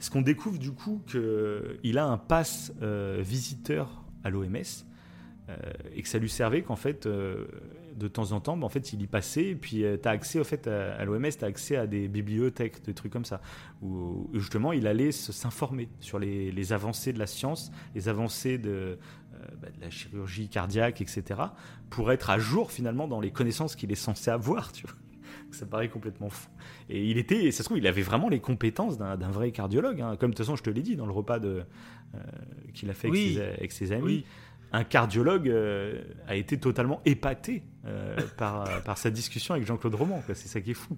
[0.00, 4.62] Ce qu'on découvre du coup qu'il a un pass euh, visiteur à l'OMS euh,
[5.94, 7.46] et que ça lui servait qu'en fait euh,
[7.98, 10.12] de temps en temps, bah, en fait, il y passait, et puis euh, tu as
[10.12, 13.40] accès, au fait, à, l'OMS, tu as accès à des bibliothèques, des trucs comme ça,
[13.82, 18.98] où justement, il allait s'informer sur les, avancées de la science, les avancées de, euh,
[19.60, 21.40] bah, de, la chirurgie cardiaque, etc.,
[21.90, 24.96] pour être à jour, finalement, dans les connaissances qu'il est censé avoir, tu vois.
[25.50, 26.48] Ça paraît complètement fou.
[26.90, 30.00] Et il était, ça se trouve, il avait vraiment les compétences d'un vrai cardiologue.
[30.00, 30.16] Hein.
[30.18, 31.64] Comme de toute façon, je te l'ai dit dans le repas de,
[32.14, 32.18] euh,
[32.74, 34.04] qu'il a fait avec, ses, avec, ses, amis.
[34.04, 34.24] Oui
[34.72, 40.22] un cardiologue euh, a été totalement épaté euh, par, sa discussion avec Jean-Claude Roman.
[40.26, 40.96] C'est ça qui est fou.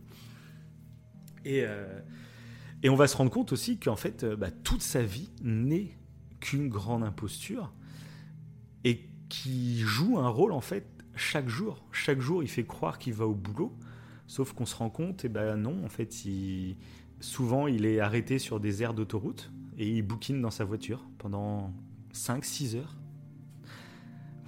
[1.44, 2.00] Et, euh,
[2.84, 5.96] on va se rendre compte aussi qu'en fait, bah, toute sa vie n'est
[6.40, 7.72] qu'une grande imposture
[8.84, 11.84] et qui joue un rôle en fait chaque jour.
[11.92, 13.76] Chaque jour, il fait croire qu'il va au boulot,
[14.26, 16.14] sauf qu'on se rend compte, et eh ben non, en fait,
[17.20, 21.74] souvent il est arrêté sur des aires d'autoroute et il bouquine dans sa voiture pendant
[22.14, 22.96] 5-6 heures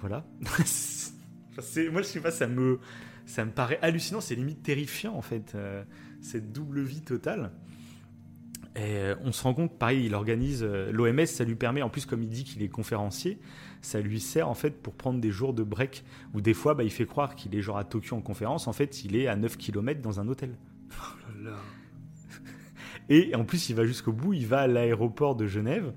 [0.03, 0.25] voilà.
[0.41, 2.77] moi, je sais pas, ça me,
[3.25, 5.81] ça me paraît hallucinant, c'est limite terrifiant en fait, euh,
[6.21, 7.51] cette double vie totale.
[8.75, 11.89] Et euh, on se rend compte, pareil, il organise euh, l'OMS, ça lui permet, en
[11.89, 13.39] plus, comme il dit qu'il est conférencier,
[13.81, 16.83] ça lui sert en fait pour prendre des jours de break où des fois, bah,
[16.83, 19.37] il fait croire qu'il est genre à Tokyo en conférence, en fait, il est à
[19.37, 20.57] 9 km dans un hôtel.
[20.91, 21.57] Oh là là.
[23.07, 25.93] Et en plus, il va jusqu'au bout, il va à l'aéroport de Genève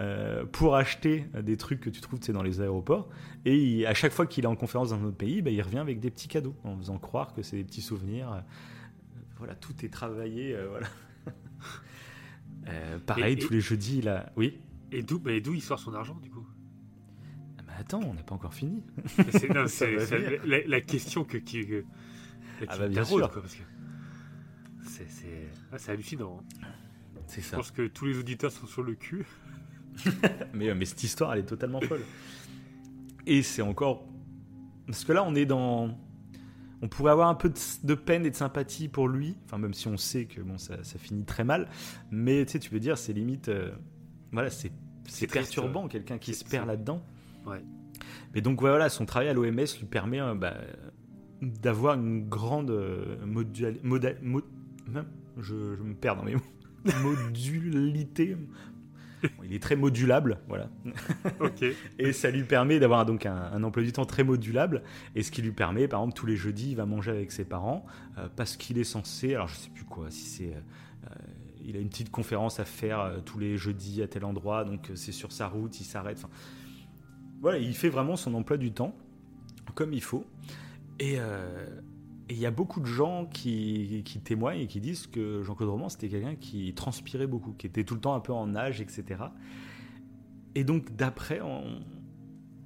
[0.00, 3.10] euh, pour acheter des trucs que tu trouves dans les aéroports.
[3.44, 5.78] Et à chaque fois qu'il est en conférence dans un autre pays, bah, il revient
[5.78, 8.32] avec des petits cadeaux, en faisant croire que c'est des petits souvenirs.
[8.32, 8.40] Euh,
[9.36, 10.54] voilà, tout est travaillé.
[10.54, 10.86] Euh, voilà.
[13.06, 14.32] pareil, tous les jeudis, il a...
[14.36, 14.58] Oui
[14.90, 16.46] Et d'où bah, il sort son argent, du coup?
[17.58, 18.82] Ah, bah, Attends, on n'a pas encore fini.
[19.26, 19.48] c'est
[20.46, 21.36] la, question que,
[22.68, 23.30] Ah bah, bien sûr.
[23.30, 23.62] Quoi, parce que
[24.86, 25.48] c'est, c'est...
[25.72, 26.42] Ah, c'est hallucinant.
[26.62, 26.68] hein.
[27.26, 27.56] C'est Je ça.
[27.58, 29.26] pense que tous les auditeurs sont sur le cul.
[30.54, 32.00] Mais, euh, mais cette histoire, elle est totalement folle.
[33.26, 34.06] Et c'est encore.
[34.86, 35.96] Parce que là, on est dans.
[36.82, 39.36] On pourrait avoir un peu de, de peine et de sympathie pour lui.
[39.44, 41.68] Enfin, même si on sait que bon, ça, ça finit très mal.
[42.10, 43.48] Mais tu sais, tu veux dire, c'est limite.
[43.50, 43.70] euh,
[44.32, 44.72] Voilà, c'est
[45.42, 47.02] perturbant, quelqu'un qui se perd là-dedans.
[47.46, 47.62] Ouais.
[48.34, 50.56] Mais donc, voilà, son travail à l'OMS lui permet euh, bah,
[51.42, 54.16] d'avoir une grande euh, moda-
[55.38, 56.40] je me perds dans mes mots.
[57.02, 58.36] Modulité.
[59.44, 60.68] Il est très modulable, voilà.
[61.98, 64.82] Et ça lui permet d'avoir donc un, un emploi du temps très modulable.
[65.14, 67.44] Et ce qui lui permet, par exemple, tous les jeudis, il va manger avec ses
[67.44, 67.84] parents
[68.18, 69.34] euh, parce qu'il est censé.
[69.34, 70.54] Alors, je sais plus quoi, si c'est.
[70.54, 71.14] euh,
[71.62, 74.90] il a une petite conférence à faire euh, tous les jeudis à tel endroit, donc
[74.94, 76.16] c'est sur sa route, il s'arrête.
[76.18, 76.30] Enfin,
[77.40, 78.94] voilà, il fait vraiment son emploi du temps
[79.74, 80.24] comme il faut.
[80.98, 81.66] Et euh,
[82.30, 85.88] et il y a beaucoup de gens qui, témoignent et qui disent que Jean-Claude Roman,
[85.88, 89.24] c'était quelqu'un qui transpirait beaucoup, qui était tout le temps un peu en nage, etc.
[90.54, 91.80] Et donc, d'après, euh,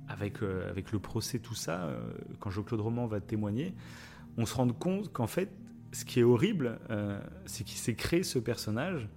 [0.06, 3.74] avec le procès, tout ça, euh, quand Jean-Claude Roman va témoigner,
[4.36, 5.50] on se rend compte qu'en fait,
[5.92, 9.08] ce qui est horrible, euh, c'est qu'il s'est créé ce personnage,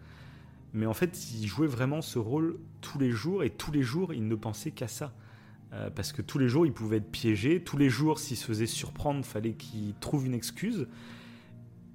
[0.72, 4.14] mais en fait, il jouait vraiment ce rôle tous les jours, et tous les jours,
[4.14, 5.14] il ne pensait qu'à ça.
[5.74, 7.62] Euh, parce que tous les jours, il pouvait être piégé.
[7.62, 10.88] Tous les jours, s'il se faisait surprendre, fallait qu'il trouve une excuse.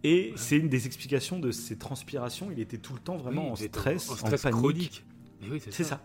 [0.04, 2.50] Et c'est une des explications de ses transpirations.
[2.50, 4.58] Il était tout le temps vraiment Oui, en stress, en en, stress panique.
[4.58, 5.04] chronique.
[5.48, 5.84] Oui, c'est ça.
[5.84, 6.00] ça.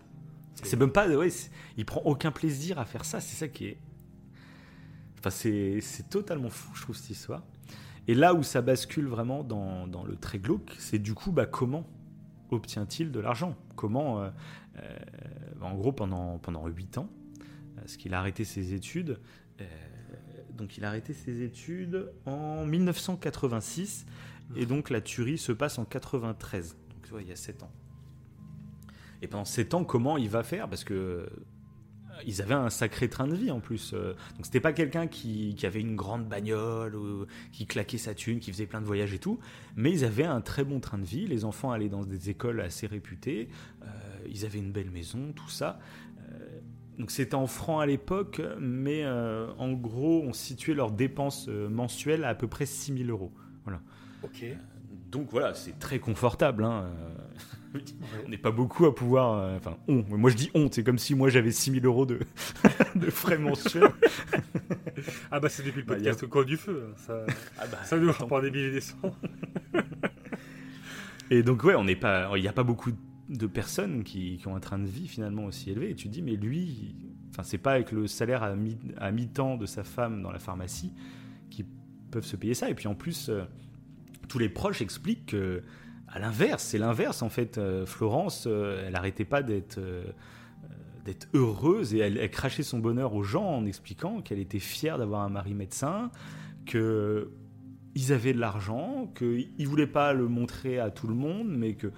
[0.62, 1.08] C'est même pas.
[1.08, 1.28] Ouais,
[1.76, 3.20] il prend aucun plaisir à faire ça.
[3.20, 3.78] C'est ça qui est.
[5.18, 7.42] Enfin, c'est c'est totalement fou, je trouve, cette histoire.
[8.06, 11.44] Et là où ça bascule vraiment dans, dans le très glauque, c'est du coup, bah,
[11.44, 11.84] comment
[12.50, 13.54] obtient-il de l'argent?
[13.76, 14.30] Comment, euh,
[14.78, 14.98] euh,
[15.60, 17.10] en gros, pendant, pendant 8 ans,
[17.88, 19.18] parce qu'il a arrêté ses études.
[19.62, 19.64] euh,
[20.52, 24.04] donc, il a arrêté ses études en 1986.
[24.56, 26.76] Et donc, la tuerie se passe en 93.
[26.90, 27.72] Donc, tu vois, il y a 7 ans.
[29.22, 30.68] Et pendant 7 ans, comment il va faire?
[30.68, 31.26] Parce que euh,
[32.26, 33.92] ils avaient un sacré train de vie en plus.
[33.94, 36.94] Euh, Donc c'était pas quelqu'un qui, avait une grande bagnole,
[37.52, 39.38] qui claquait sa thune, qui faisait plein de voyages et tout.
[39.76, 41.26] Mais ils avaient un très bon train de vie.
[41.26, 43.48] Les enfants allaient dans des écoles assez réputées.
[44.30, 45.78] Ils avaient une belle maison, tout ça.
[46.98, 51.46] Euh, donc c'était en francs à l'époque, mais euh, en gros, on situait leurs dépenses
[51.48, 53.32] euh, mensuelles à à peu près 6000 euros.
[54.24, 54.44] Ok.
[55.10, 56.64] Donc voilà, c'est très confortable.
[56.64, 56.84] hein.
[57.74, 57.78] Euh,
[58.26, 59.38] On n'est pas beaucoup à pouvoir.
[59.38, 60.02] euh, Enfin, on.
[60.08, 60.68] Moi, je dis on.
[60.72, 62.18] C'est comme si moi j'avais 6000 euros de,
[62.96, 63.84] de frais mensuels.
[65.30, 66.88] Ah bah c'est depuis le Bah, podcast y a- au coin du feu.
[66.90, 66.94] hein.
[66.96, 67.24] Ça,
[67.58, 68.96] Ah bah, ça nous rapporte des milliers des cents.
[71.30, 72.30] Et donc, ouais, on n'est pas.
[72.36, 72.96] Il n'y a pas beaucoup de
[73.46, 75.90] personnes qui, ont un train de vie finalement aussi élevé.
[75.90, 76.94] Et tu dis, mais lui,
[77.30, 80.38] enfin, c'est pas avec le salaire à mi- à mi-temps de sa femme dans la
[80.38, 80.92] pharmacie
[81.50, 81.64] qui
[82.10, 82.70] peuvent se payer ça.
[82.70, 83.44] Et puis en plus, euh,
[84.28, 85.62] tous les proches expliquent que,
[86.08, 87.58] à l'inverse, c'est l'inverse en fait.
[87.58, 89.78] Euh, Florence, euh, elle arrêtait pas d'être.
[91.04, 94.98] d'être heureuse et elle, elle crachait son bonheur aux gens en expliquant qu'elle était fière
[94.98, 96.10] d'avoir un mari médecin,
[96.66, 97.30] que
[97.94, 101.74] ils avaient de l'argent, qu'ils ne voulaient pas le montrer à tout le monde, mais
[101.74, 101.90] que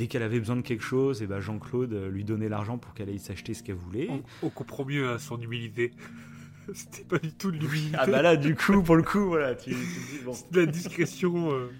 [0.00, 2.94] dès qu'elle avait besoin de quelque chose, et ben Jean-Claude euh, lui donnait l'argent pour
[2.94, 4.08] qu'elle aille s'acheter ce qu'elle voulait.
[4.08, 5.90] On, on comprend mieux hein, son humilité.
[6.72, 7.98] C'était pas du tout de l'humilité.
[8.00, 10.32] Ah bah là, du coup, pour le coup, voilà, tu, tu te dis, bon.
[10.32, 11.70] C'était de la discrétion euh,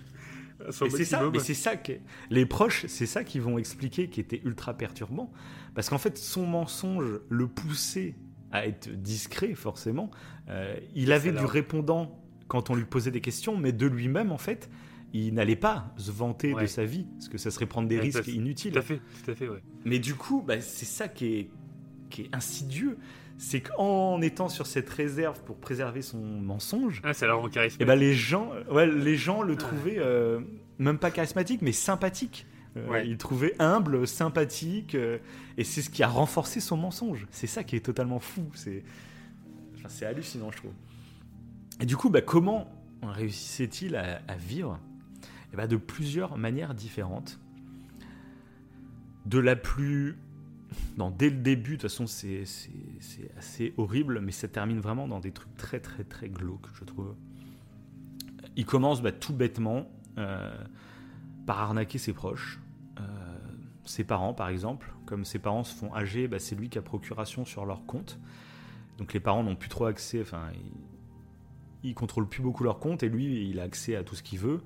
[0.69, 1.33] à son Mais c'est ça, maximum.
[1.33, 1.93] mais c'est ça que
[2.29, 5.33] les proches, c'est ça qu'ils vont expliquer qui était ultra perturbant,
[5.75, 8.17] parce qu'en fait, son mensonge le poussait
[8.53, 10.11] à être discret, forcément.
[10.51, 14.39] Euh, il avait du répondant quand on lui posait des questions, mais de lui-même, en
[14.39, 14.69] fait,
[15.13, 18.03] il n'allait pas se vanter de sa vie, parce que ça serait prendre des Ouais,
[18.03, 18.73] risques ça, inutiles.
[18.73, 19.63] Tout à fait, tout à fait, ouais.
[19.85, 21.51] Mais du coup, bah, c'est ça qui est,
[22.11, 22.97] qui est insidieux,
[23.39, 27.81] c'est qu'en étant sur cette réserve pour préserver son mensonge, Ah, c'est alors en charisme.
[27.83, 30.41] et ben les gens, ouais, les gens le trouvaient euh,
[30.79, 32.47] même pas charismatique, mais sympathique.
[32.77, 33.05] Euh, Ouais.
[33.05, 35.19] Ils le trouvaient humble, sympathique, euh,
[35.57, 37.27] et c'est ce qui a renforcé son mensonge.
[37.33, 38.45] C'est ça qui est totalement fou.
[38.55, 38.85] C'est,
[39.85, 40.71] enfin, hallucinant, je trouve.
[41.81, 42.71] Et du coup, bah, comment
[43.03, 44.79] réussissait-il à, à vivre?
[45.53, 47.41] Eh ben, De plusieurs manières différentes.
[49.27, 50.17] De la plus
[51.11, 52.45] dès le début, de toute façon, c'est
[53.37, 57.15] assez horrible, mais ça termine vraiment dans des trucs très, très, très glauques, je trouve.
[58.57, 59.87] Il commence bah, tout bêtement
[60.19, 60.53] euh,
[61.47, 62.61] par arnaquer ses proches.
[62.99, 63.03] Euh,
[63.85, 64.93] ses parents, par exemple.
[65.07, 68.19] Comme ses parents se font âgés, bah, c'est lui qui a procuration sur leur compte.
[68.99, 73.03] Donc les parents n'ont plus trop accès, enfin, ils, ils contrôlent plus beaucoup leur compte,
[73.03, 74.61] et lui, il a accès à tout ce qu'il veut.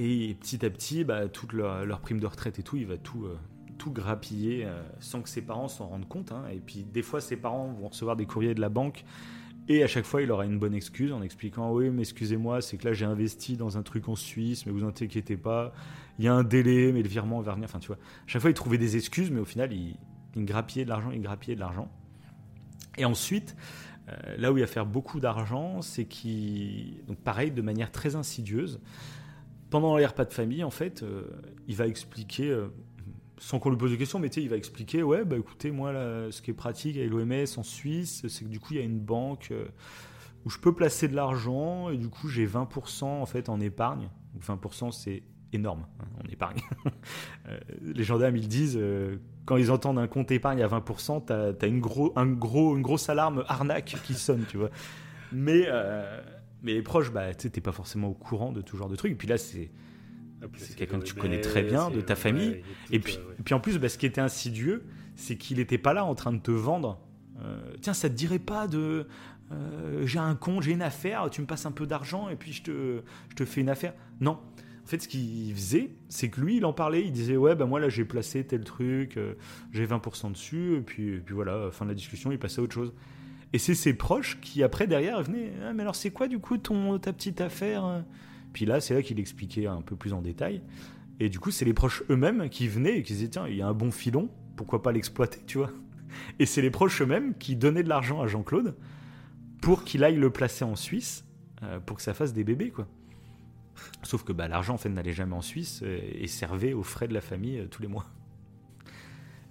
[0.00, 3.24] Et petit à petit, bah, toute leur, prime de retraite et tout, il va tout,
[3.24, 3.36] euh,
[3.78, 6.30] tout grappiller euh, sans que ses parents s'en rendent compte.
[6.30, 6.44] hein.
[6.52, 9.04] Et puis des fois, ses parents vont recevoir des courriers de la banque
[9.66, 12.76] Et à chaque fois, il aura une bonne excuse en expliquant Oui, mais excusez-moi, c'est
[12.76, 15.72] que là, j'ai investi dans un truc en Suisse, mais vous inquiétez pas.
[16.20, 17.64] Il y a un délai, mais le virement va venir.
[17.68, 17.96] Enfin, tu vois.
[17.96, 19.96] À chaque fois, il trouvait des excuses, mais au final, il,
[20.36, 21.90] il grappillait de l'argent, il grappillait de l'argent.
[22.98, 23.56] Et ensuite,
[24.08, 27.04] euh, là où il va faire beaucoup d'argent, c'est qu'il.
[27.08, 28.80] Donc, pareil, de manière très insidieuse.
[29.70, 31.24] Pendant les de famille, en fait, euh,
[31.66, 32.50] il va expliquer.
[32.50, 32.68] euh,
[33.40, 36.28] sans qu'on lui pose de questions, mais il va expliquer, ouais, bah écoutez, moi, là,
[36.32, 38.84] ce qui est pratique avec l'OMS en Suisse, c'est que du coup, il y a
[38.84, 39.66] une banque euh,
[40.44, 44.08] où je peux placer de l'argent, et du coup, j'ai 20% en fait en épargne.
[44.34, 46.58] Donc 20%, c'est énorme hein, en épargne.
[47.80, 48.80] Les gendarmes, ils disent,
[49.44, 52.82] quand ils entendent un compte épargne à 20%, t'as as une, gros, un gros, une
[52.82, 54.70] grosse alarme arnaque qui sonne, tu vois.
[55.30, 55.68] Mais,
[56.62, 59.12] mais les proches, bah, tu t'es pas forcément au courant de tout genre de trucs.
[59.12, 59.70] Et puis là, c'est
[60.56, 62.62] c'est quelqu'un que tu connais très bien, de ta famille.
[62.92, 64.84] Et puis, et puis en plus, bah, ce qui était insidieux,
[65.16, 67.00] c'est qu'il n'était pas là en train de te vendre.
[67.42, 69.06] euh, Tiens, ça te dirait pas de.
[69.50, 72.52] euh, j'ai un compte, j'ai une affaire, tu me passes un peu d'argent et puis
[72.52, 73.94] je te, je te fais une affaire.
[74.20, 74.32] Non.
[74.84, 77.66] En fait, ce qu'il faisait, c'est que lui, il en parlait, il disait Ouais, ben
[77.66, 79.34] moi là, j'ai placé tel truc, euh,
[79.72, 82.62] j'ai 20% dessus, et puis, et puis voilà, fin de la discussion, il passait à
[82.64, 82.94] autre chose.
[83.52, 86.58] Et c'est ses proches qui, après, derrière, venaient Ah, mais alors, c'est quoi du coup
[86.58, 88.04] ton, ta petite affaire?
[88.52, 90.62] Puis là, c'est là qu'il expliquait un peu plus en détail.
[91.20, 93.62] Et du coup, c'est les proches eux-mêmes qui venaient et qui disaient Tiens, il y
[93.62, 95.70] a un bon filon, pourquoi pas l'exploiter, tu vois?
[96.38, 98.76] Et c'est les proches eux-mêmes qui donnaient de l'argent à Jean-Claude
[99.60, 101.24] pour qu'il aille le placer en Suisse
[101.62, 102.86] euh, pour que ça fasse des bébés, quoi.
[104.02, 107.08] Sauf que bah, l'argent, en fait, n'allait jamais en Suisse euh, et servait aux frais
[107.08, 108.06] de la famille euh, tous les mois.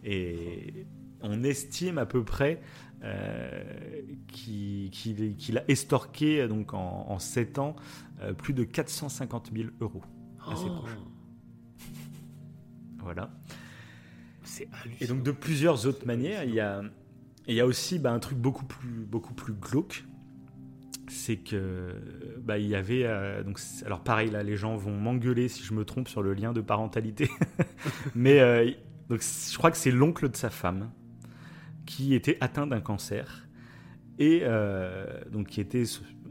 [0.04, 0.86] Et
[1.22, 2.62] on estime à peu près
[4.28, 7.76] qu'il qu'il- qu'il a estorqué euh, donc en, en 7 ans
[8.22, 10.02] euh, plus de 450 000 euros.
[10.50, 10.98] à ses Oh, proches.
[13.00, 13.30] Voilà.
[14.44, 14.98] C'est hallucinant.
[15.02, 16.82] Et donc de plusieurs autres manières, il y a,
[17.48, 20.04] il y a aussi bah, un truc beaucoup plus, beaucoup plus glauque.
[21.10, 21.94] C'est que
[22.42, 25.74] bah, il y avait euh, donc alors pareil là les gens vont m'engueuler si je
[25.74, 27.30] me trompe sur le lien de parentalité
[28.16, 28.70] mais euh,
[29.08, 30.92] donc je crois que c'est l'oncle de sa femme
[31.88, 33.48] qui était atteint d'un cancer
[34.20, 35.86] et euh, donc qui était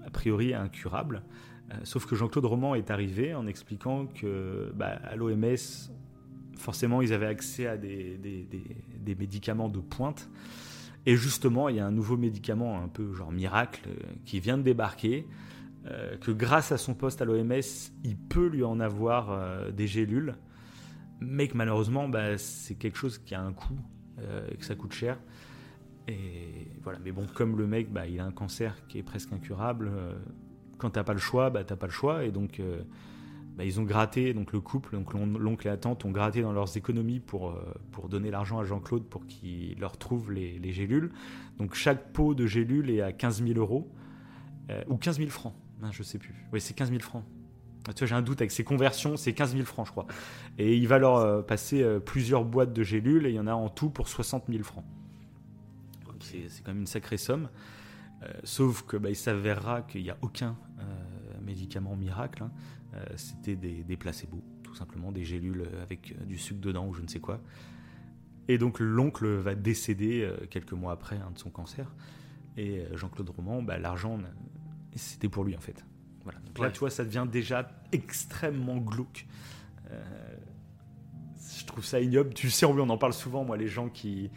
[0.07, 1.23] a priori incurable
[1.69, 5.57] Euh, sauf que Jean-Claude Roman est arrivé en expliquant que bah, à l'OMS
[6.57, 8.47] forcément, ils avaient accès à des, des-
[9.05, 10.31] des- médicaments de pointe.
[11.07, 14.59] Et justement, il y a un nouveau médicament un peu genre miracle euh, qui vient
[14.59, 15.27] de débarquer,
[16.21, 17.63] que grâce à son poste à l'OMS,
[18.05, 19.23] il peut lui en avoir
[19.73, 20.35] des gélules,
[21.21, 23.79] mais que malheureusement, bah, c'est quelque chose qui a un coût
[24.51, 25.19] et que ça coûte cher.
[26.09, 29.33] Et voilà, mais bon, comme le mec, bah, il a un cancer qui est presque
[29.33, 30.15] incurable, euh,
[30.79, 32.83] quand t'as pas le choix, bah, t'as pas le choix, et donc euh,
[33.57, 36.43] bah, ils ont gratté, donc le couple, donc l'on- l'oncle et la tante ont gratté
[36.43, 40.59] dans leurs économies pour, euh, pour donner l'argent à Jean-Claude pour qu'il leur trouve les,
[40.61, 41.11] les gélules.
[41.59, 43.91] Donc chaque pot de gélules est à 15 000 euros,
[44.71, 46.35] euh, ou 15 000 francs, hein, je sais plus.
[46.53, 47.25] Oui, c'est 15 000 francs.
[47.95, 50.07] Tu j'ai un doute avec ces conversions, c'est 15 000 francs, je crois.
[50.59, 53.47] Et il va leur euh, passer euh, plusieurs boîtes de gélules, et il y en
[53.47, 54.85] a en tout pour 60 000 francs.
[56.21, 57.49] C'est quand même une sacrée somme.
[58.23, 60.57] Euh, sauf que bah, il s'avérera qu'il n'y a aucun
[61.45, 62.43] médicament miracle.
[62.43, 62.51] hein.
[63.15, 67.07] C'était des, des placebos, tout simplement, des gélules avec du sucre dedans ou je ne
[67.07, 67.41] sais quoi.
[68.49, 71.95] Et donc l'oncle va décéder quelques mois après hein, de son cancer.
[72.57, 74.19] Et Jean-Claude Roman, bah, l'argent,
[74.97, 75.85] c'était pour lui en fait.
[76.27, 76.41] Voilà.
[76.41, 76.73] Donc là, Ouais.
[76.73, 79.27] tu vois, ça devient déjà extrêmement glauque.
[79.93, 80.03] Euh,
[81.59, 82.35] je trouve ça ignoble.
[82.35, 84.31] Tu sais, on en parle souvent, moi, les gens qui,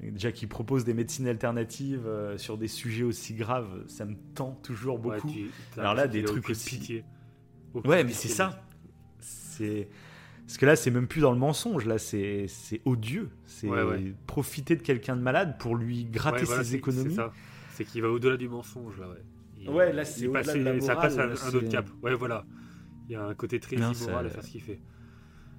[0.00, 4.52] déjà qui proposent des médecines alternatives euh, sur des sujets aussi graves, ça me tend
[4.62, 5.30] toujours Ouais, beaucoup.
[5.30, 7.04] tu- Alors là, des trucs aussi- Pitié.
[7.74, 8.62] Aucune Ouais, mais c'est ça.
[9.20, 9.88] C'est
[10.46, 11.84] parce que là, c'est même plus dans le mensonge.
[11.86, 13.28] Là, c'est c'est odieux.
[13.46, 14.14] C'est Ouais, ouais.
[14.26, 17.10] profiter de quelqu'un de malade pour lui gratter Ouais, voilà, ses économies.
[17.10, 17.32] C'est ça.
[17.74, 19.22] C'est qu'il va au-delà du mensonge, là, ouais.
[19.68, 20.26] Ouais, là, c'est
[20.80, 21.86] Ça passe à là, un autre cap.
[22.02, 22.44] Ouais, voilà.
[23.08, 24.80] Il y a un côté très immoral à faire ce qu'il fait.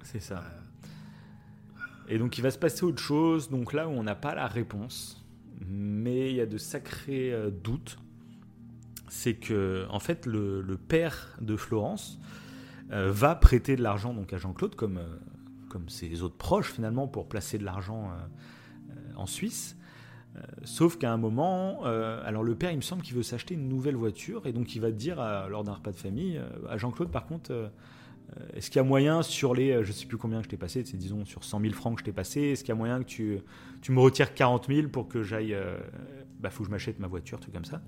[0.02, 0.38] C'est ça.
[0.44, 1.78] Euh,
[2.08, 3.50] Et donc, il va se passer autre chose.
[3.50, 5.24] Donc là où on n'a pas la réponse,
[5.66, 7.98] mais il y a de sacrés euh, doutes,
[9.08, 12.18] c'est que en fait, le, le père de Florence
[12.92, 15.16] euh, va prêter de l'argent donc à Jean-Claude, comme euh,
[15.70, 18.14] comme ses autres proches finalement, pour placer de l'argent euh,
[18.90, 19.76] euh, en Suisse.
[20.38, 23.54] Euh, sauf qu'à un moment, euh, alors le père, il me semble qu'il veut s'acheter
[23.54, 26.48] une nouvelle voiture, et donc il va dire à- lors d'un repas de famille euh,
[26.68, 27.50] à Jean-Claude, par contre.
[27.52, 27.68] euh,
[28.38, 30.50] euh, Est-ce qu'il y a moyen sur les, euh, je sais plus combien que je
[30.50, 32.72] t'ai passé, c'est disons sur 100 000 francs que je t'ai passé, est-ce qu'il y
[32.72, 33.40] a moyen que tu,
[33.88, 35.78] me retires 40 000 pour que j'aille, euh,
[36.40, 37.80] bah faut que je m'achète ma voiture, truc comme ça.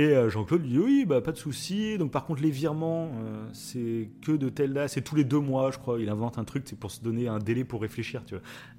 [0.00, 1.98] Et euh, Jean-Claude lui dit oui, bah pas de souci.
[1.98, 5.40] Donc par contre les virements, euh, c'est que de telle date, c'est tous les deux
[5.40, 6.00] mois, je crois.
[6.00, 8.22] Il invente un truc, c'est pour se donner un délai pour réfléchir.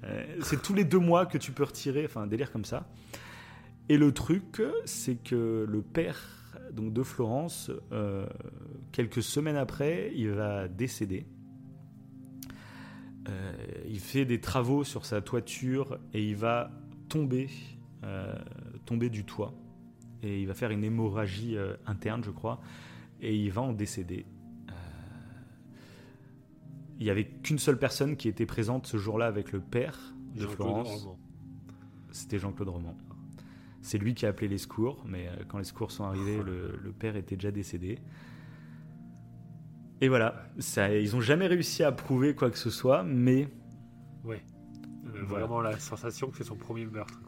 [0.02, 2.88] Euh, c'est tous les deux mois que tu peux retirer, enfin un délire comme ça.
[3.88, 6.18] Et le truc, c'est que le père
[6.72, 7.70] donc de Florence,
[8.92, 11.26] quelques semaines après, il va décéder.
[13.86, 16.70] Il fait des travaux sur sa toiture et il va
[17.08, 17.48] tomber,
[18.86, 19.52] tomber du toit.
[20.22, 21.56] Et il va faire une hémorragie
[21.86, 22.60] interne, je crois,
[23.20, 24.24] et il va en décéder.
[26.98, 29.98] il n'y avait qu'une seule personne qui était présente ce jour-là avec le père
[30.36, 31.08] de Florence.
[32.12, 32.96] C'était Jean-Claude Roman.
[33.82, 36.92] C'est lui qui a appelé les secours, mais euh, quand les secours sont arrivés, le,
[36.92, 37.98] père était déjà décédé.
[40.00, 43.48] Et voilà, ça, ils n'ont jamais réussi à prouver quoi que ce soit, mais.
[44.24, 44.42] Ouais.
[45.06, 47.20] Euh, vraiment la sensation que c'est son premier meurtre.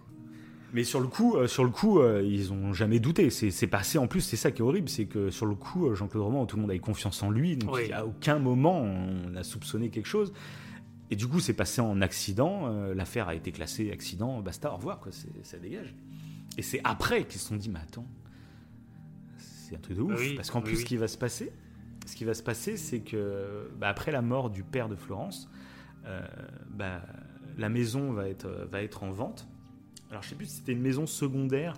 [0.75, 3.31] Mais sur le coup, euh, sur le coup, ils ont jamais douté.
[3.31, 6.25] C'est passé en plus, c'est ça qui est horrible, c'est que sur le coup, Jean-Claude
[6.25, 9.89] Roman, tout le monde avait confiance en lui, donc à aucun moment on a soupçonné
[9.89, 10.33] quelque chose.
[11.11, 12.69] Et du coup, c'est passé en accident.
[12.93, 14.41] L'affaire a été classée accident.
[14.41, 15.13] Basta, au revoir, quoi.
[15.43, 15.95] Ça dégage.
[16.57, 18.07] Et c'est après qu'ils se sont dit, mais attends,
[19.39, 20.37] c'est un truc de ouf.
[20.37, 21.53] parce qu'en plus, ce qui va se passer,
[22.07, 25.51] ce qui va se passer, c'est que bah, après la mort du père de Florence,
[26.07, 26.21] euh,
[26.71, 27.03] bah,
[27.57, 29.49] la maison va être, va être en vente.
[30.15, 31.75] Alors je sais plus si c'était une maison secondaire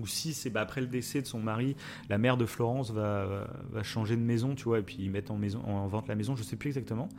[0.00, 1.76] ou si c'est bah, après le décès de son mari,
[2.08, 5.30] la mère de Florence va, va, changer de maison, tu vois, et puis ils mettent
[5.30, 7.10] en, vente la maison, je sais plus exactement.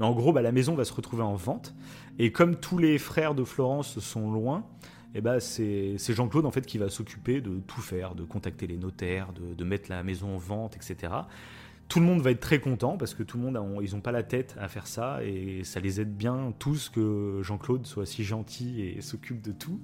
[0.00, 1.76] Mais en gros, bah, la maison va se retrouver en vente.
[2.18, 4.66] Et comme tous les frères de Florence sont loin,
[5.14, 8.78] eh ben c'est Jean-Claude en fait qui va s'occuper de tout faire, de contacter les
[8.78, 11.12] notaires, de, mettre la maison en vente, etc.
[11.90, 14.12] Tout le monde va être très content parce que tout le monde, ils n'ont pas
[14.12, 18.22] la tête à faire ça et ça les aide bien tous que Jean-Claude soit si
[18.22, 19.80] gentil et s'occupe de tout.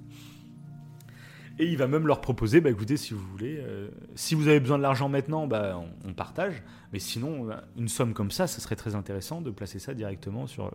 [1.59, 4.61] Et il va même leur proposer, bah écoutez, si vous voulez, euh, si vous avez
[4.61, 6.63] besoin de l'argent maintenant, bah, on, partage.
[6.93, 10.67] Mais sinon, une somme comme ça, ça serait très intéressant de placer ça directement sur
[10.67, 10.71] euh,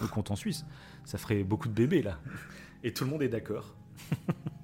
[0.00, 0.66] le compte en Suisse.
[1.04, 2.20] Ça ferait beaucoup de bébés là.
[2.84, 3.74] Et tout le monde est d'accord.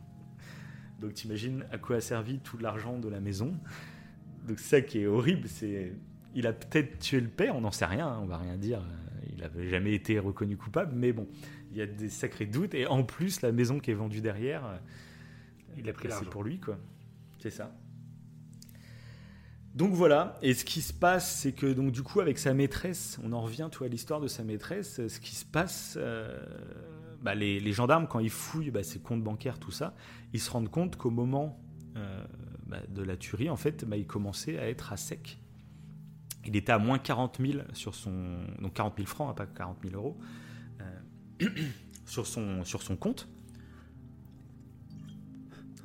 [1.01, 3.59] Donc t'imagines à quoi a servi tout l'argent de la maison.
[4.47, 5.93] Donc ça qui est horrible, c'est
[6.35, 8.83] il a peut-être tué le père, on n'en sait rien, hein, on va rien dire.
[9.31, 11.27] Il n'avait jamais été reconnu coupable, mais bon,
[11.73, 12.75] il y a des sacrés doutes.
[12.75, 14.81] Et en plus, la maison qui est vendue derrière,
[15.77, 16.79] il a pris C'est pour lui, quoi.
[17.39, 17.75] C'est ça.
[19.75, 23.19] Donc voilà, et ce qui se passe, c'est que donc du coup avec sa maîtresse,
[23.23, 25.07] on en revient tout à l'histoire de sa maîtresse.
[25.07, 26.43] Ce qui se passe, euh,
[27.21, 29.95] bah, les, gendarmes, quand ils fouillent bah, ses comptes bancaires, tout ça,
[30.33, 31.61] ils se rendent compte qu'au moment
[31.97, 32.25] euh,
[32.67, 35.39] bah, de la tuerie, en fait, il commençait à être à sec.
[36.45, 38.39] Il était à moins 40 000 sur son.
[38.61, 40.19] Donc 40 000 francs, hein, pas 40 000 euros,
[40.81, 41.49] euh,
[42.07, 43.29] sur, son, sur son compte.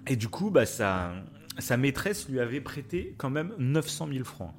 [0.08, 1.14] Et du coup, sa,
[1.58, 4.54] sa maîtresse lui avait prêté quand même 900 000 francs.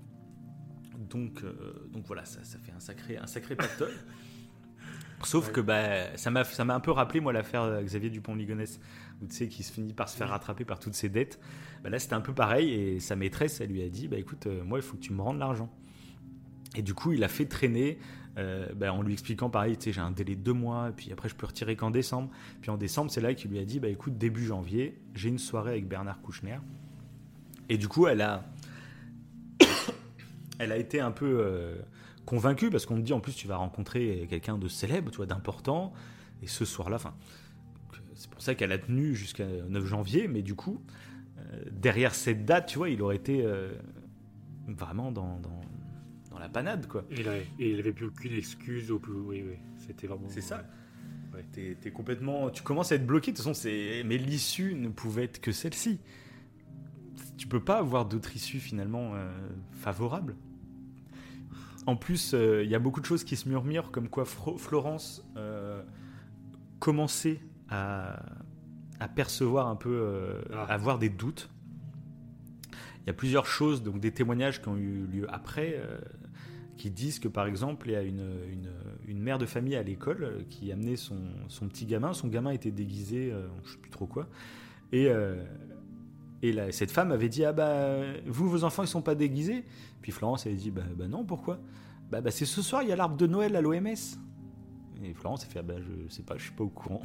[1.11, 3.93] Donc, euh, donc voilà, ça, ça, fait un sacré, un sacré pactole.
[5.25, 8.81] Sauf que bah, ça m'a un peu rappelé moi l'affaire Xavier Dupont-Ligonnès,
[9.21, 11.39] où tu sais qui se finit par se faire rattraper par toutes ses dettes.
[11.83, 14.47] Bah, là c'était un peu pareil et sa maîtresse elle lui a dit bah écoute
[14.47, 15.71] euh, moi il faut que tu me rendes l'argent.
[16.77, 17.99] Et du coup il a fait traîner
[18.39, 20.93] euh, bah, en lui expliquant pareil tu sais j'ai un délai de deux mois et
[20.93, 22.31] puis après je peux retirer qu'en décembre.
[22.61, 25.39] Puis en décembre c'est là qu'il lui a dit bah écoute début janvier j'ai une
[25.39, 26.59] soirée avec Bernard Kouchner.
[27.69, 28.45] Et du coup elle a
[30.59, 31.77] elle a été un peu euh,
[32.27, 35.93] convaincu parce qu'on me dit en plus tu vas rencontrer quelqu'un de célèbre, tu d'important.
[36.43, 37.15] Et ce soir-là, enfin,
[38.15, 40.83] c'est pour ça qu'elle a tenu jusqu'à 9 janvier, mais du coup,
[41.71, 43.73] derrière cette date, tu vois, il aurait été euh,
[44.67, 47.05] vraiment dans, dans, la panade, quoi.
[47.11, 49.13] Et il n'avait plus aucune excuse au plus.
[49.13, 50.29] Oui, oui, c'était vraiment.
[50.29, 50.65] C'est ça.
[51.33, 51.45] Ouais.
[51.53, 52.51] T'es, complètement.
[52.51, 53.31] Tu commences à être bloqué.
[53.31, 54.03] De toute façon, c'est.
[54.05, 56.01] Mais l'issue ne pouvait être que celle-ci.
[57.37, 59.31] Tu peux pas avoir d'autre issue finalement euh,
[59.73, 60.35] favorable.
[61.87, 65.25] En plus, euh, il y a beaucoup de choses qui se murmurent, comme quoi Florence
[65.37, 65.83] euh,
[66.79, 68.23] commençait à,
[69.09, 70.65] percevoir un peu, euh, ah.
[70.65, 71.49] à avoir des doutes.
[73.05, 75.83] Il y a plusieurs choses, donc des témoignages qui ont eu lieu après,
[76.77, 80.71] qui disent que par exemple, il y a une, mère de famille à l'école qui
[80.71, 82.13] amenait son, son, petit gamin.
[82.13, 84.29] Son gamin était déguisé, je ne sais plus trop quoi.
[84.93, 85.11] Et
[86.43, 89.65] et cette femme avait dit Ah bah, vous, vos enfants, ils sont pas déguisés?
[90.03, 91.61] Puis Florence avait dit Bah, bah non, pourquoi?
[92.11, 93.95] Bah, bah, c'est ce soir, il y a l'arbre de Noël à l'OMS.
[95.05, 97.03] Et Florence a fait ah bah, Je sais pas, je suis pas au courant.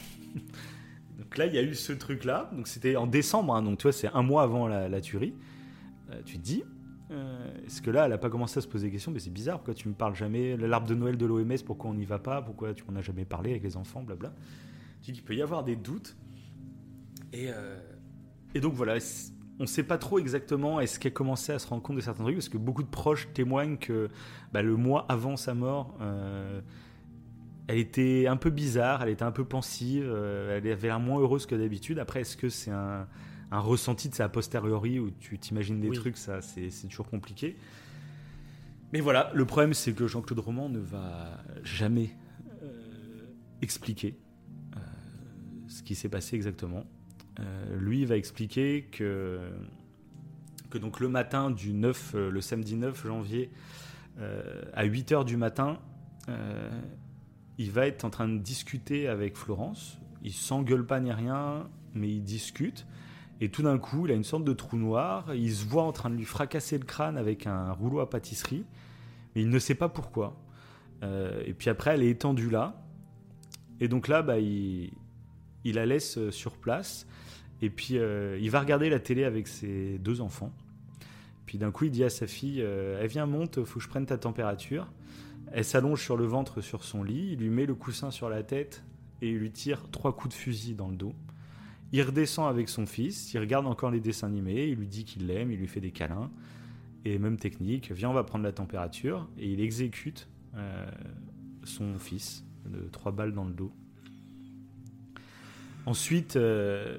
[1.17, 2.49] Donc là, il y a eu ce truc-là.
[2.53, 5.33] Donc c'était en décembre, hein, donc tu vois, c'est un mois avant la, tuerie.
[6.11, 6.63] Euh, tu te dis
[7.11, 9.11] euh, Est-ce que là, elle a pas commencé à se poser des questions?
[9.11, 10.55] Mais c'est bizarre, pourquoi tu me parles jamais?
[10.55, 12.41] L'arbre de Noël de l'OMS, pourquoi on n'y va pas?
[12.41, 14.03] Pourquoi tu m'en as jamais parlé avec les enfants?
[14.03, 14.33] Blabla.
[15.01, 16.15] Tu dis qu'il peut y avoir des doutes.
[17.33, 17.49] Et.
[17.49, 17.79] Euh,
[18.59, 18.97] donc voilà,
[19.59, 22.23] on ne sait pas trop exactement est-ce qu'elle commençait à se rendre compte de certains
[22.23, 24.09] trucs, parce que beaucoup de proches témoignent que
[24.51, 25.95] bah, le mois avant sa mort,
[27.67, 31.19] elle était un peu bizarre, elle était un peu pensive, euh, elle avait l'air moins
[31.19, 31.99] heureuse que d'habitude.
[31.99, 33.07] Après, est-ce que c'est un,
[33.51, 37.57] ressenti de sa posteriori où tu t'imagines des trucs Ça, c'est toujours compliqué.
[38.93, 42.09] Mais voilà, le problème, c'est que Jean-Claude Roman ne va jamais
[42.63, 42.67] euh,
[43.61, 44.17] expliquer
[44.75, 44.79] euh,
[45.67, 46.85] ce qui s'est passé exactement.
[47.73, 49.39] lui, il va expliquer que,
[50.69, 53.51] que donc le matin du 9, le samedi 9 janvier,
[54.73, 55.79] à 8 h du matin,
[57.57, 59.99] il va être en train de discuter avec Florence.
[60.23, 62.85] Il s'engueule pas ni rien, mais il discute.
[63.39, 65.33] Et tout d'un coup, il a une sorte de trou noir.
[65.35, 68.65] Il se voit en train de lui fracasser le crâne avec un rouleau à pâtisserie.
[69.35, 70.35] Mais il ne sait pas pourquoi.
[71.03, 72.81] Euh, et puis après, elle est étendue là.
[73.79, 74.91] Et donc là, bah, il,
[75.63, 77.07] la laisse euh, sur place.
[77.61, 80.51] Et puis, euh, il va regarder la télé avec ses deux enfants.
[81.45, 84.05] Puis d'un coup, il dit à sa fille Elle vient, monte, faut que je prenne
[84.05, 84.91] ta température.
[85.51, 88.43] Elle s'allonge sur le ventre sur son lit, il lui met le coussin sur la
[88.43, 88.83] tête
[89.21, 91.13] et il lui tire trois coups de fusil dans le dos.
[91.93, 95.27] Il redescend avec son fils, il regarde encore les dessins animés, il lui dit qu'il
[95.27, 96.29] l'aime, il lui fait des câlins.
[97.05, 100.85] Et même technique, viens on va prendre la température, et il exécute euh,
[101.63, 103.71] son fils de trois balles dans le dos.
[105.85, 106.97] Ensuite, euh,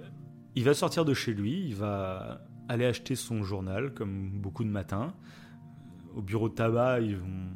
[0.54, 4.70] il va sortir de chez lui, il va aller acheter son journal, comme beaucoup de
[4.70, 5.12] matins.
[6.16, 7.50] Au bureau de tabac, ils vont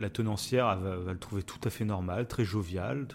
[0.00, 3.06] la tenancière va, le trouver tout à fait normal, très jovial,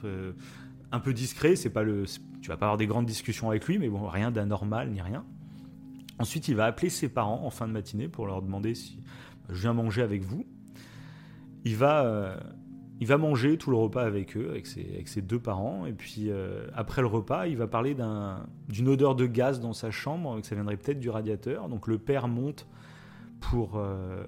[0.92, 1.56] un peu discret.
[1.56, 2.06] C'est pas le,
[2.42, 5.26] tu vas pas avoir des grandes discussions avec lui, mais bon, rien d'anormal ni rien.
[6.20, 9.00] Ensuite, il va appeler ses parents en fin de matinée pour leur demander si
[9.50, 10.46] je viens manger avec vous.
[11.66, 12.38] Il va, euh,
[13.18, 15.86] manger tout le repas avec eux, avec ses, avec ses deux parents.
[15.86, 17.96] Et puis, euh, après le repas, il va parler
[18.70, 21.68] d'une odeur de gaz dans sa chambre, que ça viendrait peut-être du radiateur.
[21.68, 22.68] Donc, le père monte
[23.42, 24.24] pour, euh,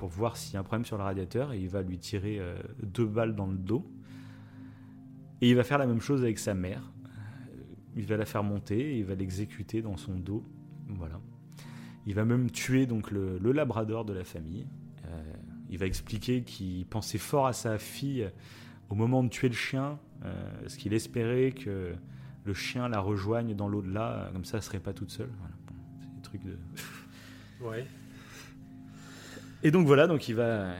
[0.00, 2.38] pour voir s'il y a un problème sur le radiateur et il va lui tirer
[2.40, 3.86] euh, deux balles dans le dos.
[5.42, 6.90] Et il va faire la même chose avec sa mère.
[7.04, 7.62] Euh,
[7.96, 10.42] il va la faire monter et il va l'exécuter dans son dos.
[10.88, 11.20] Voilà.
[12.06, 14.66] Il va même tuer donc le, labrador de la famille.
[15.04, 15.32] Euh,
[15.68, 18.26] il va expliquer qu'il pensait fort à sa fille
[18.88, 19.98] au moment de tuer le chien,
[20.62, 21.92] parce qu'il espérait que
[22.44, 25.30] le chien la rejoigne dans l'au-delà, comme ça elle serait pas toute seule.
[25.38, 25.54] Voilà.
[26.00, 26.56] c'est des trucs de.
[27.66, 27.86] ouais.
[29.62, 30.72] Et donc voilà, donc il va.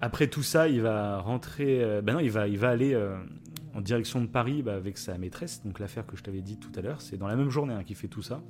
[0.00, 1.82] Après tout ça, il va rentrer.
[1.82, 3.16] Euh, ben non, il va, il va aller euh,
[3.74, 5.62] en direction de Paris bah, avec sa maîtresse.
[5.64, 7.84] Donc l'affaire que je t'avais dit tout à l'heure, c'est dans la même journée hein,
[7.84, 8.42] qu'il fait tout ça.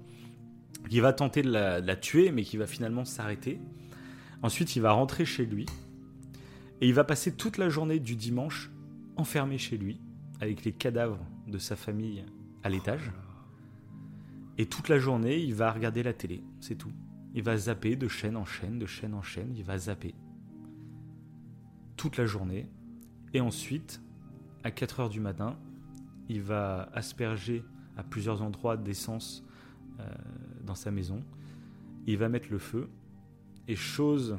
[0.90, 3.58] Il va tenter de la, tuer, mais qui va finalement s'arrêter.
[4.42, 5.66] Ensuite, il va rentrer chez lui.
[6.80, 8.70] Et il va passer toute la journée du dimanche
[9.16, 10.00] enfermé chez lui,
[10.40, 12.24] avec les cadavres de sa famille
[12.62, 13.12] à l'étage.
[14.58, 16.92] Et toute la journée, il va regarder la télé, c'est tout.
[17.34, 20.14] Il va zapper de chaîne en chaîne, de chaîne en chaîne, il va zapper
[21.96, 22.68] toute la journée.
[23.32, 24.00] Et ensuite,
[24.62, 25.56] à 4 heures du matin,
[26.28, 27.64] il va asperger
[27.96, 29.44] à plusieurs endroits d'essence
[30.00, 30.04] euh,
[30.64, 31.22] dans sa maison.
[32.06, 32.88] Il va mettre le feu.
[33.66, 34.38] Et chose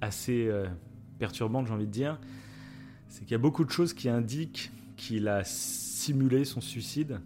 [0.00, 0.66] assez euh,
[1.18, 2.20] perturbante, j'ai envie de dire,
[3.08, 7.20] c'est qu'il y a beaucoup de choses qui indiquent qu'il a simulé son suicide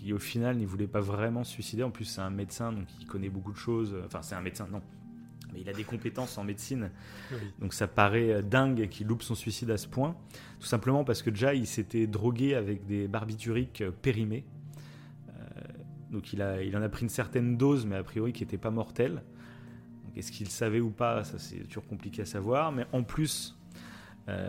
[0.00, 1.82] qui au final n'y voulait pas vraiment se suicider.
[1.82, 3.94] En plus, c'est un médecin, donc il connaît beaucoup de choses.
[4.06, 4.80] Enfin, c'est un médecin, non.
[5.52, 6.90] Mais il a des compétences en médecine.
[7.58, 10.16] Donc ça paraît euh, dingue qu'il loupe son suicide à ce point.
[10.58, 14.44] Tout simplement parce que déjà, il s'était drogué avec des barbituriques euh, périmés.
[15.28, 15.32] Euh,
[16.10, 18.58] donc il, a, il en a pris une certaine dose, mais a priori qui n'était
[18.58, 19.22] pas mortelle.
[20.16, 22.72] Est-ce qu'il savait ou pas Ça, c'est toujours compliqué à savoir.
[22.72, 23.59] Mais en plus,
[24.28, 24.48] euh,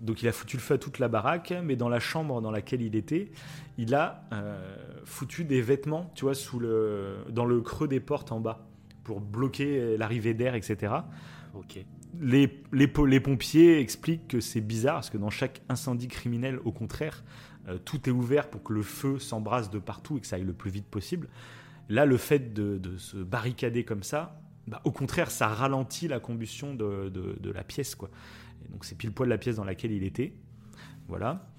[0.00, 2.50] donc il a foutu le feu à toute la baraque, mais dans la chambre dans
[2.50, 3.30] laquelle il était,
[3.78, 8.32] il a euh, foutu des vêtements, tu vois, sous le, dans le creux des portes
[8.32, 8.66] en bas,
[9.04, 10.92] pour bloquer l'arrivée d'air, etc.
[11.54, 11.84] Ok.
[12.20, 16.70] Les, les, les, pompiers expliquent que c'est bizarre, parce que dans chaque incendie criminel, au
[16.70, 17.24] contraire,
[17.68, 20.44] euh, tout est ouvert pour que le feu s'embrasse de partout et que ça aille
[20.44, 21.28] le plus vite possible.
[21.88, 26.20] Là, le fait de, de se barricader comme ça, bah, au contraire, ça ralentit la
[26.20, 28.10] combustion de, de, de la pièce, quoi
[28.70, 30.34] donc c'est pile poil la pièce dans laquelle il était.
[31.08, 31.50] Voilà.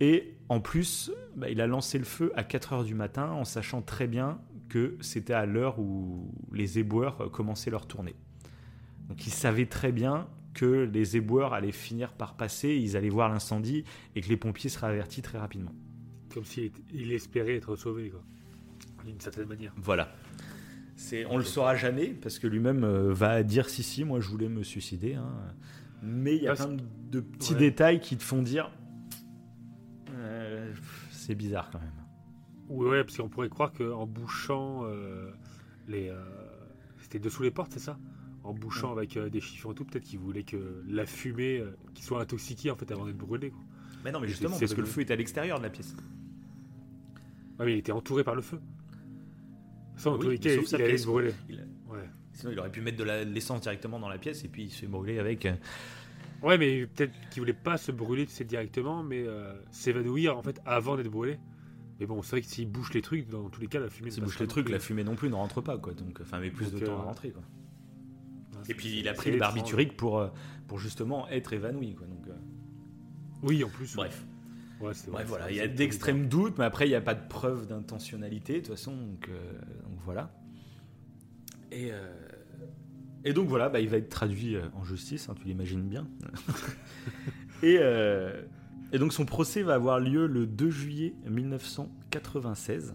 [0.00, 3.44] Et en plus, bah, il a lancé le feu à 4 heures du matin en
[3.44, 8.14] sachant très bien que c'était à l'heure où les éboueurs commençaient leur tournée.
[9.08, 13.28] Donc il savait très bien que les éboueurs allaient finir par passer, ils allaient voir
[13.28, 13.84] l'incendie
[14.14, 15.72] et que les pompiers seraient avertis très rapidement.
[16.32, 16.72] Comme s'il
[17.12, 18.12] espérait être sauvé,
[19.04, 19.72] d'une certaine manière.
[19.76, 20.14] Voilà.
[20.96, 24.28] C'est, on le saura jamais parce que lui-même euh, va dire si si, moi je
[24.28, 25.14] voulais me suicider.
[25.14, 25.28] Hein
[26.02, 26.76] mais il y a plein
[27.10, 28.70] de petits détails qui te font dire
[30.10, 30.72] euh,
[31.10, 31.90] c'est bizarre quand même.
[32.68, 35.30] Ouais, parce qu'on pourrait croire qu'en bouchant euh,
[35.88, 36.08] les.
[36.08, 36.22] Euh,
[37.00, 37.98] c'était dessous les portes, c'est ça?
[38.42, 41.62] En bouchant avec des chiffons et tout, peut-être qu'il voulait que la fumée,
[41.94, 43.50] qu'il soit intoxiqué en fait avant d'être brûlé.
[43.50, 43.60] Quoi.
[44.04, 45.96] Mais non, mais justement, parce que le feu est à l'extérieur de la pièce.
[47.58, 48.60] Ouais, mais il était entouré par le feu.
[49.96, 50.28] Ça, en il,
[50.74, 51.32] allait se brûler.
[52.34, 54.86] Sinon, il aurait pu mettre de l'essence directement dans la pièce et puis il se
[54.86, 55.48] brûler avec.
[56.42, 59.24] Ouais, mais peut-être qu'il voulait pas se brûler directement, mais
[59.70, 61.38] s'évanouir en fait avant d'être brûlé.
[62.00, 64.10] Mais bon, c'est vrai que s'il bouche les trucs, dans tous les cas, la fumée.
[64.10, 65.94] S'il bouche les trucs, la fumée non plus ne rentre pas, quoi.
[65.94, 67.42] Donc, enfin, met plus de temps à euh, rentrer, quoi.
[68.68, 70.28] et puis il a pris le barbiturique pour, euh,
[70.66, 72.06] pour justement être évanoui, quoi.
[72.06, 72.32] Donc, euh.
[73.42, 73.94] Oui, en plus.
[73.94, 74.24] Bref.
[74.80, 77.66] Bref, voilà, il y a d'extrêmes doutes, mais après, il n'y a pas de preuve
[77.66, 80.30] d'intentionnalité, de toute façon, donc, donc voilà.
[81.72, 81.90] Et,
[83.24, 86.06] et donc voilà, bah, il va être traduit en justice, hein, tu l'imagines bien.
[87.62, 87.78] et,
[88.92, 92.94] et donc son procès va avoir lieu le 2 juillet 1996.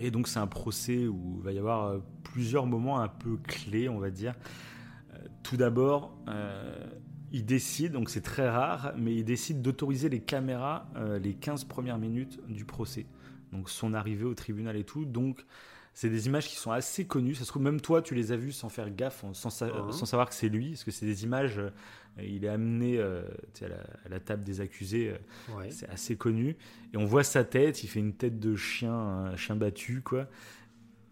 [0.00, 3.36] Et donc c'est un procès où il va y avoir euh, plusieurs moments un peu
[3.36, 4.34] clés, on va dire.
[5.14, 6.86] Euh, tout d'abord, euh,
[7.30, 10.86] il décide, donc c'est très rare, mais il décide d'autoriser les caméras
[11.22, 13.06] les 15 premières minutes du procès.
[13.52, 15.04] Donc son arrivée au tribunal et tout.
[15.04, 15.44] Donc
[15.94, 17.34] c'est des images qui sont assez connues.
[17.34, 19.92] Ça se trouve, même toi, tu les as vues sans faire gaffe, sans, uh-huh.
[19.92, 21.60] sans savoir que c'est lui, parce que c'est des images
[22.20, 23.22] il est amené euh,
[23.62, 26.56] à, la, table des accusés, euh, c'est assez connu.
[26.92, 30.28] Et on voit sa tête, il fait une tête de chien, un chien battu, quoi.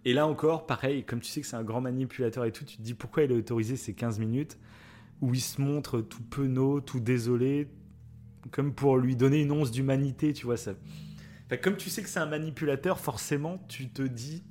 [0.04, 2.76] Et là encore, pareil, comme tu sais que c'est un grand manipulateur et tout, tu
[2.76, 4.58] te dis pourquoi il a autorisé ces 15 minutes
[5.20, 7.68] où il se montre tout penaud, tout désolé,
[8.50, 10.56] comme pour lui donner une once d'humanité, tu vois.
[10.56, 10.72] Ça...
[11.62, 14.42] comme tu sais que c'est un manipulateur, forcément, tu te dis,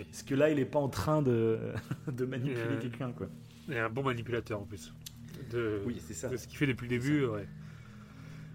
[0.00, 1.58] est-ce que là, il n'est pas en train de,
[2.12, 3.28] de manipuler euh, quelqu'un, quoi.
[3.70, 4.92] Et un bon manipulateur en plus
[5.50, 6.36] de, oui, c'est ça.
[6.36, 7.24] ce qu'il fait depuis le début.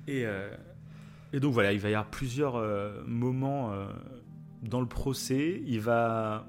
[0.08, 0.50] Et, euh,
[1.34, 3.88] et donc voilà, il va y avoir plusieurs euh, moments euh,
[4.64, 5.62] dans le procès.
[5.66, 6.48] Il va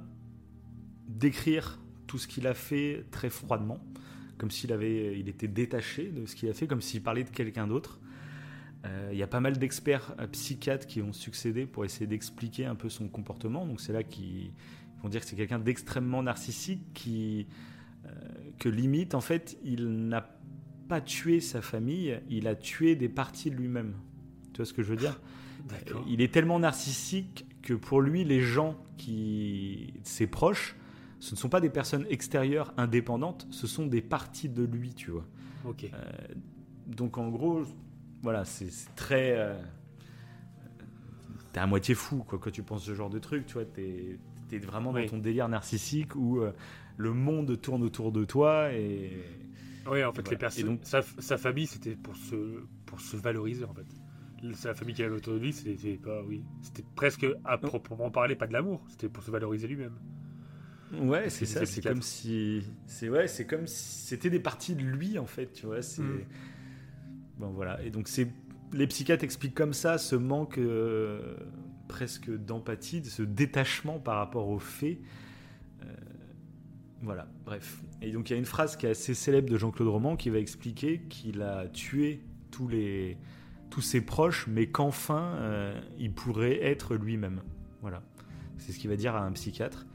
[1.08, 3.80] décrire tout ce qu'il a fait très froidement,
[4.38, 7.30] comme s'il avait, il était détaché de ce qu'il a fait, comme s'il parlait de
[7.30, 8.00] quelqu'un d'autre.
[9.10, 12.88] Il y a pas mal d'experts psychiatres qui ont succédé pour essayer d'expliquer un peu
[12.88, 13.66] son comportement.
[13.66, 14.52] Donc c'est là qu'ils
[15.02, 17.46] vont dire que c'est quelqu'un d'extrêmement narcissique qui
[18.58, 20.38] que limite en fait il n'a
[20.88, 23.94] pas tué sa famille, il a tué des parties de lui-même.
[24.52, 25.20] Tu vois ce que je veux dire?
[26.08, 30.76] Il est tellement narcissique que pour lui, les gens qui ses proches,
[31.20, 35.10] ce ne sont pas des personnes extérieures indépendantes, ce sont des parties de lui, tu
[35.10, 35.26] vois.
[35.64, 35.84] Ok.
[35.84, 35.98] Euh,
[36.86, 37.64] donc en gros,
[38.22, 39.32] voilà, c'est très.
[39.36, 39.54] Euh,
[41.52, 43.64] t'es à moitié fou quoi, quand tu penses ce genre de truc, tu vois.
[43.64, 44.18] T'es
[44.50, 46.52] es vraiment dans ton délire narcissique où euh,
[46.96, 49.12] le monde tourne autour de toi et
[49.90, 51.02] oui, en fait, les personnes, sa,
[51.38, 53.86] famille, c'était pour se, pour se valoriser, en fait.
[54.54, 58.36] Sa famille qui avait autour de lui, c'était pas, oui, c'était presque à proprement parler,
[58.36, 59.98] pas de l'amour, c'était pour se valoriser lui-même.
[60.92, 61.66] Ouais, c'est ça.
[61.66, 65.52] C'est comme si, c'est ouais, c'est comme si c'était des parties de lui en fait,
[65.52, 65.82] tu vois.
[65.82, 66.24] C'est mm.
[67.38, 67.82] Bon voilà.
[67.82, 68.28] Et donc c'est
[68.72, 71.36] les psychiatres expliquent comme ça ce manque euh,
[71.88, 74.98] presque d'empathie, ce détachement par rapport aux faits.
[75.82, 75.86] Euh,
[77.02, 77.82] voilà, bref.
[78.02, 80.30] Et donc il y a une phrase qui est assez célèbre de Jean-Claude Roman qui
[80.30, 83.16] va expliquer qu'il a tué tous, les,
[83.70, 87.40] tous ses proches, mais qu'enfin euh, il pourrait être lui-même.
[87.80, 88.02] Voilà.
[88.58, 89.86] C'est ce qu'il va dire à un psychiatre.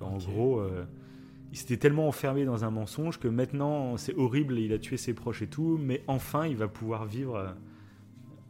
[0.00, 0.84] En gros, euh,
[1.52, 5.14] il s'était tellement enfermé dans un mensonge que maintenant c'est horrible, il a tué ses
[5.14, 7.48] proches et tout, mais enfin il va pouvoir vivre euh,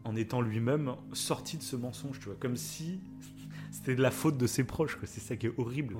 [0.05, 2.37] en étant lui-même sorti de ce mensonge, tu vois.
[2.39, 3.01] Comme si
[3.71, 5.97] c'était de la faute de ses proches, c'est ça qui est horrible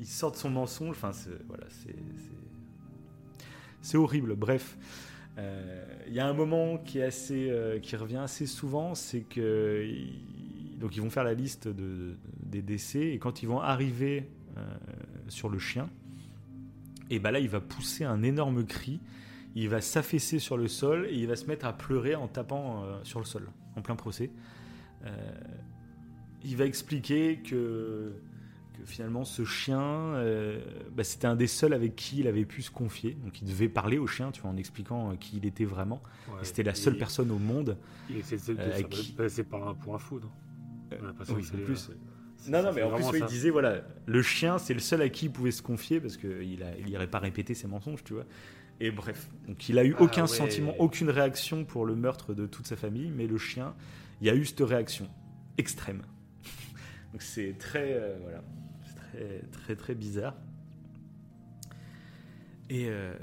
[0.00, 0.96] il sort de son mensonge.
[0.96, 1.10] Enfin,
[1.48, 1.64] voilà,
[3.80, 4.34] c'est horrible.
[4.36, 4.76] Bref,
[5.38, 9.20] euh, il y a un moment qui est assez, euh, qui revient assez souvent, c'est
[9.20, 9.88] que
[10.78, 14.37] donc ils vont faire la liste de, des décès et quand ils vont arriver euh,
[15.28, 15.88] sur le chien,
[17.10, 19.00] et ben là il va pousser un énorme cri.
[19.54, 22.84] Il va s'affaisser sur le sol et il va se mettre à pleurer en tapant
[23.02, 24.30] sur le sol, en plein procès.
[26.44, 28.12] il va expliquer que
[28.84, 30.60] finalement ce chien, euh,
[30.92, 33.16] bah, c'était un des seuls avec qui il avait pu se confier.
[33.24, 36.02] Donc il devait parler au chien, tu vois, en expliquant euh, qui il était vraiment.
[36.42, 37.76] c'était la seule personne au monde.
[38.10, 39.12] Il essaie de euh, qui...
[39.12, 40.30] passer par un, pour un fou, non
[41.30, 41.90] oui, en plus.
[42.46, 45.26] Non, non, mais en plus, il disait voilà, le chien, c'est le seul à qui
[45.26, 48.24] il pouvait se confier parce qu'il n'irait pas répéter ses mensonges, tu vois.
[48.80, 52.46] Et bref, donc il a eu ah aucun sentiment, aucune réaction pour le meurtre de
[52.46, 53.74] toute sa famille, mais le chien,
[54.20, 55.08] il y a eu cette réaction
[55.58, 56.02] extrême.
[57.12, 58.42] donc c'est très, voilà
[59.52, 60.34] très très bizarre.
[62.70, 63.14] Et, euh,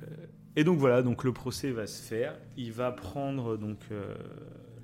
[0.55, 2.37] et, donc voilà, donc le procès va se faire.
[2.57, 4.15] Il va prendre donc euh,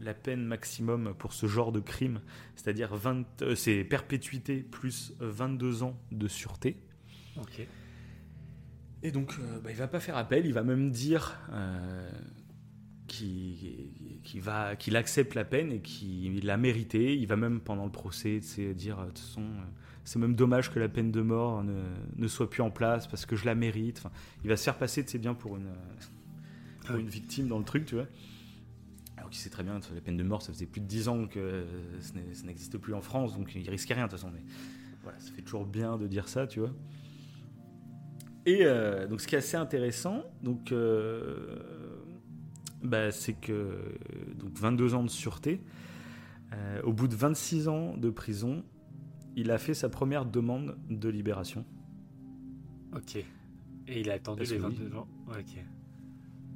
[0.01, 2.21] la peine maximum pour ce genre de crime,
[2.55, 6.77] c'est-à-dire 20, euh, c'est perpétuité plus 22 ans de sûreté.
[7.37, 7.67] Ok.
[9.03, 12.11] Et donc, euh, bah, il va pas faire appel, il va même dire euh,
[13.07, 13.89] qu'il
[14.23, 17.17] qu'il va, qu'il accepte la peine et qu'il l'a mérité.
[17.17, 18.39] Il va même, pendant le procès,
[18.75, 19.43] dire euh, de toute façon,
[20.03, 21.81] c'est même dommage que la peine de mort ne,
[22.15, 23.97] ne soit plus en place parce que je la mérite.
[23.97, 24.11] Enfin,
[24.43, 25.71] il va se faire passer, sais, bien pour une,
[26.85, 28.07] pour une victime dans le truc, tu vois.
[29.31, 31.25] Qu'il sait très bien que la peine de mort, ça faisait plus de 10 ans
[31.25, 31.65] que euh,
[32.01, 34.31] ça n'existe plus en France, donc il risquait rien de toute façon.
[34.33, 34.43] Mais
[35.03, 36.71] voilà, ça fait toujours bien de dire ça, tu vois.
[38.45, 41.57] Et euh, donc, ce qui est assez intéressant, donc, euh,
[42.83, 43.95] bah, c'est que
[44.35, 45.61] donc 22 ans de sûreté,
[46.53, 48.63] euh, au bout de 26 ans de prison,
[49.37, 51.63] il a fait sa première demande de libération.
[52.93, 53.15] Ok.
[53.87, 54.75] Et il a attendu Parce les que oui.
[54.77, 55.07] 22 ans.
[55.29, 55.63] Ok.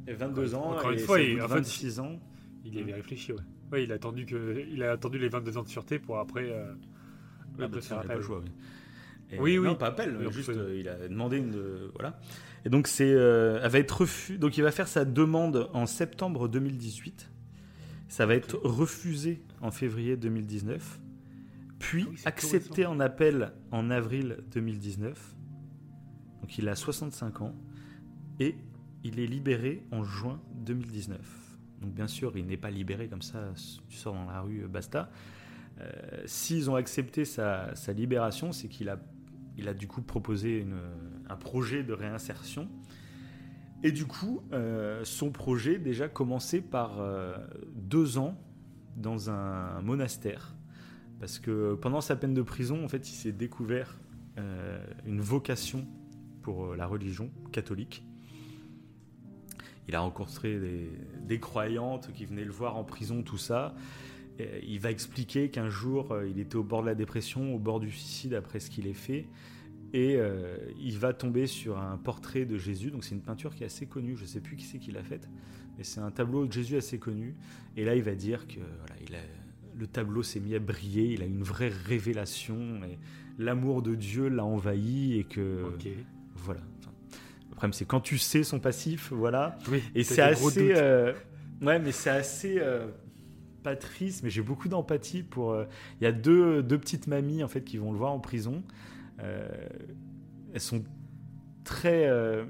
[0.07, 2.19] Et 22 ans, Encore une et fois, il- bout de en fait, 26 ans.
[2.66, 3.39] Il avait réfléchi, ouais.
[3.72, 6.49] Ouais, il a attendu que, il a attendu les 22 ans de sûreté pour après.
[6.49, 6.74] euh,
[7.59, 8.24] Ah, après faire il a pas appel.
[8.24, 9.38] choix, oui.
[9.39, 9.66] Oui, oui.
[9.68, 11.89] Non, pas appel, Oui, juste euh, il a demandé une.
[11.93, 12.20] voilà.
[12.63, 14.38] Et donc, c'est, euh, elle va être refusée.
[14.38, 17.32] Donc, il va faire sa demande en septembre 2018.
[18.07, 20.99] Ça va être refusé en février 2019.
[21.80, 25.36] Puis Ah oui, accepté en appel en avril 2019.
[26.41, 27.55] Donc, il a 65 ans.
[28.39, 28.55] Et
[29.03, 31.20] il est libéré en juin 2019.
[31.82, 33.53] Donc, bien sûr, il n'est pas libéré comme ça,
[33.89, 35.09] tu sors dans la rue, euh, basta.
[35.80, 35.91] Euh,
[36.26, 38.99] S'ils ont accepté sa, libération, c'est qu'il a,
[39.57, 40.65] il a du coup proposé
[41.30, 42.69] un projet de réinsertion.
[43.84, 46.97] Et du coup, euh, son projet déjà commençait par
[47.76, 48.38] deux ans
[48.95, 50.55] dans un monastère.
[51.19, 53.99] Parce que pendant sa peine de prison, en fait, il s'est découvert
[55.05, 55.86] une vocation
[56.41, 58.05] pour la religion catholique.
[59.88, 60.90] Il a rencontré des,
[61.22, 63.76] des croyantes qui venaient le voir en prison, tout ça.
[64.40, 67.60] Et il va expliquer qu'un jour, euh, il était au bord de la dépression, au
[67.60, 69.28] bord du suicide après ce qu'il ait fait.
[69.94, 72.92] Et euh, il va tomber sur un portrait de Jésus.
[72.92, 74.18] Donc, c'est une peinture qui est assez connue.
[74.18, 75.30] Je ne sais plus qui c'est qui l'a faite.
[75.78, 77.36] Mais c'est un tableau de Jésus assez connu.
[77.78, 79.20] Et là, il va dire que voilà, il a,
[79.78, 81.14] le tableau s'est mis à briller.
[81.14, 82.84] Il a une vraie révélation.
[82.84, 82.98] Et
[83.38, 85.18] l'amour de Dieu l'a envahi.
[85.18, 85.64] Et que.
[86.36, 86.62] Voilà.
[87.66, 89.57] Problème, c'est quand tu sais son passif, voilà.
[89.72, 89.82] Oui.
[89.95, 90.74] Et c'est assez.
[90.76, 91.13] euh,
[91.61, 92.57] ouais, mais c'est assez.
[92.59, 92.88] euh,
[93.63, 95.51] pas triste, mais j'ai beaucoup d'empathie pour.
[95.51, 95.66] euh,
[95.99, 98.63] Il y a deux, deux petites mamies en fait qui vont le voir en prison.
[99.22, 99.47] Euh,
[100.53, 100.84] elles sont
[101.63, 102.05] très.
[102.07, 102.45] euh,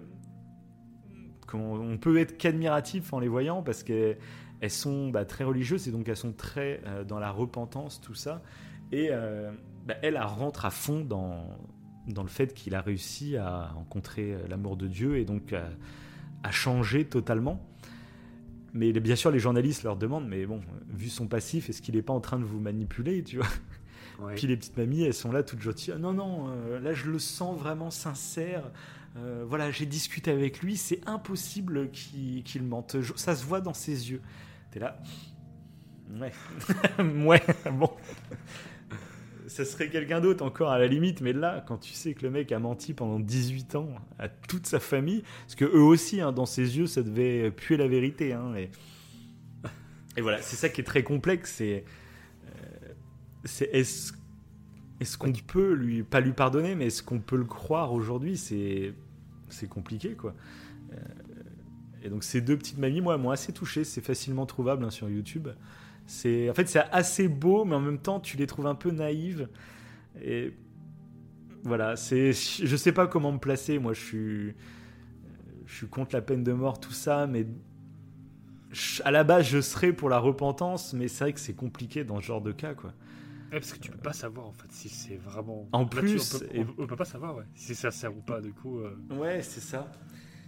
[1.48, 4.18] comment, on peut être qu'admiratif en les voyant parce qu'elles
[4.60, 8.42] elles sont bah, très religieuses et donc elles sont très dans la repentance, tout ça.
[8.92, 9.10] Et
[9.86, 11.58] bah, elle, elle rentre à fond dans,
[12.08, 15.70] dans le fait qu'il a réussi à rencontrer euh, l'amour de Dieu et donc à,
[16.44, 17.66] à changer totalement.
[18.74, 22.02] Mais bien sûr, les journalistes leur demandent, mais bon, vu son passif, est-ce qu'il n'est
[22.02, 23.48] pas en train de vous manipuler, tu vois?
[24.20, 24.36] Ouais.
[24.36, 25.94] Puis les petites mamies, elles sont là toutes gentilles.
[25.96, 28.72] Ah, non, non, euh, là je le sens vraiment sincère.
[29.18, 32.98] Euh, voilà, j'ai discuté avec lui, c'est impossible qu'il mente.
[33.16, 34.22] Ça se voit dans ses yeux.
[34.72, 35.02] T'es là.
[36.20, 36.34] Ouais.
[37.26, 37.90] ouais, bon.
[39.48, 42.32] Ça serait quelqu'un d'autre encore à la limite, mais là, quand tu sais que le
[42.32, 46.32] mec a menti pendant 18 ans à toute sa famille, parce que eux aussi, hein,
[46.32, 48.34] dans ses yeux, ça devait puer la vérité.
[48.34, 48.54] hein,
[50.18, 50.22] et...
[50.22, 51.54] voilà, c'est ça qui est très complexe.
[51.56, 51.84] C'est
[53.72, 53.74] euh,
[55.00, 58.38] est-ce qu'on peut lui pas lui pardonner, mais est-ce qu'on peut le croire aujourd'hui?
[58.38, 58.94] C'est
[59.50, 60.34] c'est compliqué quoi.
[60.92, 60.96] Euh,
[62.04, 63.84] et donc ces deux petites mamies, moi, m'ont assez touché.
[63.84, 65.50] C'est facilement trouvable hein, sur YouTube.
[66.08, 68.92] C'est en fait c'est assez beau, mais en même temps tu les trouves un peu
[68.92, 69.50] naïves.
[70.24, 70.54] Et
[71.64, 73.80] voilà, c'est je sais pas comment me placer.
[73.80, 74.54] Moi, je suis
[75.66, 77.48] je suis contre la peine de mort, tout ça, mais
[78.72, 82.04] je- à la base je serais pour la repentance, mais c'est vrai que c'est compliqué
[82.04, 82.94] dans ce genre de cas quoi.
[83.52, 85.68] Ouais, parce que tu peux pas savoir en fait si c'est vraiment.
[85.72, 88.22] En plus, on peut, et- on- on peut pas savoir ouais, si ça sert ou
[88.22, 88.42] pas.
[88.42, 89.92] Du coup, euh, Ouais, c'est ça.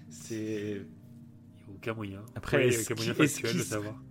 [0.09, 2.21] C'est il n'y a aucun moyen.
[2.35, 4.01] Après, Ouais, est-ce aucun moyen est-ce qu'il de savoir.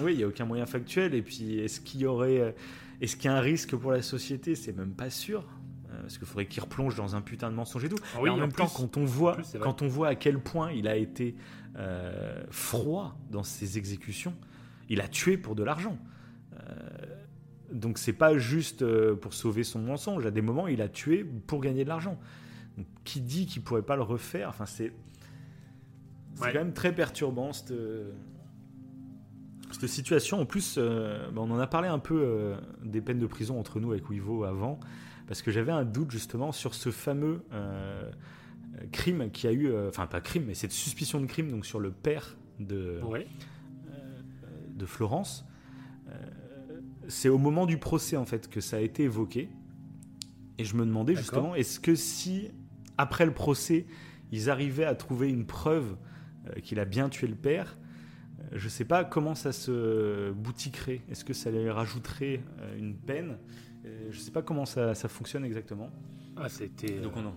[0.00, 1.14] Oui, il y a aucun moyen factuel.
[1.14, 2.52] Et puis, est-ce qu'il y aurait, euh,
[3.00, 4.54] est-ce qu'il y a un risque pour la société?
[4.54, 5.44] C'est même pas sûr.
[5.92, 7.96] Euh, Parce qu'il faudrait qu'il replonge dans un putain de mensonge et tout.
[8.14, 10.72] Ah en même plus- temps, quand on voit, plus, quand on voit à quel point
[10.72, 11.34] il a été
[11.76, 14.34] euh, froid dans ses exécutions,
[14.88, 15.98] il a tué pour de l'argent.
[16.54, 16.58] Euh,
[17.72, 18.84] donc c'est pas juste
[19.16, 20.24] pour sauver son mensonge.
[20.26, 22.18] À des moments, il a tué pour gagner de l'argent.
[22.76, 24.48] Donc, qui dit qu'il pourrait pas le refaire?
[24.50, 24.92] Enfin, c'est
[26.34, 26.52] c'est Ouais.
[26.52, 27.72] quand même très perturbant cette,
[29.80, 30.40] cette situation.
[30.40, 33.58] En plus, euh, bah, on en a parlé un peu euh, des peines de prison
[33.58, 34.80] entre nous avec Wivo avant,
[35.26, 38.10] parce que j'avais un doute justement sur ce fameux euh,
[38.92, 41.90] crime qui a eu, enfin pas crime, mais cette suspicion de crime donc sur le
[41.90, 43.26] père de, Ouais.
[44.74, 45.44] de Florence.
[47.08, 49.48] C'est au moment du procès en fait que ça a été évoqué.
[50.58, 52.50] Et je me demandais justement, est-ce que si
[52.98, 53.86] après le procès,
[54.32, 55.96] ils arrivaient à trouver une preuve
[56.62, 57.76] qu'il a bien tué le père.
[58.56, 61.00] Euh, je ne sais pas comment ça se boutiquerait.
[61.10, 63.36] Est-ce que ça lui rajouterait euh, une peine?
[64.10, 65.90] Je ne sais pas comment ça, ça fonctionne exactement.
[66.36, 66.98] Ah, c'était.
[67.00, 67.34] Donc on en,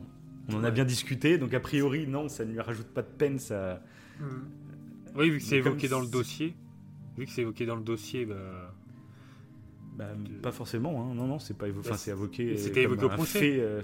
[0.50, 1.38] on en a bien discuté.
[1.38, 3.38] Donc a priori, non, ça ne lui rajoute pas de peine.
[3.38, 3.84] Ça...
[4.20, 4.26] Hmm.
[5.16, 6.56] Oui, vu que c'est évoqué dans le dossier.
[7.18, 8.74] Vu que c'est évoqué dans le dossier, bah.
[9.96, 11.02] Bah, De- Pas forcément.
[11.12, 11.14] hein.
[11.14, 12.58] Non, non, c'est pas évo- enfin, Bah, c'est évoqué.
[12.58, 13.40] c'était évoqué au procès.
[13.40, 13.84] fait, euh, f-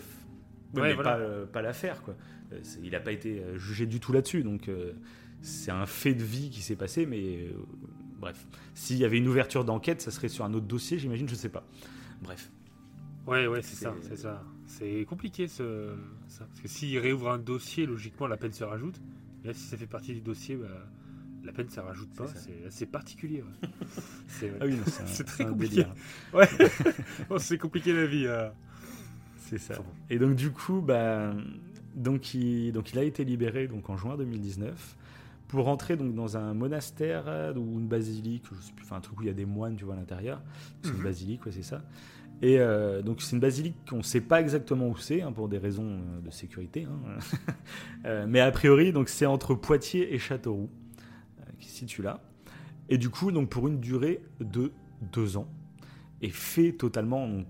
[0.75, 1.11] ouais, Ouais, mais voilà.
[1.11, 2.15] pas, euh, pas l'affaire, quoi.
[2.53, 4.41] Euh, Il n'a pas été euh, jugé du tout là-dessus.
[4.43, 4.93] Donc euh,
[5.41, 7.53] c'est un fait de vie qui s'est passé, mais euh,
[8.19, 8.45] bref.
[8.73, 11.27] S'il y avait une ouverture d'enquête, ça serait sur un autre dossier, j'imagine.
[11.29, 11.63] Je sais pas.
[12.21, 12.51] Bref.
[13.27, 14.43] Ouais, ouais, c'est ça, c'est ça.
[14.67, 15.95] C'est compliqué ce,
[16.27, 16.45] ça.
[16.45, 19.01] Parce que s'il réouvre un dossier, logiquement, la peine se rajoute.
[19.43, 20.67] Là, si ça fait partie du dossier, bah,
[21.43, 22.27] la peine ne rajoute pas.
[22.27, 22.49] C'est ça.
[22.69, 23.41] C'est particulier.
[23.41, 23.69] ouais.
[24.27, 25.85] c'est Ah oui, c'est très compliqué.
[26.33, 26.47] ouais.
[27.37, 28.25] C'est compliqué la vie.
[28.25, 28.49] euh.
[29.37, 29.75] C'est ça.
[30.09, 31.33] Et donc du coup, bah,
[31.95, 34.97] donc il, donc il a été libéré donc en juin 2019
[35.47, 39.01] pour rentrer donc dans un monastère euh, ou une basilique, je sais plus, enfin un
[39.01, 40.41] truc où il y a des moines, tu vois à l'intérieur.
[40.81, 41.03] C'est une Mhm.
[41.03, 41.81] basilique, ouais, c'est ça.
[42.41, 45.47] Et euh, donc c'est une basilique qu'on ne sait pas exactement où c'est hein, pour
[45.47, 47.19] des raisons euh, de sécurité, hein.
[48.05, 50.69] Euh, mais a priori donc c'est entre Poitiers et Châteauroux
[51.39, 52.19] euh, qui se situe là.
[52.89, 54.71] Et du coup donc pour une durée de
[55.13, 55.47] deux ans
[56.21, 57.47] et fait totalement donc,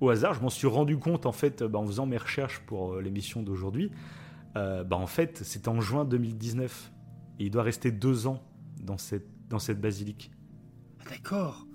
[0.00, 0.34] au hasard.
[0.34, 3.90] Je m'en suis rendu compte en fait bah, en faisant mes recherches pour l'émission d'aujourd'hui.
[4.54, 6.90] Bah, en fait, c'est en juin 2019
[7.38, 8.42] et il doit rester deux ans
[8.82, 10.30] dans cette, dans cette basilique.
[11.00, 11.66] Ah, D'accord.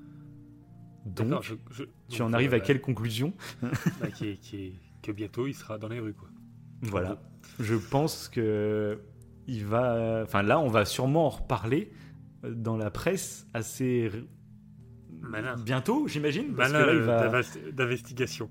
[1.06, 3.34] Donc, D'accord, je- je- tu donc, en arrives euh, à quelle conclusion?
[3.62, 6.30] Bah, qui est- qui est- Que bientôt il sera dans les rues, quoi.
[6.82, 7.22] Voilà.
[7.60, 9.00] Je pense que
[9.48, 10.22] il va.
[10.24, 11.92] Enfin, là, on va sûrement en reparler
[12.46, 14.10] euh, dans la presse assez
[15.20, 15.56] Malin.
[15.58, 16.54] bientôt, j'imagine.
[16.56, 17.28] Parce Malin que là, il va.
[17.28, 18.50] d'invest- d'investigation.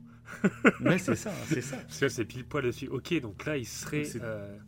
[0.80, 1.76] Ouais, c'est ça, c'est ça.
[1.86, 2.88] Parce que là, c'est pile poil dessus.
[2.88, 4.04] Ok, donc là, il serait.
[4.20, 4.58] Euh.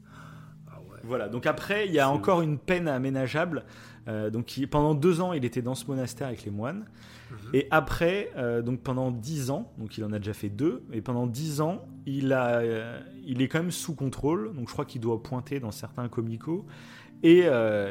[1.06, 3.64] Voilà, donc après, il y a encore une peine aménageable.
[4.06, 6.84] Euh, donc il- pendant deux ans, il était dans ce monastère avec les moines.
[7.30, 7.36] Mhm.
[7.54, 11.00] Et après, euh, donc pendant dix ans, donc il en a déjà fait deux, et
[11.00, 14.54] pendant dix ans, il, a, euh, il est quand même sous contrôle.
[14.54, 16.64] Donc je crois qu'il doit pointer dans certains comicos.
[17.22, 17.46] Et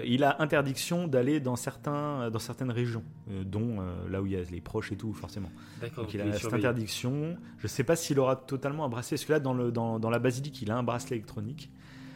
[0.05, 3.03] il a interdiction d'aller dans, certains, dans certaines régions,
[3.45, 3.77] dont
[4.07, 5.49] là où il y a les proches et tout, forcément.
[5.95, 7.35] Donc il a cette interdiction.
[7.57, 9.97] Je ne sais pas s'il aura totalement un bracelet, parce que là, dans, le, dans,
[9.97, 11.71] dans la basilique, il a un bracelet électronique.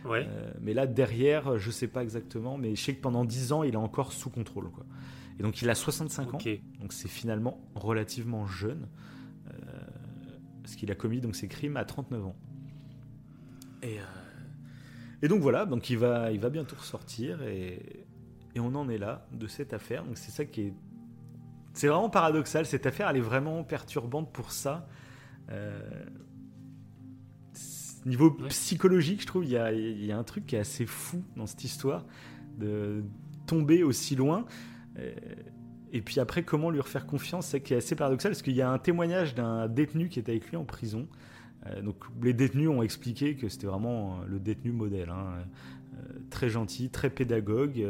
[0.06, 0.26] Ouais.
[0.28, 3.64] Euh, mais là, derrière, je sais pas exactement, mais je sais que pendant 10 ans,
[3.64, 4.70] il est encore sous contrôle.
[4.70, 4.86] Quoi.
[5.40, 6.50] Et donc, il a 65 ans, ok.
[6.80, 8.88] donc c'est finalement relativement jeune,
[9.48, 9.52] euh,
[10.64, 12.36] parce qu'il a commis donc, ses crimes à 39 ans.
[13.84, 14.04] Et, euh,
[15.22, 18.06] et donc voilà, donc il va, il va bientôt ressortir, et,
[18.56, 20.04] et on en est là, de cette affaire.
[20.04, 20.74] Donc c'est ça qui est...
[21.74, 24.88] C'est vraiment paradoxal, cette affaire, elle est vraiment perturbante pour ça.
[28.08, 28.48] Niveau Ouais.
[28.48, 31.24] psychologique, je trouve, il y a, il y a un truc qui est assez fou
[31.36, 32.06] dans cette histoire
[32.58, 33.04] de
[33.46, 34.46] tomber aussi loin.
[34.98, 35.14] Euh,
[35.94, 38.62] Et puis après, comment lui refaire confiance, c'est qui est assez paradoxal, parce qu'il y
[38.62, 41.08] a un témoignage d'un détenu qui était avec lui en prison.
[41.66, 45.46] Euh, donc les détenus ont expliqué que c'était vraiment euh, le détenu modèle, hein.
[46.30, 47.84] Très gentil, très pédagogue,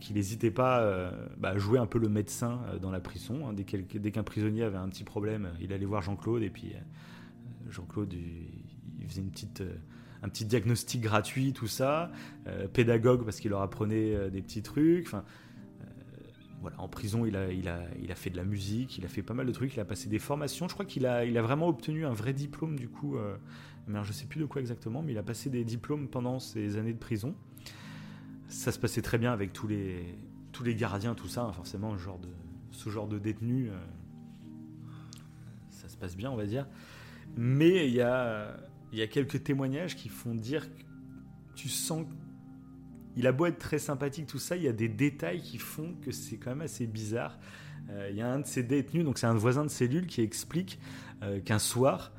[0.00, 3.48] qu'il n'hésitait pas bah, à jouer un peu le médecin dans la prison.
[3.48, 3.52] hein.
[3.54, 6.74] Dès qu'un prisonnier avait un petit problème, il allait voir Jean-Claude et puis
[7.68, 8.14] Jean-Claude,
[9.06, 9.76] il, faisait une petite, euh,
[10.22, 12.10] un petit diagnostic gratuit, tout ça.
[12.46, 15.06] Euh, pédagogue parce qu'il leur apprenait euh, des petits trucs.
[15.06, 15.24] Enfin,
[16.60, 19.08] voilà, en prison, il a, il, a, il a fait de la musique, il a
[19.08, 20.66] fait pas mal de trucs, il a passé des formations.
[20.68, 23.16] Je crois qu'il a, il a vraiment obtenu un vrai diplôme du coup.
[23.16, 23.36] euh,
[24.02, 26.94] je sais plus de quoi exactement, mais il a passé des diplômes pendant ses années
[26.94, 27.36] de prison.
[28.48, 30.16] Ça se passait très bien avec tous les,
[30.50, 31.42] tous les gardiens, tout ça.
[31.42, 31.94] hein, forcément,
[32.72, 33.70] ce genre de, détenu,
[35.70, 36.66] ça se passe bien, on va dire.
[37.36, 38.56] Mais il y a,
[38.96, 40.82] il y a quelques témoignages qui font dire que
[41.54, 42.06] tu sens
[43.18, 45.94] il a beau être très sympathique, tout ça, il y a des détails qui font
[46.02, 47.38] que c'est quand même assez bizarre.
[47.90, 50.20] Euh, il y a un de ces détenus, donc c'est un voisin de cellule, qui
[50.20, 50.78] explique
[51.22, 52.12] euh, qu'un soir,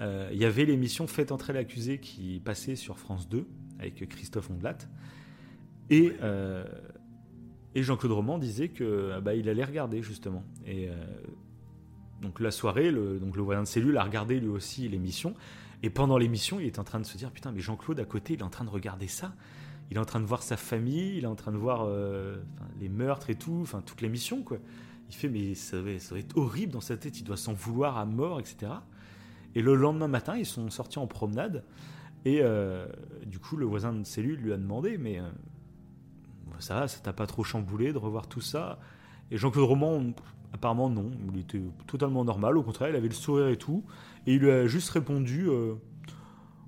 [0.00, 3.46] euh, il y avait l'émission Faites entrer l'accusé qui passait sur France 2
[3.80, 4.78] avec Christophe Ondelat.
[5.90, 6.12] Et,
[7.74, 10.42] et Jean-Claude Roman disait que bah, il allait regarder justement.
[10.66, 10.88] Et
[12.22, 15.34] donc la soirée, le, donc le voisin de cellule a regardé lui aussi l'émission.
[15.84, 18.32] Et pendant l'émission, il est en train de se dire putain, mais Jean-Claude à côté,
[18.32, 19.34] il est en train de regarder ça.
[19.90, 22.36] Il est en train de voir sa famille, il est en train de voir euh,
[22.80, 24.56] les meurtres et tout, enfin toute l'émission quoi.
[25.10, 27.98] Il fait mais ça va, ça être horrible dans sa tête, il doit s'en vouloir
[27.98, 28.72] à mort, etc.
[29.54, 31.62] Et le lendemain matin, ils sont sortis en promenade
[32.24, 32.86] et euh,
[33.26, 35.28] du coup le voisin de cellule lui a demandé mais euh,
[36.60, 38.78] ça va, ça t'a pas trop chamboulé de revoir tout ça?
[39.30, 40.14] Et Jean-Claude Roman,
[40.54, 43.84] apparemment non, il était totalement normal, au contraire, il avait le sourire et tout,
[44.26, 45.74] et il lui a juste répondu euh,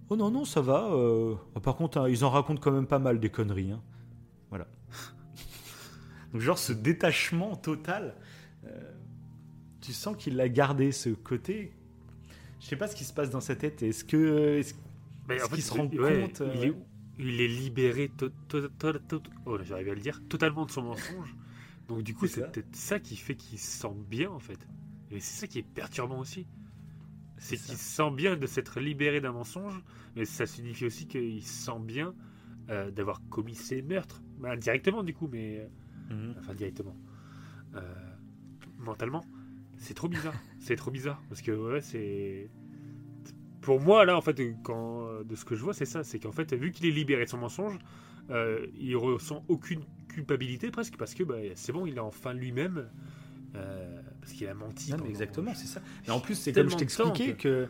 [0.09, 0.85] Oh non, non, ça va.
[0.93, 3.73] euh, par contre, hein, ils en racontent quand même pas mal des conneries.
[3.73, 3.83] hein.
[4.51, 4.67] Voilà.
[6.33, 8.15] Donc, genre, ce détachement total,
[8.67, 8.93] euh,
[9.81, 11.73] tu sens qu'il a gardé ce côté.
[12.61, 13.83] Je sais pas ce qui se passe dans sa tête.
[13.83, 14.59] Est-ce que.
[14.59, 14.75] est-ce-
[15.53, 16.73] qu'il se rend ouais, compte, il, est,
[17.19, 20.71] il est libéré to- to- to- to- oh, là, j'arrive à le dire, totalement de
[20.71, 21.35] son mensonge.
[21.89, 24.59] Donc du coup, C'est peut-être ça qui fait qu'il se sent bien en fait.
[25.11, 26.47] Et c'est ça qui est perturbant aussi.
[27.39, 29.83] C'est qu'il se sent bien de s'être libéré d'un mensonge,
[30.15, 32.15] mais ça signifie aussi qu'il se sent bien
[32.71, 34.23] euh, d'avoir commis ces meurtres.
[34.39, 35.69] Bah, indirectement du coup, mais euh,
[36.15, 36.35] Mhm.
[36.39, 36.97] enfin directement.
[37.75, 37.81] Euh,
[38.79, 39.25] mentalement,
[39.77, 40.35] c'est trop bizarre.
[40.61, 42.49] c'est trop bizarre parce que ouais, c'est
[43.61, 46.33] pour moi là en fait quand de ce que je vois c'est ça, c'est qu'en
[46.33, 47.79] fait vu qu'il est libéré de son mensonge,
[48.31, 52.89] euh, il ressent aucune culpabilité presque parce que bah, c'est bon, il est enfin lui-même
[53.55, 54.91] euh, parce qu'il a menti.
[54.91, 55.81] Non, mais exactement, c'est ça.
[56.07, 57.69] Et en plus, c'est comme je t'expliquais que.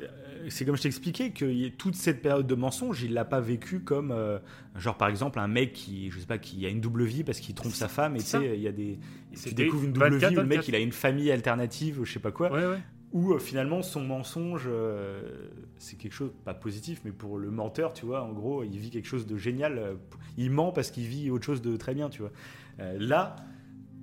[0.00, 0.06] euh,
[0.48, 4.12] C'est comme je t'expliquais que toute cette période de mensonge, il l'a pas vécu comme
[4.12, 4.38] euh,
[4.76, 7.40] genre par exemple un mec qui je sais pas qui a une double vie parce
[7.40, 8.98] qu'il trompe sa femme et tu sais il y a des
[9.42, 10.68] tu découvres une double 24, vie où le mec 24.
[10.68, 12.78] il a une famille alternative je sais pas quoi Ouais ouais.
[13.12, 17.92] où euh, finalement son mensonge euh, c'est quelque chose pas positif mais pour le menteur
[17.94, 19.94] tu vois en gros il vit quelque chose de génial euh,
[20.36, 22.32] il ment parce qu'il vit autre chose de très bien tu vois
[22.78, 23.36] Euh, là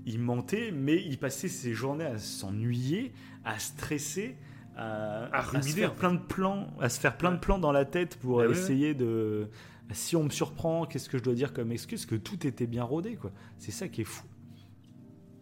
[0.05, 3.13] il mentait mais il passait ses journées à s'ennuyer
[3.45, 4.35] à stresser
[4.75, 7.41] à, À à se faire plein de plans à se faire plein de Ouais.
[7.41, 9.47] plans dans la tête pour Ouais, ouais, essayer de
[9.91, 12.83] si on me surprend qu'est-ce que je dois dire comme excuse que tout était bien
[12.83, 14.25] rodé quoi c'est ça qui est fou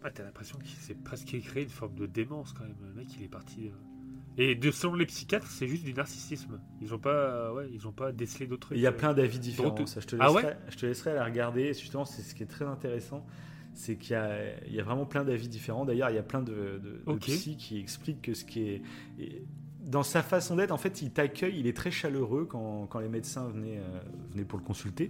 [0.04, 2.76] Ah, t'as l'impression qu'il s'est presque créé une forme de démence quand même.
[2.90, 3.68] Le mec, il est parti.
[3.68, 3.72] euh.
[4.38, 6.60] Et de selon les psychiatres, c'est juste du narcissisme.
[6.82, 8.78] Ils ont pas, ouais, ils ont pas décelé d'autres trucs.
[8.78, 8.94] Il y a euh.
[8.94, 9.86] plein d'avis différents.
[9.86, 10.58] Ça, je, te Ah laisserai, ouais?
[10.70, 11.68] je te laisserai la regarder.
[11.76, 13.26] Justement, c'est ce qui est très intéressant.
[13.74, 14.38] C'est qu'il y a,
[14.68, 15.86] il y a vraiment plein d'avis différents.
[15.86, 17.22] D'ailleurs, il y a plein de, de, de Ok.
[17.22, 18.82] psy qui expliquent que ce qui est.
[19.20, 19.44] et
[19.84, 23.10] dans sa façon d'être, en fait, il t'accueille, il est très chaleureux quand, quand les
[23.10, 24.00] médecins venaient, euh,
[24.32, 25.10] venaient pour le consulter.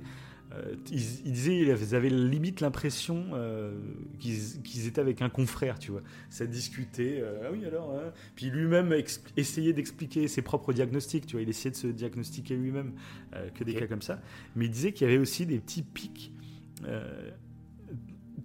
[0.53, 3.73] Euh, ils, ils disaient, ils avaient limite l'impression euh,
[4.19, 6.01] qu'ils qu'ils étaient avec un confrère, tu vois.
[6.29, 8.11] Ça discutait, euh, ah oui alors, hein.
[8.35, 8.93] puis lui-même
[9.37, 11.41] essayait d'expliquer ses propres diagnostics, tu vois.
[11.41, 12.93] Il essayait de se diagnostiquer lui-même
[13.35, 14.21] euh, que des cas comme ça.
[14.55, 16.33] Mais il disait qu'il y avait aussi des petits pics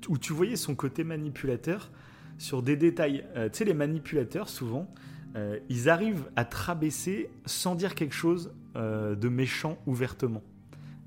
[0.08, 1.90] où tu voyais son côté manipulateur
[2.38, 3.24] sur des détails.
[3.36, 4.88] Euh, tu sais, les manipulateurs, souvent,
[5.36, 10.42] euh, ils arrivent à te rabaisser sans dire quelque chose euh, de méchant ouvertement.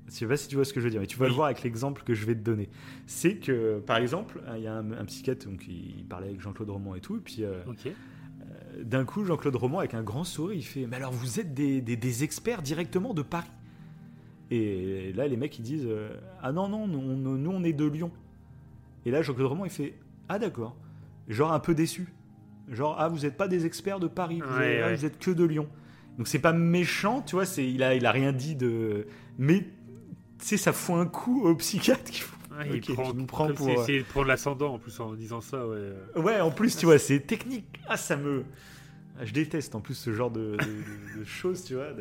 [0.08, 1.30] Je sais pas si tu vois ce que je veux dire, mais tu vas Oui.
[1.30, 2.68] le voir avec l'exemple que je vais te donner.
[3.06, 6.70] C'est que, par exemple, il y a un, un psychiatre, donc il parlait avec Jean-Claude
[6.70, 7.44] Roman et tout, et puis
[8.82, 11.80] d'un coup, Jean-Claude Roman, avec un grand sourire, il fait Mais alors, vous êtes des,
[11.80, 13.50] des- des experts directement de Paris?
[14.50, 15.88] Et là, les mecs, ils disent
[16.42, 18.10] Ah non, non, nous, on- nous, on est de Lyon.
[19.06, 19.94] Et là, Jean-Claude Roman, il fait
[20.28, 20.76] Ah d'accord.
[21.28, 22.12] Genre un peu déçu.
[22.70, 24.96] Genre Ah, vous n'êtes pas des experts de Paris, vous, Ouais, êtes, ah, ouais.
[24.96, 25.68] vous êtes que de Lyon.
[26.18, 29.06] Donc, c'est pas méchant, tu vois, c'est, il, a, il a rien dit de.
[29.38, 29.68] Mais, tu
[30.40, 33.66] sais, ça fout un coup au psychiatre qui faut- Ouais, Ok, il prend, comme pour,
[33.68, 35.66] s'il euh, essayait de prendre l'ascendant en plus en disant ça.
[35.66, 35.92] Ouais.
[36.16, 37.80] Ouais, en plus, tu vois, c'est technique.
[37.88, 38.44] Ah, ça me.
[39.18, 41.92] Ah, Je déteste en plus ce genre de, de- de- de choses, tu vois,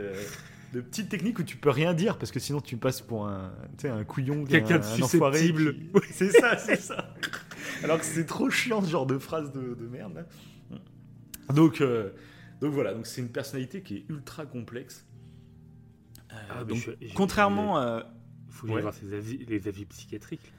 [0.73, 3.51] de, petites techniques où tu peux rien dire parce que sinon tu passes pour un,
[3.77, 5.75] tu sais, un couillon, Quelqu'un un, de susceptible.
[5.77, 7.15] qui- Oui, c'est ça, c'est ça.
[7.83, 10.25] Alors que c'est trop chiant ce genre de phrase de, de merde.
[11.53, 12.11] Donc, euh,
[12.61, 15.05] donc voilà, donc c'est une personnalité qui est ultra complexe.
[16.31, 18.11] Euh, Ah, donc, je- je- contrairement à.
[18.47, 18.81] Il faut que Ouais.
[18.81, 20.51] voir ses avis, les avis psychiatriques.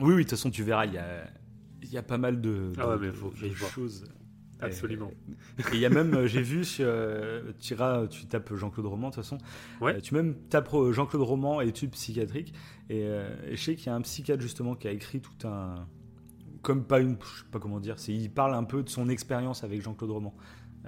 [0.00, 1.26] Oui, oui, de toute façon, tu verras, il y a,
[1.82, 3.32] il y a pas mal de, Ah ouais, de- mais faut
[3.68, 4.04] choses.
[4.60, 5.10] Absolument.
[5.58, 8.86] Et il y a même, euh, j'ai vu, sur, euh, tu iras, tu tapes Jean-Claude
[8.86, 9.38] Roman de toute façon.
[9.80, 9.96] Ouais.
[9.96, 12.54] Euh, tu même tapes Jean-Claude Roman études psychiatriques.
[12.88, 15.86] Et, et je sais qu'il y a un psychiatre justement qui a écrit tout un,
[16.62, 19.62] comme pas une, je sais pas comment dire, il parle un peu de son expérience
[19.62, 20.34] avec Jean-Claude Roman.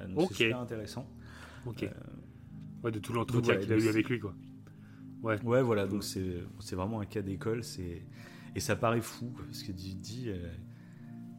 [0.08, 0.28] Donc Ok.
[0.30, 1.08] C'est super intéressant.
[1.66, 1.82] Ok.
[1.82, 1.90] Euh,
[2.84, 4.34] Ouais, de tout l'entretien qu'il a eu avec lui, quoi.
[5.22, 5.40] Ouais.
[5.42, 8.02] Ouais, voilà, donc c'est vraiment un cas d'école, c'est
[8.54, 10.48] et ça paraît fou parce que tu te dis, euh,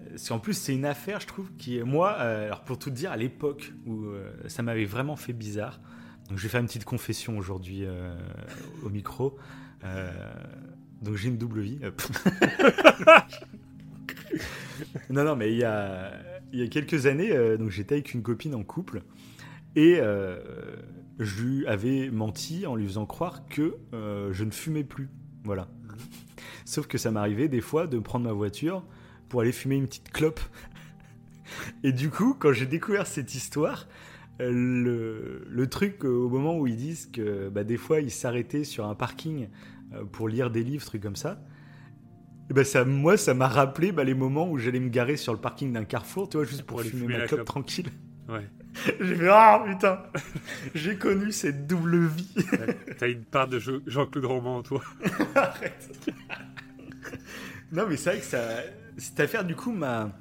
[0.09, 3.11] parce qu'en plus c'est une affaire, je trouve, qui moi, euh, alors pour tout dire,
[3.11, 5.79] à l'époque où euh, ça m'avait vraiment fait bizarre.
[6.27, 8.15] Donc je vais faire une petite confession aujourd'hui euh,
[8.83, 9.37] au micro.
[11.01, 11.79] Donc j'ai une double vie.
[15.09, 16.13] Non, non, mais il y a,
[16.53, 19.01] il y a quelques années, donc j'étais avec une copine en couple
[19.75, 19.99] et
[21.19, 25.09] je lui avais menti en lui faisant croire que je ne fumais plus.
[25.43, 25.67] Voilà.
[26.63, 28.83] Sauf que ça m'arrivait des fois de prendre ma voiture
[29.29, 30.39] pour aller fumer une petite clope.
[31.83, 33.87] Et du coup, quand j'ai découvert cette histoire,
[34.41, 38.11] euh, le, le truc euh, au moment où ils disent que bah, des fois ils
[38.11, 39.49] s'arrêtaient sur un parking
[39.93, 41.41] euh, pour lire des livres, trucs comme ça,
[42.49, 45.33] et bah, ça, moi ça m'a rappelé bah, les moments où j'allais me garer sur
[45.33, 47.47] le parking d'un carrefour, tu vois, juste pour, Pour aller fumer fumer ma clope clope.
[47.47, 47.89] tranquille.
[48.29, 48.47] Ouais.
[49.01, 50.03] J'ai fait Ah putain
[50.75, 52.35] J'ai connu cette double vie.
[52.99, 54.81] T'as une part de Jean- Jean-Claude Roman en toi.
[55.35, 55.89] Arrête.
[57.71, 58.39] non, mais c'est vrai que ça,
[58.99, 60.11] cette affaire, du coup, m'a,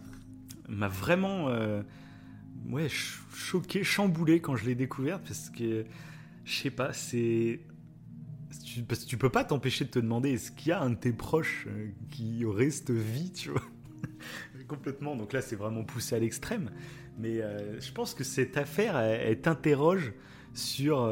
[0.68, 1.82] vraiment euh,
[2.68, 5.84] ouais, ch- choqué, chamboulé quand je l'ai découverte parce que
[6.44, 7.60] je sais pas, c'est.
[8.86, 10.94] Parce que tu peux pas t'empêcher de te demander est-ce qu'il y a un de
[10.94, 13.62] tes proches euh, qui aurait cette vie, tu vois?
[14.68, 15.16] Complètement.
[15.16, 16.70] Donc là, c'est vraiment poussé à l'extrême.
[17.18, 20.12] Mais euh, je pense que cette affaire, elle, t'interroge
[20.54, 21.02] sur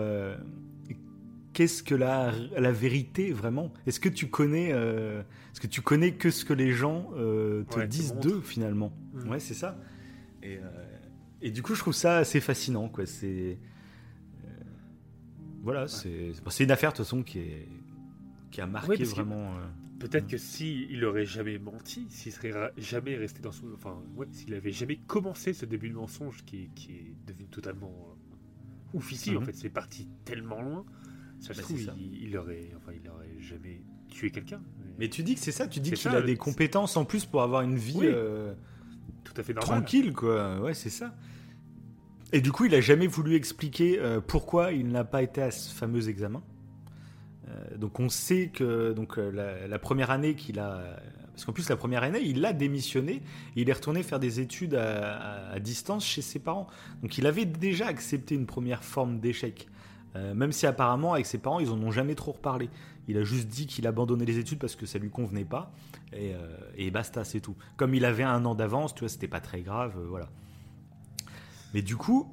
[1.57, 3.73] qu'est-ce que la, la vérité vraiment?
[3.87, 5.23] Est-ce que tu connais euh,
[5.53, 8.93] Est-ce que tu connais que ce que les gens euh, te Ouais, disent d'eux finalement?
[9.15, 9.31] Mm.
[9.31, 9.78] Ouais, c'est ça.
[10.43, 10.61] Et, euh,
[11.41, 13.07] et du coup, je trouve ça assez fascinant, quoi.
[13.07, 13.57] C'est
[15.62, 17.69] voilà, c'est bon, une affaire de toute façon qui est
[18.51, 19.55] qui a marqué Ouais, vraiment.
[19.99, 23.66] Peut-être que s'il il aurait jamais menti, s'il serait ra- jamais resté dans son.
[23.74, 27.47] Enfin, ouais, s'il avait jamais commencé ce début de mensonge qui, est- qui est devenu
[27.47, 29.47] totalement euh, ouf ici, en Mhm.
[29.47, 30.85] fait, c'est parti tellement loin.
[31.47, 34.60] Ça Bah, trouve, il, il aurait, enfin, il aurait jamais tué quelqu'un.
[34.98, 37.43] Mais tu dis que c'est ça, tu dis qu'il a des compétences en plus pour
[37.43, 38.06] avoir une vie Oui.
[38.09, 38.52] euh,
[39.24, 39.78] tout à fait normal.
[39.81, 40.60] tranquille, quoi.
[40.60, 41.14] Ouais, c'est ça.
[42.32, 45.51] Et du coup, il a jamais voulu expliquer euh, pourquoi il n'a pas été à
[45.51, 46.43] ce fameux examen.
[47.48, 50.98] Euh, donc, on sait que donc la, la première année qu'il a,
[51.32, 53.23] parce qu'en plus la première année, il a démissionné,
[53.55, 56.66] et il est retourné faire des études à, à- à distance chez ses parents.
[57.02, 59.68] Donc, il avait déjà accepté une première forme d'échec.
[60.17, 62.71] Euh, même si apparemment avec ses parents ils en ont jamais trop reparlé.
[63.09, 65.73] Il a juste dit qu'il abandonnait les études parce que ça lui convenait pas
[66.13, 67.57] et, euh, et basta c'est tout.
[67.77, 70.29] Comme il avait un an d'avance, tu vois, c'était pas très grave, euh, voilà.
[71.75, 72.33] Mais du coup,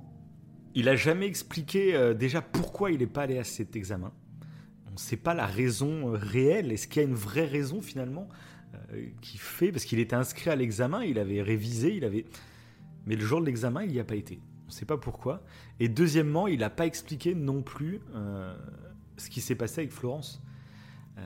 [0.76, 4.12] il a jamais expliqué déjà pourquoi il n'est pas allé à cet examen.
[4.88, 6.72] On ne sait pas la raison réelle.
[6.72, 8.28] Est-ce qu'il y a une vraie raison finalement
[9.22, 12.26] qui fait parce qu'il était inscrit à l'examen, il avait révisé, il avait,
[13.06, 14.40] mais le jour de l'examen, il n'y a pas été.
[14.64, 15.44] On ne sait pas pourquoi.
[15.80, 18.56] Et deuxièmement, il n'a pas expliqué non plus euh,
[19.18, 20.42] ce qui s'est passé avec Florence.
[21.18, 21.22] Euh,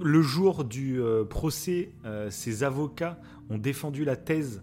[0.00, 1.92] le jour du euh, procès,
[2.30, 3.18] ses avocats
[3.50, 4.62] ont défendu la thèse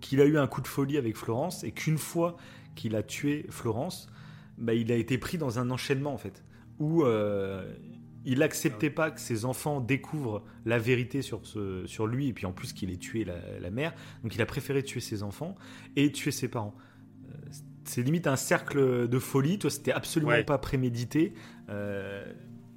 [0.00, 2.36] qu'il a eu un coup de folie avec Florence et qu'une fois
[2.74, 4.08] qu'il a tué Florence,
[4.56, 6.42] bah, il a été pris dans un enchaînement en fait,
[6.78, 7.04] où
[8.30, 12.46] il n'acceptait pas que ses enfants découvrent la vérité sur, ce, sur lui et puis
[12.46, 13.94] en plus qu'il ait tué la, la mère.
[14.22, 15.56] Donc il a préféré tuer ses enfants
[15.96, 16.74] et tuer ses parents.
[17.24, 17.34] Euh,
[17.84, 19.58] C'est limite un cercle de folie.
[19.58, 20.44] Toi, c'était absolument Ouais.
[20.44, 21.32] pas prémédité.
[21.70, 22.24] Euh,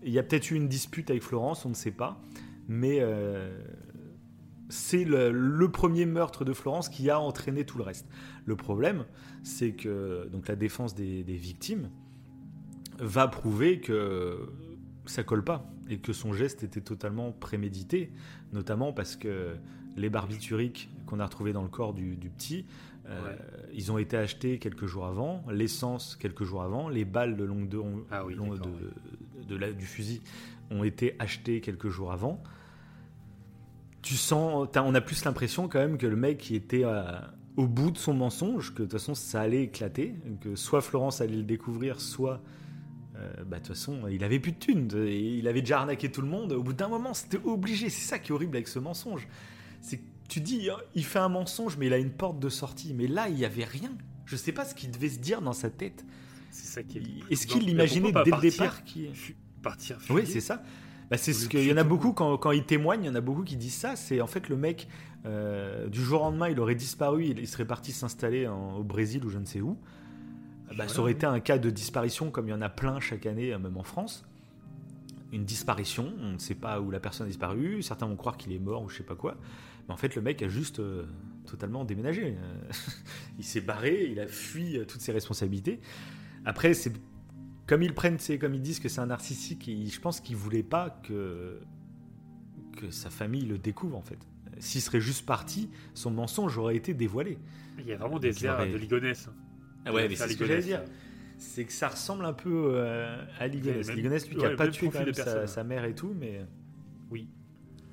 [0.04, 2.22] Il y a peut-être eu une dispute avec Florence, on ne sait pas.
[2.68, 3.62] Mais euh,
[4.70, 8.08] c'est le, le premier meurtre de Florence qui a entraîné tout le reste.
[8.46, 9.04] Le problème,
[9.44, 11.90] c'est que donc la défense des, des victimes
[13.00, 14.40] va prouver que
[15.12, 18.12] ça colle pas et que son geste était totalement prémédité,
[18.54, 19.56] notamment parce que
[19.98, 22.66] les barbituriques qu'on a retrouvés dans le corps du, du petit,
[23.08, 23.38] euh, Ouais.
[23.74, 27.68] ils ont été achetés quelques jours avant, l'essence quelques jours avant, les balles de longue
[27.68, 27.80] de,
[28.10, 30.22] Ah oui, long- d'accord, de- de la- du fusil
[30.70, 32.42] ont été achetées quelques jours avant.
[34.02, 37.68] Tu sens, on a plus l'impression quand même que le mec qui était à- au
[37.68, 41.36] bout de son mensonge, que de toute façon ça allait éclater, que soit Florence allait
[41.36, 42.42] le découvrir, soit
[43.22, 46.22] euh, bah, de toute façon il avait plus de thunes, il avait déjà arnaqué tout
[46.22, 46.54] le monde.
[46.54, 47.90] Au bout d'un moment, c'était obligé.
[47.90, 49.28] C'est ça qui est horrible avec ce mensonge.
[49.82, 52.50] C'est que tu dis, hein, il fait un mensonge, mais il a une porte de
[52.50, 52.94] sortie.
[52.94, 53.92] Mais là, il y avait rien.
[54.26, 56.06] Je sais pas ce qu'il devait se dire dans sa tête.
[56.52, 57.04] C'est ça qui est.
[57.30, 59.10] Est-ce qu'il l'imaginait dès le départ qui...
[59.62, 60.00] Partir.
[60.10, 60.64] Oui, c'est ça.
[61.12, 63.16] Bah, c'est ce qu'il y en a beaucoup quand, quand ils témoignent, il y en
[63.16, 63.96] a beaucoup qui disent ça.
[63.96, 64.88] C'est en fait le mec
[65.26, 69.24] euh, du jour au lendemain, il aurait disparu, il, il serait parti s'installer au Brésil
[69.26, 69.78] ou je ne sais où.
[70.78, 73.26] Bah, ça aurait été un cas de disparition comme il y en a plein chaque
[73.26, 74.26] année, euh, même en France.
[75.34, 77.82] Une disparition, on ne sait pas où la personne a disparu.
[77.82, 79.38] Certains vont croire qu'il est mort ou je sais pas quoi.
[79.88, 81.06] Mais en fait, le mec a juste euh,
[81.46, 82.36] totalement déménagé.
[82.38, 82.72] Euh,
[83.40, 85.80] il s'est barré, il a fui toutes ses responsabilités.
[86.46, 86.92] Après, c'est
[87.68, 89.68] comme ils prennent, c'est comme ils disent que c'est un narcissique.
[89.70, 91.60] Et je pense qu'il voulait pas que
[92.78, 94.18] que sa famille le découvre en fait.
[94.60, 97.38] S'il serait juste parti, son mensonge aurait été dévoilé.
[97.80, 99.28] Il y a vraiment des airs aurait- de Ligonesse.
[99.30, 99.34] hein.
[99.86, 100.84] Ah ouais, mais c'est ce que j'allais dire.
[101.38, 103.88] C'est que ça ressemble un peu euh, à Ligonesse.
[103.88, 106.46] Même- Ligonesse, lui, qui ouais, a pas tué quand même sa, mère et tout, mais
[107.10, 107.28] Oui.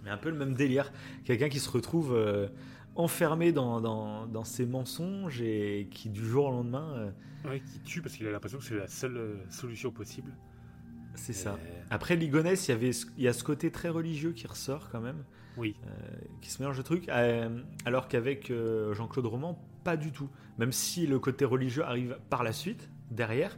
[0.05, 0.93] mais un peu le même délire.
[1.25, 2.49] Quelqu'un qui se retrouve euh,
[2.95, 7.11] enfermé dans, dans, dans ses mensonges et qui du jour au lendemain, euh,
[7.49, 10.33] Ouais, qui tue parce qu'il a l'impression que c'est la seule euh, solution possible.
[11.15, 11.53] c'est ça.
[11.55, 14.91] Euh, Après Ligonesse, il y avait il y a ce côté très religieux qui ressort
[14.91, 15.25] quand même.
[15.57, 15.75] Oui.
[16.41, 20.29] qui se mélange de trucs, euh, alors qu'avec euh, Jean-Claude Roman, pas du tout.
[20.59, 23.57] Même si le côté religieux arrive par la suite, derrière,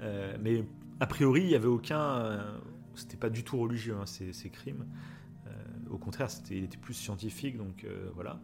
[0.00, 0.64] euh, mais
[1.00, 2.00] a priori, il n'y avait aucun.
[2.20, 2.58] euh,
[2.94, 4.86] c'était pas du tout religieux, hein, ces, ces crimes.
[5.48, 5.50] Euh,
[5.90, 8.38] au contraire, c'était, il était plus scientifique, donc euh, voilà.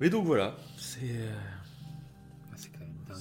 [0.00, 0.98] Mais donc voilà, c'est.
[1.02, 1.30] euh,
[2.50, 3.16] Ah, c'est quand même dingue.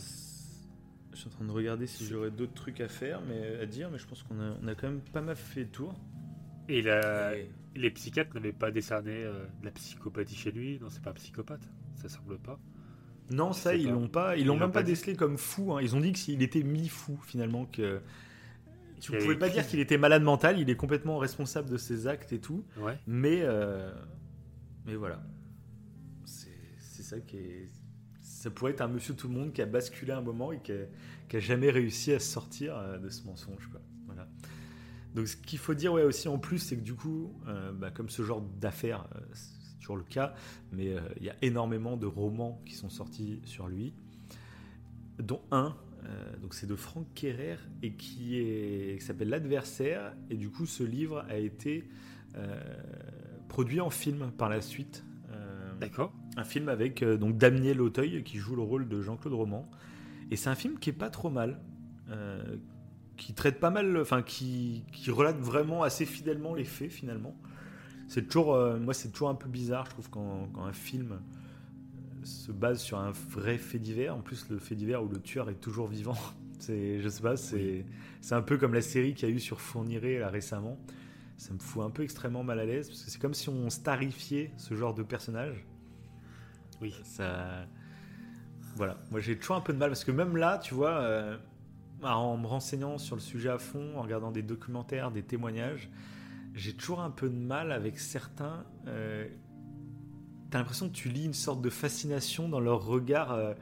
[1.13, 3.89] Je suis en train de regarder si j'aurais d'autres trucs à faire, mais à dire,
[3.91, 5.93] mais je pense qu'on a, on a quand même pas mal fait le tour.
[6.67, 10.79] Et la- Et- les psychiatres n'avaient pas décerné euh, de la psychopathie chez lui?
[10.79, 11.67] Non, c'est pas un psychopathe.
[12.01, 12.59] Ça semble pas.
[13.29, 15.73] Non, ça ils l'ont pas, ils l'ont même pas décelé comme fou.
[15.73, 15.81] hein.
[15.81, 18.01] Ils ont dit qu'il était mi-fou finalement, que
[18.99, 20.59] tu y pouvais pas dire qu'il était malade mental.
[20.59, 22.65] Il est complètement responsable de ses actes et tout.
[22.77, 22.97] Ouais.
[23.07, 23.93] Mais, euh,
[24.85, 25.23] mais voilà.
[26.25, 27.69] C'est ça qui est.
[28.21, 30.71] Ça pourrait être un monsieur tout le monde qui a basculé un moment et qui
[30.71, 30.85] a,
[31.29, 33.67] qui a jamais réussi à sortir euh, de ce mensonge.
[33.71, 33.79] Quoi.
[34.07, 34.27] Voilà.
[35.13, 37.91] Donc ce qu'il faut dire ouais, aussi en plus, c'est que du coup, euh, bah,
[37.91, 39.19] comme ce genre d'affaires, euh,
[39.81, 40.33] toujours le cas,
[40.71, 43.93] mais euh, il y a énormément de romans qui sont sortis sur lui,
[45.19, 45.75] dont un.
[46.05, 50.65] euh, donc c'est de Frank Kerrer et qui est qui s'appelle l'adversaire et du coup
[50.65, 51.87] ce livre a été
[52.37, 52.59] euh,
[53.49, 55.03] produit en film par la suite.
[55.79, 56.13] D'accord.
[56.37, 59.67] un film avec donc Daniel Auteuil qui joue le rôle de Jean-Claude Roman.
[60.29, 61.59] Et c'est un film qui est pas trop mal,
[63.17, 67.35] qui traite pas mal, enfin qui, qui relate vraiment assez fidèlement les faits finalement.
[68.11, 71.13] C'est toujours, euh, moi c'est toujours un peu bizarre, je trouve quand, quand un film
[71.13, 74.13] euh, se base sur un vrai fait divers.
[74.13, 76.17] En plus le fait divers où le tueur est toujours vivant.
[76.59, 77.85] C'est, je sais pas, c'est,
[78.19, 80.77] c'est un peu comme la série qu'il y a eu sur Fourniret là récemment.
[81.37, 83.69] Ça me fout un peu extrêmement mal à l'aise parce que c'est comme si on
[83.71, 85.65] starifiait ce genre de personnage.
[86.81, 86.93] Oui.
[87.03, 87.65] Ça.
[88.75, 88.97] Voilà.
[89.09, 91.35] Moi, j'ai toujours un peu de mal parce que même là, tu vois, euh,
[92.03, 95.89] en me renseignant sur le sujet à fond, en regardant des documentaires, des témoignages,
[96.53, 98.65] j'ai toujours un peu de mal avec certains.
[98.87, 99.27] Euh,
[100.49, 103.31] T'as l'impression que tu lis une sorte de fascination dans leur regard.
[103.31, 103.53] euh,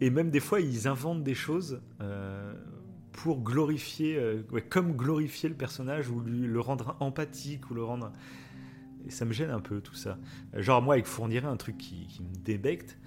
[0.00, 2.54] et même des fois, ils inventent des choses euh,
[3.12, 4.18] pour glorifier,
[4.68, 8.12] comme glorifier le personnage ou lui, le rendre empathique ou le rendre.
[9.06, 10.18] Et ça me gêne un peu tout ça.
[10.54, 12.98] Genre, moi, avec Fourniret, un truc qui me débecte.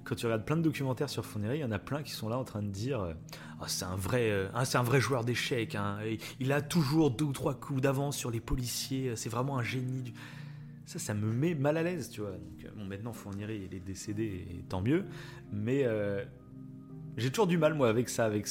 [0.00, 2.12] Euh, quand tu regardes plein de documentaires sur Fourniret, il y en a plein qui
[2.12, 3.14] sont là en train de dire euh,
[3.60, 5.74] Ah, c'est un vrai, euh, ah, c'est un vrai joueur d'échecs.
[5.74, 5.98] hein,
[6.38, 9.14] il a toujours deux ou trois coups d'avance sur les policiers.
[9.16, 10.02] C'est vraiment un génie.
[10.02, 10.12] du-
[10.86, 12.32] Ça, ça me met mal à l'aise, tu vois.
[12.32, 15.04] Donc, euh, bon, maintenant, Fourniret, il est décédé, et tant mieux.
[15.52, 16.24] Mais euh,
[17.16, 18.24] j'ai toujours du mal, moi, avec ça.
[18.24, 18.48] Avec...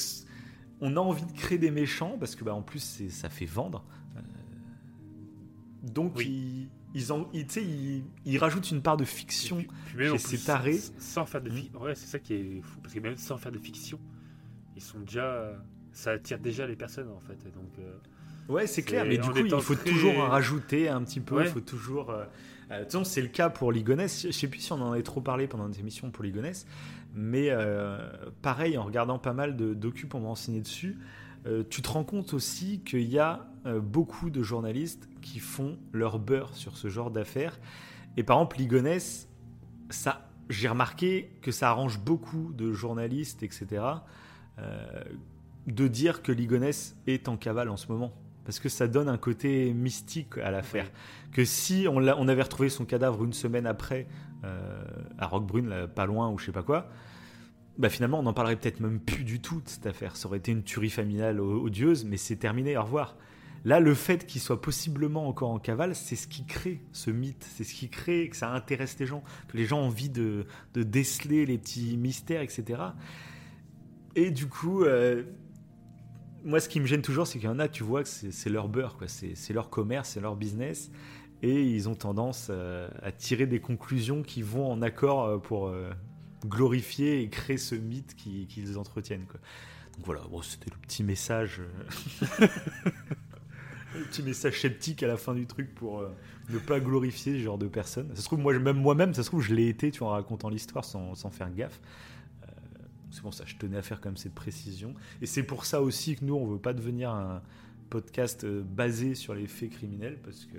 [0.82, 3.84] On a envie de créer des méchants, parce que, bah, en plus, ça fait vendre.
[4.16, 4.22] Euh,
[5.84, 6.70] Donc, Oui.
[6.94, 9.58] Ils, en, ils, ils, ils rajoutent une part de fiction.
[9.58, 10.78] Puis- puis même chez en ces plus, tarés.
[10.78, 11.82] Sans, sans faire de fiction.
[11.82, 12.80] Ouais, c'est ça qui est fou.
[12.82, 14.00] Parce que même sans faire de fiction,
[14.76, 15.52] ils sont déjà.
[15.92, 17.34] Ça attire déjà les personnes en fait.
[17.48, 17.98] Et Donc, euh,
[18.48, 21.20] Ouais, c'est clair, C'est- mais du coup, il faut très- toujours en rajouter un petit
[21.20, 21.36] peu.
[21.36, 21.46] Il Ouais.
[21.46, 22.10] faut toujours.
[22.10, 22.26] Euh,
[22.72, 24.26] euh, c'est le cas pour Ligonès.
[24.26, 26.66] Je sais plus si on en avait trop parlé pendant notre émission pour Ligonès,
[27.14, 28.00] mais euh,
[28.42, 30.98] pareil, en regardant pas mal de docu pour m'enseigner dessus,
[31.46, 36.20] euh, tu te rends compte aussi qu'il y a beaucoup de journalistes qui font leur
[36.20, 37.60] beurre sur ce genre d'affaires.
[38.18, 39.28] Et par exemple, Ligonès,
[39.90, 43.84] ça, j'ai remarqué que ça arrange beaucoup de journalistes, etc.,
[44.58, 45.04] euh,
[45.68, 48.14] de dire que Ligonès est en cavale en ce moment.
[48.46, 50.90] Parce que ça donne un côté mystique à l'affaire.
[51.32, 54.08] Que si on, avait retrouvé son cadavre une semaine après,
[54.44, 54.84] euh,
[55.20, 56.90] à Roquebrune, là, pas loin, ou je sais pas quoi,
[57.78, 60.16] bah finalement on n'en parlerait peut-être même plus du tout de cette affaire.
[60.18, 63.16] Ça aurait été une tuerie familiale odieuse, mais c'est terminé, au revoir.
[63.66, 67.46] Là, le fait qu'il soit possiblement encore en cavale, c'est ce qui crée ce mythe,
[67.56, 70.46] c'est ce qui crée que ça intéresse les gens, que les gens ont envie de,
[70.74, 72.82] de déceler les petits mystères, etc.
[74.16, 75.24] Et du coup, euh,
[76.46, 78.50] moi, ce qui me gêne toujours, c'est qu'il y en a, tu vois, que c'est
[78.50, 79.08] leur beurre, quoi.
[79.08, 80.90] C'est leur commerce, c'est leur business.
[81.42, 85.72] Et ils ont tendance euh, à tirer des conclusions qui vont en accord euh, pour
[86.46, 89.26] glorifier et créer ce mythe qui- qu'ils entretiennent.
[89.28, 91.62] Donc voilà, c'était le petit message.
[94.20, 96.10] petit message sceptique à la fin du truc pour euh,
[96.50, 98.10] ne pas glorifier ce genre de personnes.
[98.16, 100.12] Ça se trouve, moi, même moi-même, ça se trouve, je l'ai été, tu vois, en
[100.12, 101.80] racontant l'histoire sans, sans faire gaffe.
[102.44, 102.52] Euh,
[103.12, 104.94] C'est pour ça, je tenais à faire comme cette précision.
[105.22, 107.42] Et c'est pour ça aussi que nous, on veut pas devenir un
[107.90, 110.58] podcast euh, basé sur les faits criminels, parce que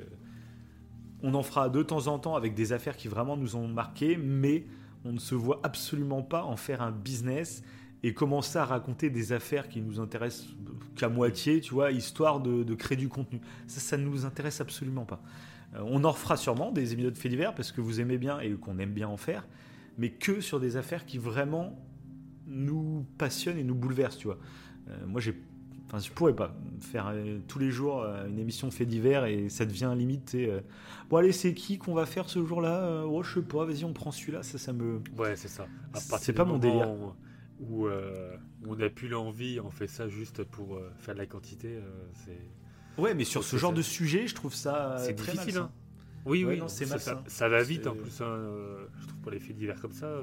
[1.23, 4.17] on en fera de temps en temps avec des affaires qui vraiment nous ont marqué,
[4.17, 4.65] mais
[5.05, 7.63] on ne se voit absolument pas en faire un business
[8.03, 10.47] et commencer à raconter des affaires qui nous intéressent
[10.97, 13.41] qu'à moitié, tu vois, histoire de, de créer du contenu.
[13.67, 15.23] Ça, ça ne nous intéresse absolument pas.
[15.75, 18.51] Euh, on en refera sûrement des épisodes faits divers parce que vous aimez bien et
[18.53, 19.47] qu'on aime bien en faire,
[19.99, 21.79] mais que sur des affaires qui vraiment
[22.47, 24.39] nous passionnent et nous bouleversent, tu vois.
[24.89, 25.35] Euh, moi, j'ai,
[25.87, 29.49] enfin, je pourrais pas faire euh, tous les jours euh, une émission fait divers et
[29.49, 30.35] ça devient limite.
[30.35, 30.61] euh,
[31.09, 32.79] bon, allez, c'est qui qu'on va faire ce jour-là?
[32.81, 33.65] Euh, Oh, je sais pas.
[33.65, 34.43] Vas-y, on prend celui-là.
[34.43, 35.01] Ça, ça me.
[35.19, 35.67] ouais, c'est ça.
[36.19, 36.89] C'est pas mon délire.
[37.61, 41.21] Où, euh, où on a plus l'envie, on fait ça juste pour euh, faire de
[41.21, 41.69] la quantité.
[41.77, 41.83] euh,
[42.15, 42.41] c'est
[43.01, 45.59] Ouais, mais sur ce genre ça- de sujet, je trouve ça c'est très difficile.
[45.59, 45.71] hein.
[46.27, 48.21] Oui, Ouais, oui, non, c'est ça, ça, ça va vite en plus.
[48.21, 48.39] hein,
[49.01, 50.21] je trouve pour les faits divers comme ça,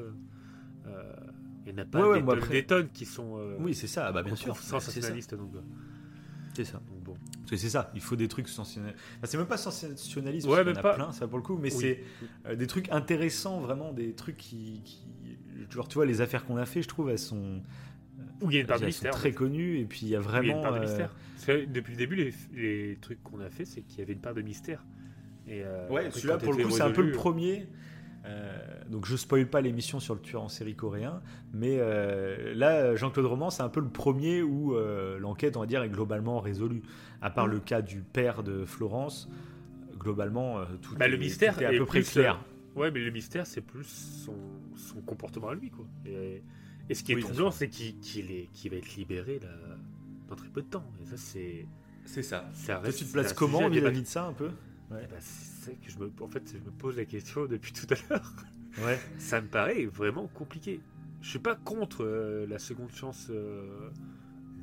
[1.66, 3.88] il n'y en a pas Ouais, des, tonnes, après- des tonnes qui sont Oui, c'est
[3.88, 4.56] ça, bah bien sûr.
[4.58, 5.36] sensationnalistes.
[5.36, 5.52] Donc,
[6.56, 6.82] C'est ça.
[6.90, 7.14] donc bon.
[7.40, 9.00] Parce que c'est ça, il faut des trucs sensationnalistes.
[9.18, 10.94] Enfin, c'est même pas sensationnaliste, Ouais, parce même en a pas.
[10.96, 11.80] plein, ça pour le coup, mais Oui.
[11.82, 12.04] c'est
[12.46, 15.06] euh, des trucs intéressants, vraiment, des trucs qui, qui-
[15.70, 17.62] Genre, tu vois, les affaires qu'on a fait, je trouve, elles sont,
[18.42, 20.24] Où il y a une part de très connues, et puis il y a Où
[20.24, 20.62] il y a une vraiment.
[20.62, 21.10] part de euh, mystère.
[21.36, 24.14] Parce que depuis le début, les, les trucs qu'on a fait, c'est qu'il y avait
[24.14, 24.84] une part de mystère.
[25.48, 27.68] Et, euh, Ouais, celui-là, pour le coup, c'est un peu le résolu, premier.
[28.26, 28.58] Euh,
[28.90, 31.22] donc, je spoil pas l'émission sur le tueur en série coréen,
[31.54, 35.66] mais euh, là, Jean-Claude Roman, c'est un peu le premier où euh, l'enquête, on va
[35.66, 36.82] dire, est globalement résolue.
[37.22, 37.52] À part Mm.
[37.52, 39.30] le cas du père de Florence,
[39.98, 42.44] globalement, euh, tout, Bah, est, le mystère tout est à est peu près clair.
[42.78, 44.36] Ouais, mais le mystère, c'est plus son,
[44.76, 45.86] son comportement à lui, quoi.
[46.06, 46.42] Et,
[46.90, 49.50] et ce qui est Oui, troublant, c'est qu'il est, qu'il va être libéré là,
[50.30, 50.86] dans très peu de temps.
[51.02, 51.66] Et ça, c'est.
[52.06, 52.50] C'est ça.
[52.54, 54.52] ça reste- tu te places comment vis-à-vis de ça, un peu?
[54.92, 57.74] Eh ben, c'est ça que je me, en fait, je me pose la question depuis
[57.74, 58.34] tout à l'heure.
[58.80, 59.00] Ouais.
[59.18, 60.80] Ça me paraît vraiment compliqué.
[61.22, 63.90] Je suis pas contre euh, la seconde chance, euh,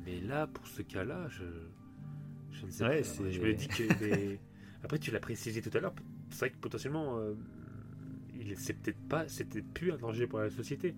[0.05, 1.43] mais là, pour ce cas-là, je,
[2.51, 3.29] je ne sais Ouais, pas.
[3.29, 4.37] Je me dis que.
[4.83, 5.93] Après, tu l'as précisé tout à l'heure.
[6.31, 7.33] C'est vrai que potentiellement, euh,
[8.45, 10.95] il c'est peut-être pas, c'était plus un danger pour la société.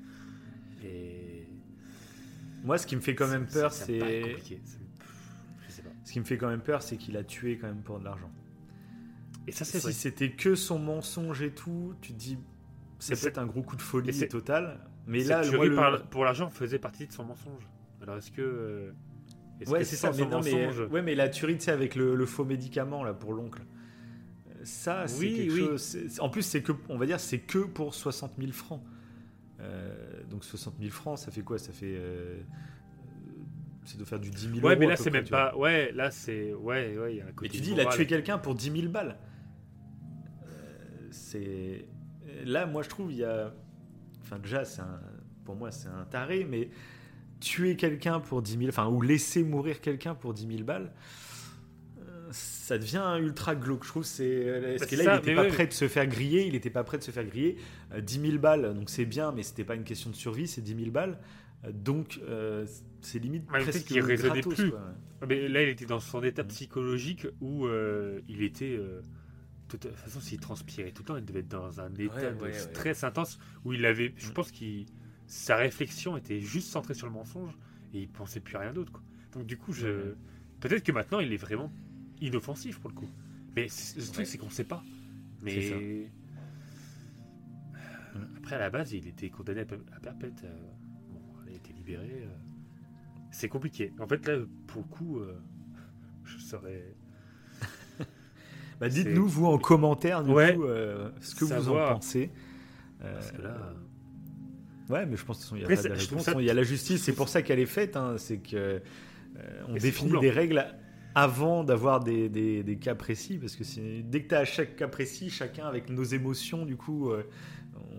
[0.84, 1.48] Et
[2.64, 4.00] Moi, ce qui me fait quand même peur, c'est.
[6.04, 8.06] Ce qui me fait quand même peur, c'est qu'il a tué quand même pour de
[8.06, 8.32] l'argent.
[9.48, 12.38] Et ça, c'est Si c'était que son mensonge et tout, tu te dis,
[13.00, 14.80] c'est c'est- peut-être un gros coup de folie c'est- total.
[15.06, 17.68] Mais là, moi, le- par- pour l'argent faisait partie de son mensonge.
[18.02, 18.42] Alors, est-ce que.
[18.42, 18.92] euh,
[19.62, 20.12] est-ce Ouais, que c'est ça.
[20.12, 23.14] Mais non, mais, ouais, mais la tuerie, tu sais, avec le, le faux médicament là
[23.14, 23.62] pour l'oncle.
[24.68, 25.60] Ça, c'est quelque oui.
[25.60, 25.98] chose.
[26.20, 28.82] En plus, c'est que, on va dire, c'est que pour 60 000 francs.
[29.62, 31.58] Euh, donc 60 000 francs, ça fait quoi?
[31.58, 31.96] Ça fait.
[31.98, 32.42] euh,
[33.86, 34.80] c'est de faire du 10 000 Ouais, euros.
[34.80, 35.52] mais là, c'est même tu vois.
[35.52, 35.58] pas.
[35.58, 36.54] Ouais, là, c'est.
[36.54, 37.50] Ouais, ouais, il y a un Mais côté.
[37.52, 39.18] tu dis, il a tué quelqu'un pour 10 000 balles.
[40.46, 41.88] Euh, c'est.
[42.46, 43.54] Là, moi, je trouve, il y a.
[44.22, 45.00] Enfin, déjà, c'est un...
[45.46, 46.70] pour moi, c'est un taré, mais
[47.40, 48.68] tuer quelqu'un pour 10 000.
[48.70, 50.92] Enfin, ou laisser mourir quelqu'un pour 10 000 balles.
[52.32, 54.04] Ça devient ultra glauque, je trouve.
[54.04, 56.46] C'est parce Bah, que là, ça, il n'était pas prêt de se faire griller.
[56.46, 57.58] Il n'était pas prêt de se faire griller.
[57.94, 60.48] Euh, 10 000 balles, donc c'est bien, mais c'était pas une question de survie.
[60.48, 61.20] C'est 10 000 balles.
[61.66, 62.66] Euh, donc, euh,
[63.02, 64.72] c'est limite peut-être presque qu'il raisonnait gratos, plus.
[64.72, 64.82] quoi.
[65.22, 66.50] Ah, Mais là, il était dans son état Mhm.
[66.50, 68.76] psychologique où euh, il était.
[68.78, 69.02] euh,
[69.70, 72.32] de toute façon, s'il transpirait tout le temps, il devait être dans un état Ouais,
[72.32, 72.54] de ouais, ouais.
[72.54, 74.14] stress intense où il avait.
[74.18, 74.34] Je Mhm.
[74.34, 74.66] pense que
[75.28, 77.52] sa réflexion était juste centrée sur le mensonge
[77.94, 79.02] et il pensait plus à rien d'autre.
[79.34, 80.14] Donc, du coup, je.
[80.62, 81.72] Peut-être que maintenant, il est vraiment
[82.22, 83.10] inoffensif pour le coup.
[83.56, 84.12] Mais le Ouais.
[84.12, 84.78] truc, c'est qu'on sait pas.
[84.78, 85.44] Ça.
[85.44, 86.10] Mais.
[88.38, 90.44] Après, à la base, il était condamné à per- à perpète.
[90.44, 90.54] euh,
[91.12, 92.24] Bon, il a été libéré.
[92.24, 92.28] euh,
[93.32, 93.94] C'est compliqué.
[94.00, 94.38] En fait, là,
[94.68, 95.38] pour le coup, euh,
[96.24, 96.96] je saurais.
[98.80, 100.56] Bah, Dites-nous, vous, en commentaire, du Ouais.
[100.56, 102.32] coup, euh, ce que vous en pensez.
[103.00, 103.74] Parce que là.
[104.90, 107.04] ouais, mais je pense qu'il n'y a pas de ça- Il y a la justice,
[107.04, 107.96] c'est pour ça qu'elle est faite.
[107.96, 108.80] hein, c'est que euh,
[109.68, 110.66] on Et c'est définit des règles
[111.20, 113.38] avant d'avoir des, des- des cas précis.
[113.40, 113.64] Parce que
[114.02, 117.24] dès que tu as chaque cas précis, chacun avec nos émotions, du coup, euh,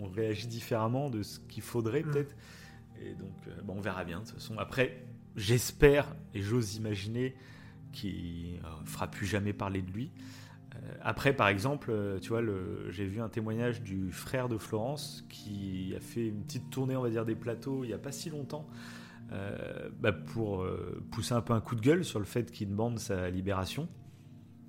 [0.01, 2.11] on réagit différemment de ce qu'il faudrait Mm.
[2.11, 2.37] peut-être.
[3.03, 4.21] Et donc, euh, on verra bien.
[4.21, 5.05] De toute façon, après,
[5.37, 7.35] j'espère et j'ose imaginer
[7.93, 10.11] qu'il ne fera plus jamais parler de lui.
[10.75, 12.43] Euh, après, par exemple, euh, tu vois,
[12.91, 17.03] j'ai vu un témoignage du frère de Florence qui a fait une petite tournée, on
[17.03, 18.69] va dire, des plateaux il n'y a pas si longtemps,
[19.33, 22.69] euh, bah, pour euh, pousser un peu un coup de gueule sur le fait qu'il
[22.71, 23.89] demande sa libération.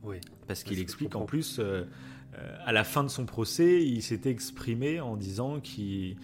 [0.03, 0.18] Oui.
[0.48, 1.86] Parce qu'il explique en plus, euh,
[2.65, 6.18] à la fin de son procès, il s'était exprimé en disant qu'il,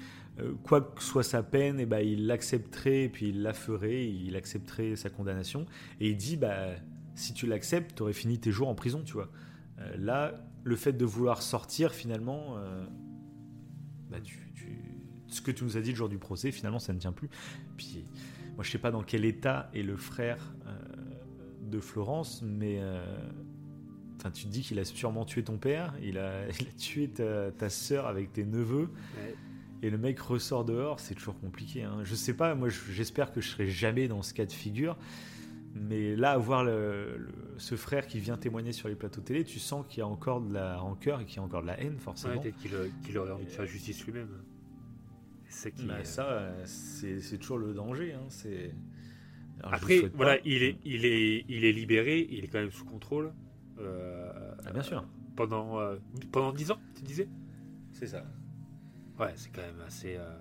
[0.64, 4.36] quoi que soit sa peine, eh ben, il l'accepterait et puis il la ferait, il
[4.36, 5.66] accepterait sa condamnation.
[6.00, 6.70] Et il dit, bah,
[7.16, 9.30] si tu l'acceptes, tu aurais fini tes jours en prison, tu vois.
[9.98, 12.56] Là, le fait de vouloir sortir, finalement,
[14.10, 14.45] bah, tu-
[15.36, 17.30] ce que tu nous as dit le jour du procès, finalement, ça ne tient plus.
[17.78, 18.06] Puis,
[18.56, 20.72] moi, je sais pas dans quel état est le frère euh,
[21.70, 23.04] de Florence, mais euh,
[24.18, 27.10] enfin, tu te dis qu'il a sûrement tué ton père, il a, il a tué
[27.10, 29.36] ta, ta sœur avec tes neveux, Ouais.
[29.82, 31.84] et le mec ressort dehors, c'est toujours compliqué.
[31.84, 32.00] Hein.
[32.04, 34.98] Je sais pas, moi, je- j'espère que je serai jamais dans ce cas de figure.
[35.78, 39.60] Mais là, avoir le- le- ce frère qui vient témoigner sur les plateaux télé, tu
[39.60, 41.78] sens qu'il y a encore de la rancœur et qu'il y a encore de la
[41.82, 42.40] haine, Ouais, forcément.
[42.40, 44.30] peut-être qu'il euh, qu'il aurait envie de faire justice lui-même.
[45.56, 45.86] C'est qui.
[45.88, 48.14] Bah, euh, ça, euh, c'est toujours le danger.
[48.14, 48.26] Hein.
[48.30, 48.74] C'est-
[49.64, 53.32] Après, voilà, il est, il, est, il est libéré, il est quand même sous contrôle.
[53.80, 55.06] euh, Ah, bien sûr.
[55.36, 55.96] Pendant, euh,
[56.32, 57.28] pendant 10 ans, tu disais?
[57.94, 58.26] C'est ça.
[59.20, 60.16] Ouais, c'est quand même assez.
[60.18, 60.38] euh,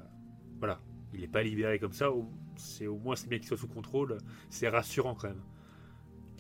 [0.59, 0.81] Voilà,
[1.12, 2.11] il n'est pas libéré comme ça.
[2.11, 4.19] au- C'est au moins c'est bien qu'il soit sous contrôle.
[4.51, 5.43] C'est rassurant quand même.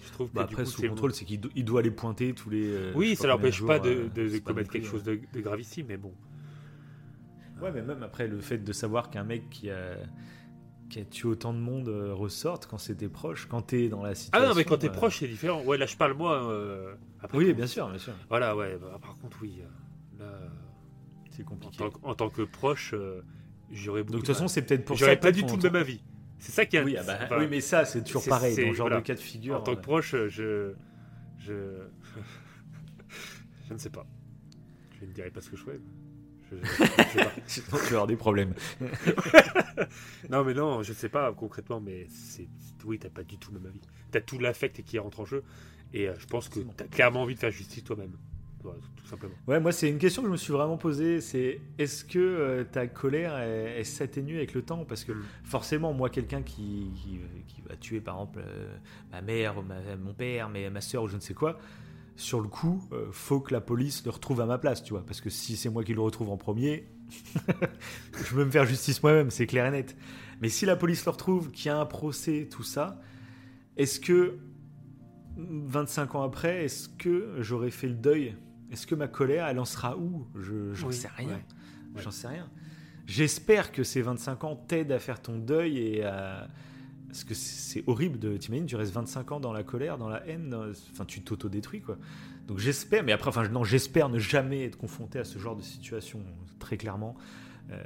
[0.04, 1.90] Je trouve que Bah, du après, coup, sous contrôle, c'est qu'il do- il doit les
[1.92, 2.92] pointer tous les.
[2.94, 6.12] Oui, ça l'empêche pas de commettre quelque chose de, de gravissime, mais bon.
[7.62, 9.96] Ouais, mais même après, le fait de savoir qu'un mec qui a,
[10.90, 14.10] qui a tué autant de monde euh, ressorte quand c'était proche, quand t'es dans la
[14.10, 14.48] Ah situation.
[14.48, 15.62] non, mais quand t'es euh, proche, c'est différent.
[15.64, 16.42] Ouais, là, je parle moi.
[16.50, 18.12] euh, après, Oui, bien sûr, bien sûr.
[18.28, 18.76] Voilà, ouais.
[18.80, 19.60] bah, par contre, oui.
[19.62, 19.66] euh,
[20.18, 20.30] Là,
[21.30, 21.76] C'est en, compliqué.
[21.78, 22.94] tant, que- en tant que proche,
[23.72, 24.12] j'aurais beaucoup.
[24.12, 25.04] Donc, de toute façon, c'est peut-être pour ça.
[25.06, 26.00] j'aurais pas peut-être du tout le même avis.
[26.38, 26.82] C'est ça qui est.
[26.84, 28.54] Oui, ah bah, enfin, oui, mais ça, c'est toujours c'est- pareil.
[28.54, 29.00] c'est- Dans genre voilà.
[29.00, 29.56] de cas de figure.
[29.56, 30.74] En tant que proche, je.
[31.38, 31.78] Je.
[33.68, 34.06] je ne sais pas.
[35.00, 35.80] Je ne dirai pas ce que je souhaite.
[36.50, 38.54] Je, je- tu vas avoir des problèmes.
[40.30, 42.48] Non, mais non, je sais pas concrètement, mais c'est.
[42.84, 43.80] Oui, t'as pas du tout le même avis.
[44.10, 45.42] T'as tout l'affect qui rentre en jeu.
[45.92, 48.12] Et euh, je pense que t'as clairement envie de faire justice toi-même.
[48.62, 49.34] Tout simplement.
[49.46, 51.20] Ouais, moi, c'est une question que je me suis vraiment posée.
[51.20, 54.86] C'est est-ce que euh, ta colère, elle, elle s'atténue avec le temps?
[54.86, 55.22] Parce que Mm.
[55.44, 58.74] forcément, moi, quelqu'un qui, qui, qui va tuer, par exemple, euh,
[59.12, 61.58] ma mère, ma- mon père, mais ma soeur ou je ne sais quoi,
[62.16, 65.04] sur le coup, euh, faut que la police le retrouve à ma place, tu vois.
[65.04, 66.86] Parce que si c'est moi qui le retrouve en premier,
[68.24, 69.96] je peux me faire justice moi-même, c'est clair et net.
[70.40, 73.00] Mais si la police le retrouve, qu'il y a un procès, tout ça,
[73.76, 74.38] est-ce que
[75.36, 78.36] 25 ans après, est-ce que j'aurais fait le deuil?
[78.70, 80.26] Est-ce que ma colère, elle en sera où?
[80.36, 81.28] Je J'en Oui, sais rien.
[81.28, 82.02] ouais, ouais.
[82.02, 82.48] J'en sais rien.
[83.06, 86.48] J'espère que ces 25 ans t'aident à faire ton deuil et à.
[87.14, 88.36] Parce que c'est horrible de.
[88.36, 90.52] T'imagines, tu restes 25 ans dans la colère, dans la haine,
[90.92, 91.96] enfin, tu t'autodétruis, quoi.
[92.48, 95.62] Donc j'espère, mais après, enfin, non, j'espère ne jamais être confronté à ce genre de
[95.62, 96.24] situation,
[96.58, 97.14] très clairement.
[97.70, 97.80] Euh,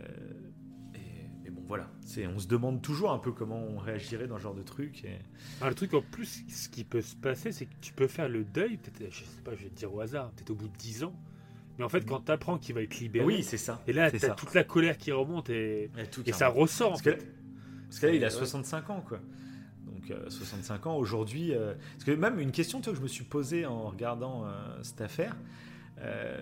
[1.44, 1.90] mais bon, voilà.
[2.00, 5.04] C'est- On se demande toujours un peu comment on réagirait dans ce genre de truc.
[5.04, 5.18] Et...
[5.60, 8.28] Ah, le truc en plus, ce qui peut se passer, c'est que tu peux faire
[8.28, 10.68] le deuil, peut-être, je sais pas, je vais te dire au hasard, peut-être au bout
[10.68, 11.12] de 10 ans.
[11.78, 13.80] Mais en fait, quand t'apprends qu'il va être libéré, Oui, c'est ça.
[13.86, 14.30] et là, ça.
[14.30, 16.88] toute la colère qui remonte et, Et, tout et ça ressort.
[16.92, 17.18] Parce en que.
[17.88, 18.32] Parce que là, il a Ouais.
[18.32, 19.18] 65 ans, quoi.
[19.86, 21.54] Donc, euh, 65 ans aujourd'hui.
[21.54, 24.50] euh, parce que même une question toi, que je me suis posée en regardant euh,
[24.82, 25.36] cette affaire
[26.00, 26.36] euh,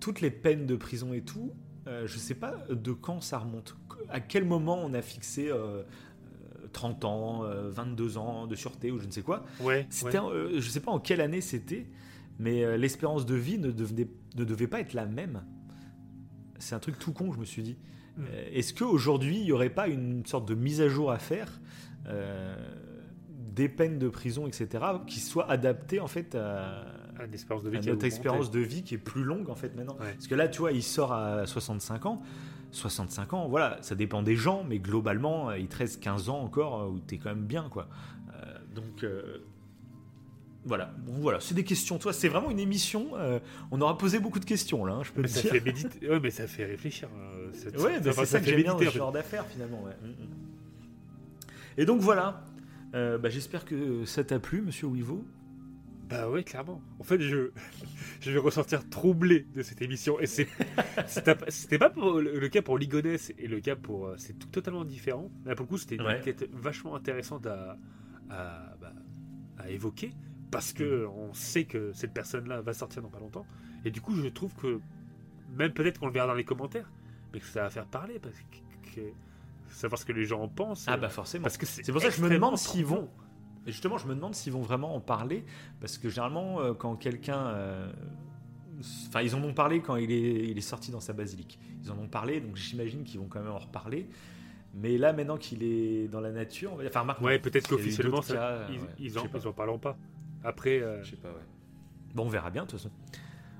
[0.00, 1.52] toutes les peines de prison et tout,
[1.86, 3.76] euh, je sais pas de quand ça remonte.
[4.08, 5.82] À quel moment on a fixé euh, euh,
[6.72, 10.30] 30 ans, euh, 22 ans de sûreté ou je ne sais quoi Ouais, C'était, ouais.
[10.32, 11.86] euh, je sais pas en quelle année c'était,
[12.38, 15.42] mais euh, l'espérance de vie ne, devenait, ne devait pas être la même.
[16.58, 17.76] C'est un truc tout con, je me suis dit.
[18.18, 21.60] Euh, Est-ce qu'aujourd'hui, il n'y aurait pas une sorte de mise à jour à faire
[22.06, 22.54] euh,
[23.28, 26.84] des peines de prison, etc., qui soit adaptées en fait à,
[27.26, 29.96] de vie à a notre expérience de vie qui est plus longue en fait maintenant.
[30.00, 30.12] Ouais.
[30.12, 32.22] Parce que là, tu vois, il sort à 65 ans.
[32.72, 36.40] 65 ans, voilà, ça dépend des gens, mais globalement, euh, il te reste 15 ans
[36.40, 37.86] encore où t'es quand même bien, quoi.
[38.34, 39.44] Euh, donc, euh,
[40.64, 41.98] voilà, bon, voilà, c'est des questions.
[41.98, 43.16] Toi, c'est vraiment une émission.
[43.16, 43.38] euh,
[43.70, 45.50] on aura posé beaucoup de questions là, hein, je peux Mais te ça dire.
[45.52, 46.08] fait méditer.
[46.08, 47.08] Ouais, mais ça fait réfléchir.
[47.14, 47.50] hein.
[47.52, 49.82] Ça- Ouais, c'est ça, que fait j'aime bien ce genre d'affaires finalement.
[49.82, 49.92] ouais.
[50.02, 50.26] Mm, mm.
[51.78, 52.44] Et donc voilà.
[52.94, 55.24] Euh, bah, J'espère que ça t'a plu, Monsieur Wivo.
[56.10, 56.82] Bah ouais, clairement.
[56.98, 57.50] En fait, je,
[58.20, 60.20] je vais ressortir troublé de cette émission.
[60.20, 60.46] Et c'est,
[61.48, 64.06] c'était pas- pour le, cas pour Ligonès et le cas pour.
[64.08, 65.30] euh, C'est tout totalement différent.
[65.46, 66.20] Là, pour le coup, c'était une Ouais.
[66.52, 67.78] vachement intéressante à,
[68.30, 68.92] à, bah,
[69.58, 70.12] à évoquer.
[70.52, 73.46] Parce que on sait que cette personne-là va sortir dans pas longtemps.
[73.84, 74.78] Et du coup, je trouve que.
[75.56, 76.88] Même peut-être qu'on le verra dans les commentaires.
[77.32, 78.20] Mais que ça va faire parler.
[78.20, 78.94] Parce que.
[78.94, 79.12] que-
[79.68, 80.84] savoir ce que les gens en pensent.
[80.86, 81.44] Ah bah forcément.
[81.44, 83.08] Parce que c'est, pour ça que je me demande s'ils vont.
[83.66, 85.44] Justement, je me demande s'ils vont vraiment en parler,
[85.80, 87.92] parce que généralement, euh, quand quelqu'un, euh,
[89.08, 91.58] enfin, ils en ont parlé quand il est, il est sorti dans sa basilique.
[91.82, 94.08] Ils en ont parlé, donc j'imagine qu'ils vont quand même en reparler.
[94.74, 98.20] Mais là, maintenant qu'il est dans la nature, on va- enfin, Marc, Ouais, peut-être qu'officiellement,
[98.28, 99.96] ils, ouais, ils en, ils en pas.
[100.44, 101.44] Après, euh, Je sais pas, ouais.
[102.14, 102.90] Bon, on verra bien, de toute façon.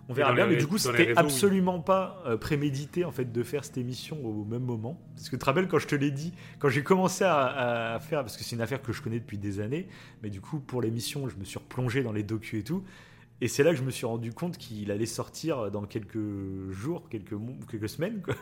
[0.08, 1.14] On verra bien, les mais du coup, c'était oui.
[1.16, 5.00] absolument pas euh, prémédité en fait de faire cette émission au même moment.
[5.14, 8.00] Parce que tu te rappelles quand je te l'ai dit, quand j'ai commencé à, à
[8.00, 9.86] faire, parce que c'est une affaire que je connais depuis des années,
[10.22, 12.84] mais du coup pour l'émission, je me suis replongé dans les docus et tout.
[13.42, 17.08] Et c'est là que je me suis rendu compte qu'il allait sortir dans quelques jours,
[17.08, 18.22] quelques, mois, quelques semaines.
[18.22, 18.36] Quoi.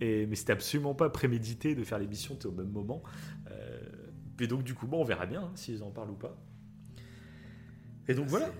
[0.00, 3.00] Et, mais c'était absolument pas prémédité de faire l'émission au même moment.
[3.48, 3.80] Euh,
[4.40, 6.36] et donc du coup, bon, on verra bien hein, s'ils en parlent ou pas.
[8.10, 8.50] Et donc voilà.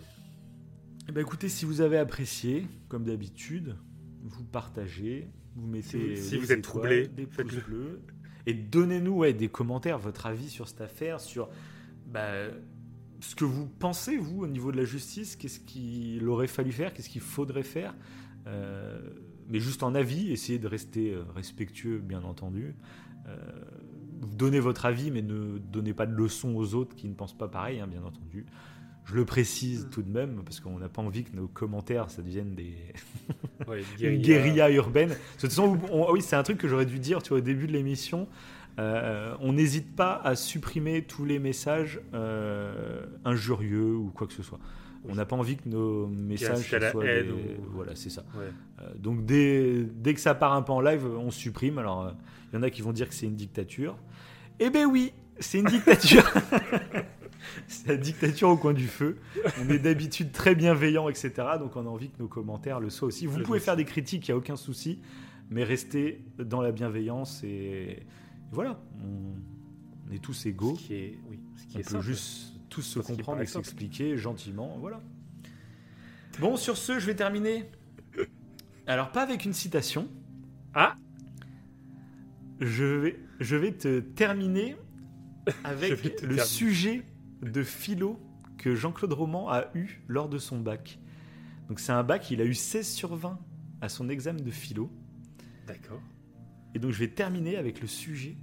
[1.09, 3.77] Eh ben, écoutez, si vous avez apprécié, comme d'habitude,
[4.23, 8.01] vous partagez, vous mettez Si- si des vous êtes étoiles, troublé, des pouces bleus,
[8.47, 11.49] et donnez-nous ouais, des commentaires, votre avis sur cette affaire, sur
[12.07, 12.49] bah,
[13.21, 16.95] ce que vous pensez, vous, au niveau de la justice, qu'est-ce qu'il aurait fallu faire,
[16.95, 17.95] qu'est-ce qu'il faudrait faire,
[18.47, 18.99] Euh,
[19.49, 22.75] mais juste en avis, essayez de rester euh, respectueux, bien entendu.
[23.27, 23.37] Euh,
[24.21, 27.37] vous donnez votre avis, mais ne donnez pas de leçons aux autres qui ne pensent
[27.37, 28.47] pas pareil, hein, bien entendu.
[29.11, 29.91] Je le précise Mm.
[29.91, 32.75] tout de même, parce qu'on n'a pas envie que nos commentaires, ça devienne des...
[33.69, 35.09] ouais, une guérilla urbaine.
[35.09, 37.43] De toute façon, on- oui, c'est un truc que j'aurais dû dire tu vois, au
[37.43, 38.29] début de l'émission.
[38.79, 44.43] Euh, on n'hésite pas à supprimer tous les messages euh, injurieux ou quoi que ce
[44.45, 44.61] soit.
[45.09, 48.23] On n'a pas envie que nos messages à soient haine des- ou- Voilà, c'est ça.
[48.39, 48.45] Ouais.
[48.83, 51.79] Euh, donc dès, dès que ça part un peu en live, on supprime.
[51.79, 52.15] Alors
[52.53, 53.97] il y en a qui vont dire que c'est une dictature.
[54.61, 56.23] Eh ben oui, c'est une dictature.
[57.69, 59.19] c'est la dictature au coin du feu.
[59.61, 61.33] On est d'habitude très bienveillant, etc.
[61.59, 63.27] Donc on a envie que nos commentaires le soient aussi.
[63.27, 65.01] Vous pouvez faire des critiques, il n'y a aucun souci.
[65.51, 68.05] Mais restez dans la bienveillance et
[68.53, 68.81] voilà.
[69.03, 70.77] On, est tous égaux.
[70.77, 72.05] Ce qui est, oui, ce qui On est peut simple.
[72.05, 74.77] juste tous se comprendre et s'expliquer gentiment.
[74.81, 75.01] Voilà.
[76.41, 77.71] Bon, sur ce, je vais terminer.
[78.87, 80.09] Alors, pas avec une citation.
[80.75, 80.97] Ah
[82.61, 84.77] Je vais, je vais te terminer
[85.65, 86.45] avec te le terminer.
[86.45, 87.03] sujet
[87.43, 88.19] de philo
[88.59, 90.99] que Jean-Claude Roman a eu lors de son bac.
[91.69, 93.39] Donc, c'est un bac, il a eu 16 sur 20
[93.81, 94.91] à son examen de philo.
[95.67, 96.03] D'accord.
[96.75, 98.37] Et donc, je vais terminer avec le sujet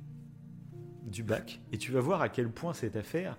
[1.03, 1.61] du bac.
[1.72, 3.38] Et tu vas voir à quel point cette affaire,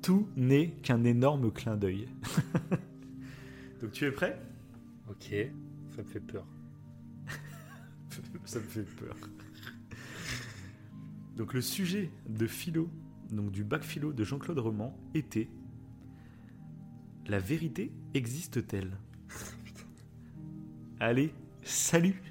[0.00, 2.08] tout n'est qu'un énorme clin d'œil.
[3.80, 4.40] donc, tu es prêt?
[5.08, 5.34] Ok.
[5.94, 6.46] Ça me fait peur.
[8.44, 9.16] Ça me fait peur.
[11.36, 12.90] Donc, le sujet de philo,
[13.32, 15.48] donc du bac philo de Jean-Claude Roman, était
[17.26, 18.98] La vérité existe-t-elle?
[21.00, 22.22] Allez, salut